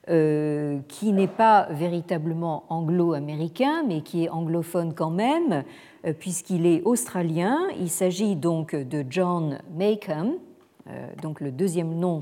qui 0.09 1.13
n'est 1.13 1.27
pas 1.27 1.67
véritablement 1.71 2.63
anglo-américain, 2.69 3.83
mais 3.89 4.03
qui 4.03 4.25
est 4.25 4.29
anglophone 4.29 4.95
quand 4.95 5.11
même, 5.11 5.65
puisqu'il 6.21 6.65
est 6.65 6.83
australien. 6.85 7.59
Il 7.81 7.91
s'agit 7.91 8.37
donc 8.37 8.77
de 8.77 9.05
John 9.09 9.59
euh, 9.81 10.39
donc 11.23 11.41
le 11.41 11.51
deuxième 11.51 11.95
nom 11.95 12.21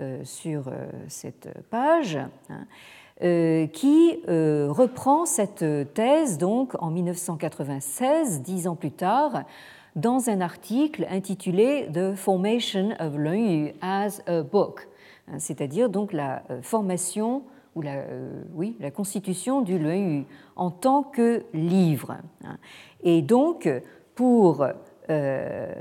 euh, 0.00 0.20
sur 0.24 0.68
euh, 0.68 0.86
cette 1.08 1.48
page, 1.70 2.18
hein, 2.50 2.66
qui 3.72 4.18
reprend 4.26 5.24
cette 5.24 5.64
thèse 5.94 6.36
donc 6.36 6.74
en 6.82 6.90
1996, 6.90 8.42
dix 8.42 8.66
ans 8.66 8.74
plus 8.74 8.90
tard, 8.90 9.44
dans 9.94 10.28
un 10.28 10.40
article 10.40 11.06
intitulé 11.08 11.88
The 11.94 12.16
Formation 12.16 12.90
of 12.98 13.14
Yu 13.14 13.72
as 13.80 14.20
a 14.26 14.42
Book, 14.42 14.88
hein, 15.28 15.38
c'est-à-dire 15.38 15.88
donc 15.88 16.12
la 16.12 16.42
formation 16.62 17.44
ou 17.76 17.82
la, 17.82 18.02
oui, 18.52 18.76
la 18.80 18.90
constitution 18.90 19.62
du 19.62 19.76
Yu 19.76 20.24
en 20.56 20.72
tant 20.72 21.04
que 21.04 21.44
livre. 21.52 22.16
Hein. 22.44 22.56
Et 23.04 23.22
donc, 23.22 23.68
pour 24.14 24.62
euh, 24.62 24.72
euh, 25.10 25.72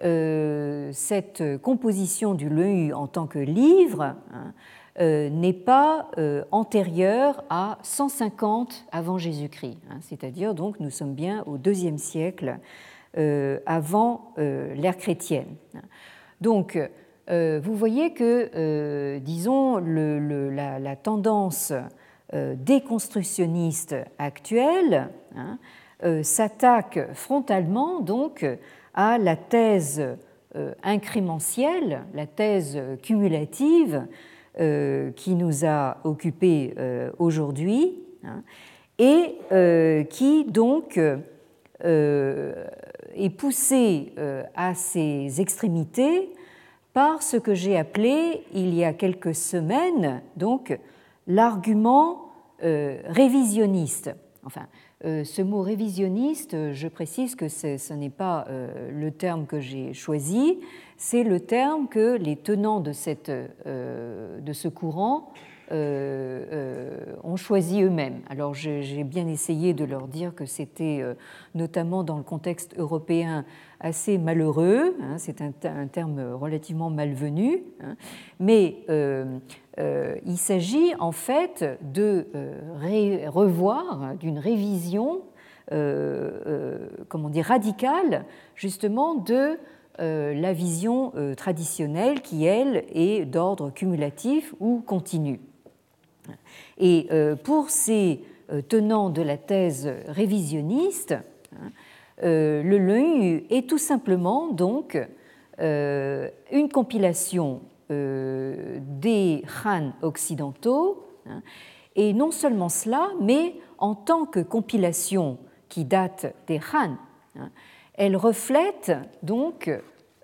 cette 0.00 1.42
composition 1.62 2.34
du 2.34 2.48
Leu 2.48 2.94
en 2.94 3.06
tant 3.06 3.26
que 3.26 3.38
livre 3.38 4.14
hein, 4.32 4.54
euh, 5.00 5.28
n'est 5.28 5.52
pas 5.52 6.10
euh, 6.18 6.42
antérieure 6.50 7.44
à 7.50 7.78
150 7.82 8.86
avant 8.92 9.18
Jésus-Christ, 9.18 9.78
hein, 9.90 9.98
c'est-à-dire 10.00 10.54
donc 10.54 10.80
nous 10.80 10.90
sommes 10.90 11.14
bien 11.14 11.42
au 11.46 11.58
deuxième 11.58 11.98
siècle 11.98 12.58
avant 13.66 14.32
l'ère 14.36 14.96
chrétienne. 14.96 15.56
Donc 16.40 16.78
vous 17.26 17.74
voyez 17.74 18.12
que, 18.12 19.18
disons, 19.18 19.78
la, 19.78 20.94
tendance 20.94 21.72
déconstructionniste 22.32 23.96
actuelle 24.16 25.08
hein, 25.34 25.58
s'attaque 26.22 27.00
frontalement 27.14 27.98
donc 27.98 28.46
à 28.94 29.18
la 29.18 29.36
thèse 29.36 30.02
euh, 30.56 30.74
incrémentielle, 30.82 32.02
la 32.14 32.26
thèse 32.26 32.80
cumulative 33.02 34.06
euh, 34.58 35.12
qui 35.12 35.34
nous 35.34 35.64
a 35.64 35.98
occupés 36.04 36.74
euh, 36.78 37.10
aujourd'hui 37.18 37.98
hein, 38.24 38.42
et 38.98 39.36
qui 40.10 40.44
donc 40.44 41.00
est 41.78 43.30
poussée 43.38 44.12
à 44.54 44.74
ses 44.74 45.40
extrémités 45.40 46.28
par 46.92 47.22
ce 47.22 47.38
que 47.38 47.54
j'ai 47.54 47.78
appelé 47.78 48.42
il 48.52 48.74
y 48.74 48.84
a 48.84 48.92
quelques 48.92 49.34
semaines 49.34 50.20
donc 50.36 50.78
l'argument 51.26 52.30
révisionniste. 52.60 54.10
Euh, 54.44 54.60
ce 55.02 55.42
mot 55.42 55.62
révisionniste, 55.62 56.72
je 56.72 56.88
précise 56.88 57.34
que 57.34 57.48
ce 57.48 57.94
n'est 57.94 58.10
pas 58.10 58.46
euh, 58.48 58.90
le 58.92 59.10
terme 59.10 59.46
que 59.46 59.58
j'ai 59.58 59.94
choisi, 59.94 60.58
c'est 60.98 61.22
le 61.22 61.40
terme 61.40 61.88
que 61.88 62.16
les 62.16 62.36
tenants 62.36 62.80
de, 62.80 62.92
cette, 62.92 63.30
euh, 63.30 64.40
de 64.40 64.52
ce 64.52 64.68
courant 64.68 65.32
ont 65.72 67.36
choisi 67.36 67.82
eux-mêmes. 67.82 68.22
Alors 68.28 68.54
j'ai 68.54 69.04
bien 69.04 69.28
essayé 69.28 69.72
de 69.72 69.84
leur 69.84 70.08
dire 70.08 70.34
que 70.34 70.44
c'était 70.44 71.00
notamment 71.54 72.02
dans 72.02 72.16
le 72.16 72.24
contexte 72.24 72.76
européen 72.76 73.44
assez 73.80 74.18
malheureux, 74.18 74.96
hein, 75.00 75.16
c'est 75.18 75.40
un, 75.40 75.86
terme 75.86 76.34
relativement 76.34 76.90
malvenu, 76.90 77.62
hein, 77.82 77.96
mais 78.38 78.78
euh, 78.90 79.38
il 80.26 80.38
s'agit 80.38 80.94
en 80.98 81.12
fait 81.12 81.78
de 81.82 82.26
euh, 82.34 83.30
revoir, 83.30 84.14
d'une 84.18 84.38
révision, 84.38 85.22
euh, 85.72 86.88
comment 87.08 87.30
dire, 87.30 87.46
radicale, 87.46 88.24
justement, 88.54 89.14
de 89.14 89.58
la 89.98 90.54
vision 90.54 91.12
traditionnelle 91.36 92.22
qui, 92.22 92.46
elle, 92.46 92.84
est 92.94 93.26
d'ordre 93.26 93.70
cumulatif 93.70 94.54
ou 94.58 94.80
continu. 94.80 95.40
Et 96.78 97.06
pour 97.44 97.68
ces 97.68 98.24
tenants 98.68 99.10
de 99.10 99.20
la 99.20 99.36
thèse 99.36 99.92
révisionniste, 100.06 101.16
le 102.22 102.78
LEU 102.78 103.44
est 103.50 103.68
tout 103.68 103.76
simplement 103.76 104.48
donc 104.48 104.96
une 105.58 106.68
compilation 106.72 107.60
euh, 107.60 107.79
des 107.90 109.44
Han 109.64 109.92
occidentaux. 110.02 111.06
Hein. 111.28 111.42
Et 111.96 112.12
non 112.12 112.30
seulement 112.30 112.68
cela, 112.68 113.10
mais 113.20 113.56
en 113.78 113.94
tant 113.94 114.24
que 114.26 114.40
compilation 114.40 115.38
qui 115.68 115.84
date 115.84 116.34
des 116.46 116.60
Han, 116.72 116.96
hein, 117.36 117.50
elle 117.94 118.16
reflète 118.16 118.92
donc 119.22 119.70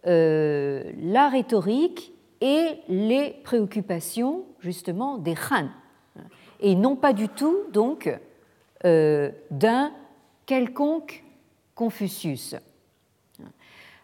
euh, 0.07 0.93
la 0.99 1.29
rhétorique 1.29 2.13
et 2.41 2.79
les 2.89 3.31
préoccupations 3.43 4.45
justement 4.61 5.19
des 5.19 5.35
Han, 5.51 5.69
hein, 6.17 6.23
et 6.61 6.75
non 6.75 6.97
pas 6.97 7.13
du 7.13 7.29
tout 7.29 7.59
donc 7.73 8.11
euh, 8.85 9.31
d'un 9.51 9.93
quelconque 10.47 11.25
Confucius. 11.77 12.57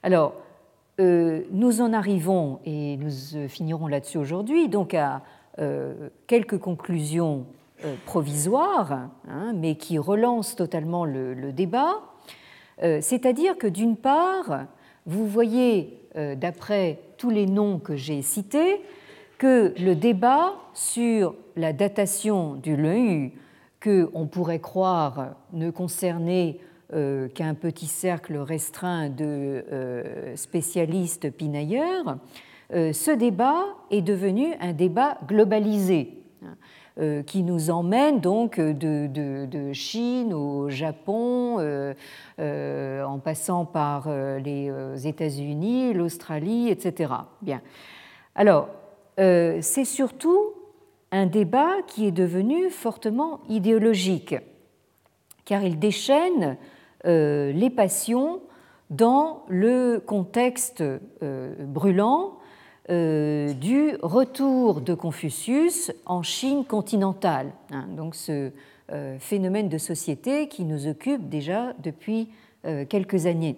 Alors, 0.02 0.34
euh, 1.01 1.43
nous 1.51 1.80
en 1.80 1.95
arrivons, 1.95 2.61
et 2.66 2.99
nous 2.99 3.34
euh, 3.34 3.49
finirons 3.49 3.86
là-dessus 3.86 4.18
aujourd'hui, 4.18 4.68
donc 4.68 4.93
à 4.93 5.22
euh, 5.59 6.11
quelques 6.26 6.59
conclusions 6.59 7.47
provisoires, 8.07 9.09
hein, 9.28 9.53
mais 9.57 9.74
qui 9.74 9.99
relancent 9.99 10.55
totalement 10.55 11.05
le, 11.05 11.53
débat. 11.53 12.01
C'est-à-dire 12.80 13.59
que 13.59 13.66
d'une 13.66 13.97
part, 13.97 14.66
vous 15.05 15.26
voyez, 15.26 15.99
d'après 16.14 17.01
tous 17.16 17.30
les 17.30 17.47
noms 17.47 17.80
que 17.80 17.97
j'ai 17.97 18.22
cités, 18.22 18.80
que 19.36 19.74
le 19.80 19.97
débat 19.97 20.53
sur 20.74 21.34
la 21.57 21.72
datation 21.72 22.55
du 22.55 22.76
Leu, 22.76 23.30
que 23.80 24.09
on 24.14 24.26
pourrait 24.28 24.61
croire 24.61 25.34
ne 25.53 25.72
concernait 25.72 26.59
euh, 26.95 27.28
qu'un 27.28 27.55
petit 27.55 27.86
cercle 27.86 28.36
restreint 28.36 29.09
de 29.09 29.64
euh, 29.72 30.36
spécialistes 30.36 31.30
pinailleurs, 31.30 32.18
euh, 32.74 32.93
ce 32.93 33.11
débat 33.11 33.64
est 33.90 34.03
devenu 34.03 34.49
un 34.61 34.74
débat 34.74 35.16
globalisé, 35.26 36.22
hein, 36.45 37.22
qui 37.26 37.45
nous 37.45 37.70
emmène 37.70 38.20
donc 38.20 38.61
de, 38.61 39.72
Chine 39.72 40.34
au 40.34 40.68
Japon, 40.68 41.57
en 42.38 43.18
passant 43.20 43.64
par 43.64 44.11
les 44.11 44.70
États-Unis, 45.07 45.95
l'Australie, 45.95 46.68
etc. 46.68 47.14
Bien. 47.40 47.62
Alors, 48.34 48.68
c'est 49.16 49.86
surtout 49.86 50.53
un 51.12 51.24
débat 51.24 51.76
qui 51.86 52.07
est 52.07 52.12
devenu 52.12 52.68
fortement 52.68 53.40
idéologique, 53.49 54.34
car 55.47 55.62
il 55.62 55.78
déchaîne 55.78 56.59
les 57.05 57.70
passions 57.74 58.40
dans 58.90 59.44
le 59.48 59.98
contexte 59.98 60.84
brûlant 61.20 62.38
euh, 62.90 63.53
du 63.53 63.94
retour 64.03 64.80
de 64.80 64.92
Confucius 64.92 65.92
en 66.05 66.24
Chine 66.24 66.64
continentale. 66.64 67.53
Hein, 67.70 67.86
donc 67.96 68.16
ce 68.16 68.50
euh, 68.90 69.18
phénomène 69.20 69.68
de 69.68 69.78
société 69.78 70.48
qui 70.48 70.64
nous 70.64 70.88
occupe 70.88 71.28
déjà 71.28 71.74
depuis 71.80 72.30
euh, 72.64 72.84
quelques 72.84 73.26
années. 73.26 73.57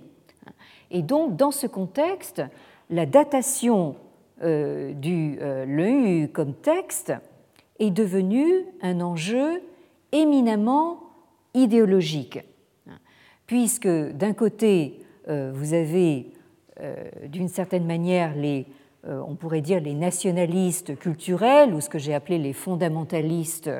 Et 0.90 1.00
donc 1.00 1.36
dans 1.36 1.52
ce 1.52 1.66
contexte, 1.66 2.42
la 2.90 3.06
datation 3.06 3.96
du 4.42 5.38
Leu 5.40 6.26
comme 6.26 6.54
texte 6.54 7.14
est 7.78 7.90
devenue 7.90 8.66
un 8.82 9.00
enjeu 9.00 9.62
éminemment 10.12 11.00
idéologique, 11.54 12.40
puisque 13.46 13.88
d'un 13.88 14.32
côté, 14.32 15.00
vous 15.28 15.74
avez 15.74 16.26
d'une 17.28 17.48
certaine 17.48 17.86
manière 17.86 18.34
les 18.34 18.66
euh, 19.06 19.20
on 19.26 19.34
pourrait 19.34 19.60
dire 19.60 19.80
les 19.80 19.92
nationalistes 19.92 20.98
culturels 20.98 21.74
ou 21.74 21.80
ce 21.80 21.90
que 21.90 21.98
j'ai 21.98 22.14
appelé 22.14 22.38
les 22.38 22.54
fondamentalistes 22.54 23.70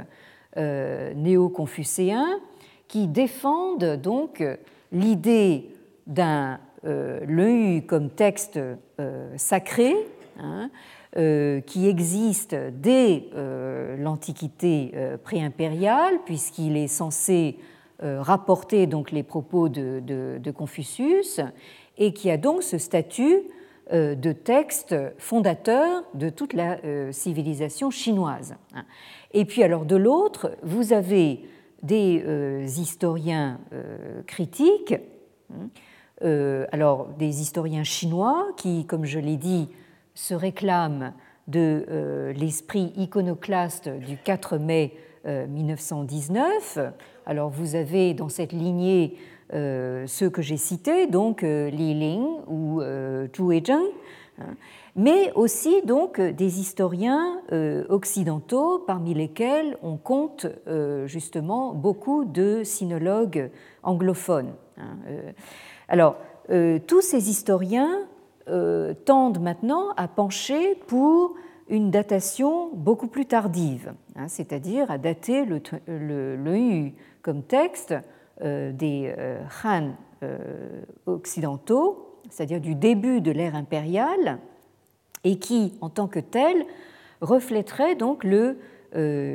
euh, 0.58 1.14
néo-confucéens, 1.14 2.40
qui 2.88 3.08
défendent 3.08 3.96
donc 3.96 4.44
l'idée 4.92 5.70
d'un 6.06 6.60
euh, 6.84 7.80
comme 7.86 8.10
texte 8.10 8.60
sacré, 9.36 9.94
hein, 10.38 10.68
qui 11.66 11.88
existe 11.88 12.54
dès 12.54 13.24
l'Antiquité 13.98 14.92
préimpériale, 15.24 16.18
puisqu'il 16.26 16.76
est 16.76 16.88
censé 16.88 17.56
rapporter 18.00 18.86
donc 18.86 19.12
les 19.12 19.22
propos 19.22 19.68
de, 19.68 20.00
de, 20.00 20.50
Confucius, 20.50 21.40
et 21.96 22.12
qui 22.12 22.30
a 22.30 22.36
donc 22.36 22.62
ce 22.62 22.78
statut 22.78 23.44
euh, 23.92 24.14
de 24.14 24.32
textes 24.32 24.94
fondateurs 25.18 26.04
de 26.14 26.30
toute 26.30 26.54
la 26.54 26.78
euh, 26.84 27.12
civilisation 27.12 27.90
chinoise. 27.90 28.54
Et 29.32 29.44
puis 29.44 29.62
alors 29.62 29.84
de 29.84 29.94
l'autre, 29.94 30.56
vous 30.62 30.94
avez 30.94 31.44
des 31.82 32.22
euh, 32.24 32.64
historiens 32.64 33.60
critiques, 34.26 34.94
hein, 35.52 35.68
alors 36.72 37.08
des 37.18 37.42
historiens 37.42 37.84
chinois 37.84 38.46
qui, 38.56 38.86
comme 38.86 39.04
je 39.04 39.18
l'ai 39.18 39.36
dit, 39.36 39.68
se 40.14 40.32
réclament 40.32 41.12
de 41.46 42.32
l'esprit 42.34 42.94
iconoclaste 42.96 43.90
du 43.90 44.16
4 44.16 44.56
mai 44.56 44.94
1919. 45.26 46.78
Alors 47.26 47.50
vous 47.50 47.74
avez 47.74 48.14
dans 48.14 48.28
cette 48.28 48.52
lignée 48.52 49.16
euh, 49.52 50.04
ceux 50.06 50.30
que 50.30 50.40
j'ai 50.40 50.56
cités, 50.56 51.06
donc 51.06 51.42
euh, 51.42 51.68
Li 51.68 51.94
Ling 51.94 52.26
ou 52.46 52.80
euh, 52.80 53.28
Zhu 53.36 53.42
Weizheng, 53.42 53.84
hein, 54.40 54.54
mais 54.96 55.32
aussi 55.34 55.82
donc 55.82 56.20
des 56.20 56.60
historiens 56.60 57.40
occidentaux 57.88 58.78
parmi 58.86 59.12
lesquels 59.12 59.76
on 59.82 59.96
compte 59.96 60.46
justement 61.06 61.74
beaucoup 61.74 62.24
de 62.24 62.62
sinologues 62.62 63.50
anglophones. 63.82 64.54
Hein, 64.78 64.96
alors, 65.88 66.16
tous 66.86 67.00
ces 67.00 67.28
historiens 67.28 68.06
tendent 69.04 69.40
maintenant 69.40 69.90
à 69.96 70.06
pencher 70.06 70.76
pour 70.86 71.34
une 71.68 71.90
datation 71.90 72.70
beaucoup 72.74 73.06
plus 73.06 73.26
tardive, 73.26 73.94
hein, 74.16 74.28
c'est-à-dire 74.28 74.90
à 74.90 74.98
dater 74.98 75.44
le, 75.44 75.60
le, 75.86 76.90
comme 77.22 77.42
texte 77.42 77.94
euh, 78.42 78.72
des 78.72 79.14
euh, 79.16 79.40
Han 79.62 79.92
euh, 80.22 80.82
occidentaux, 81.06 82.20
c'est-à-dire 82.30 82.60
du 82.60 82.74
début 82.74 83.20
de 83.20 83.30
l'ère 83.30 83.54
impériale, 83.54 84.38
et 85.22 85.38
qui, 85.38 85.72
en 85.80 85.88
tant 85.88 86.06
que 86.06 86.20
tel, 86.20 86.66
reflèterait 87.20 87.94
donc 87.94 88.24
le 88.24 88.58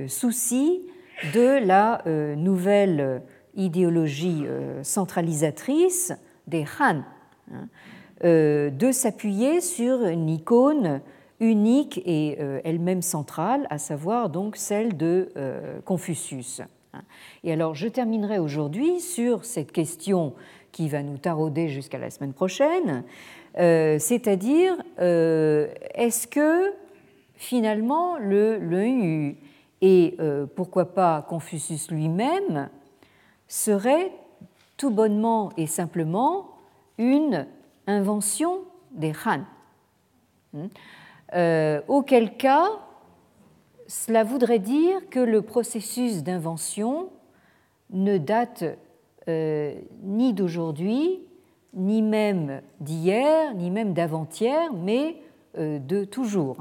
souci 0.07 0.87
de 1.33 1.65
la 1.65 2.03
nouvelle 2.35 3.23
idéologie 3.55 4.45
centralisatrice 4.83 6.13
des 6.47 6.65
Han, 6.79 7.01
hein, 7.51 7.67
de 8.21 8.91
s'appuyer 8.91 9.61
sur 9.61 10.05
une 10.05 10.29
icône 10.29 11.01
unique 11.39 12.01
et 12.05 12.37
elle-même 12.63 13.01
centrale, 13.01 13.65
à 13.69 13.77
savoir 13.77 14.29
donc 14.29 14.57
celle 14.57 14.97
de 14.97 15.31
Confucius. 15.85 16.61
Hein. 16.93 17.01
Et 17.43 17.53
alors, 17.53 17.75
je 17.75 17.87
terminerai 17.87 18.39
aujourd'hui 18.39 18.99
sur 18.99 19.45
cette 19.45 19.71
question 19.71 20.33
qui 20.71 20.89
va 20.89 21.03
nous 21.03 21.17
tarauder 21.17 21.69
jusqu'à 21.69 21.97
la 21.97 22.09
semaine 22.09 22.33
prochaine, 22.33 23.03
euh, 23.57 23.97
c'est-à-dire 23.99 24.75
euh, 24.99 25.67
est-ce 25.95 26.27
que 26.27 26.71
finalement 27.35 28.17
le, 28.17 28.57
le 28.57 29.35
et 29.81 30.15
euh, 30.19 30.45
pourquoi 30.45 30.93
pas 30.93 31.25
Confucius 31.27 31.89
lui-même 31.89 32.69
serait 33.47 34.11
tout 34.77 34.91
bonnement 34.91 35.51
et 35.57 35.67
simplement 35.67 36.49
une 36.97 37.47
invention 37.87 38.59
des 38.91 39.13
Han 39.25 39.43
hein. 41.33 41.81
Auquel 41.87 42.37
cas, 42.37 42.69
cela 43.87 44.23
voudrait 44.23 44.59
dire 44.59 45.09
que 45.09 45.19
le 45.19 45.41
processus 45.41 46.23
d'invention 46.23 47.09
ne 47.89 48.17
date 48.17 48.63
euh, 49.27 49.75
ni 50.03 50.33
d'aujourd'hui, 50.33 51.19
ni 51.73 52.01
même 52.01 52.61
d'hier, 52.79 53.53
ni 53.55 53.69
même 53.71 53.93
d'avant-hier, 53.93 54.71
mais 54.73 55.17
euh, 55.57 55.79
de 55.79 56.05
toujours. 56.05 56.57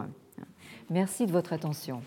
Merci 0.90 1.26
de 1.26 1.32
votre 1.32 1.52
attention. 1.52 2.00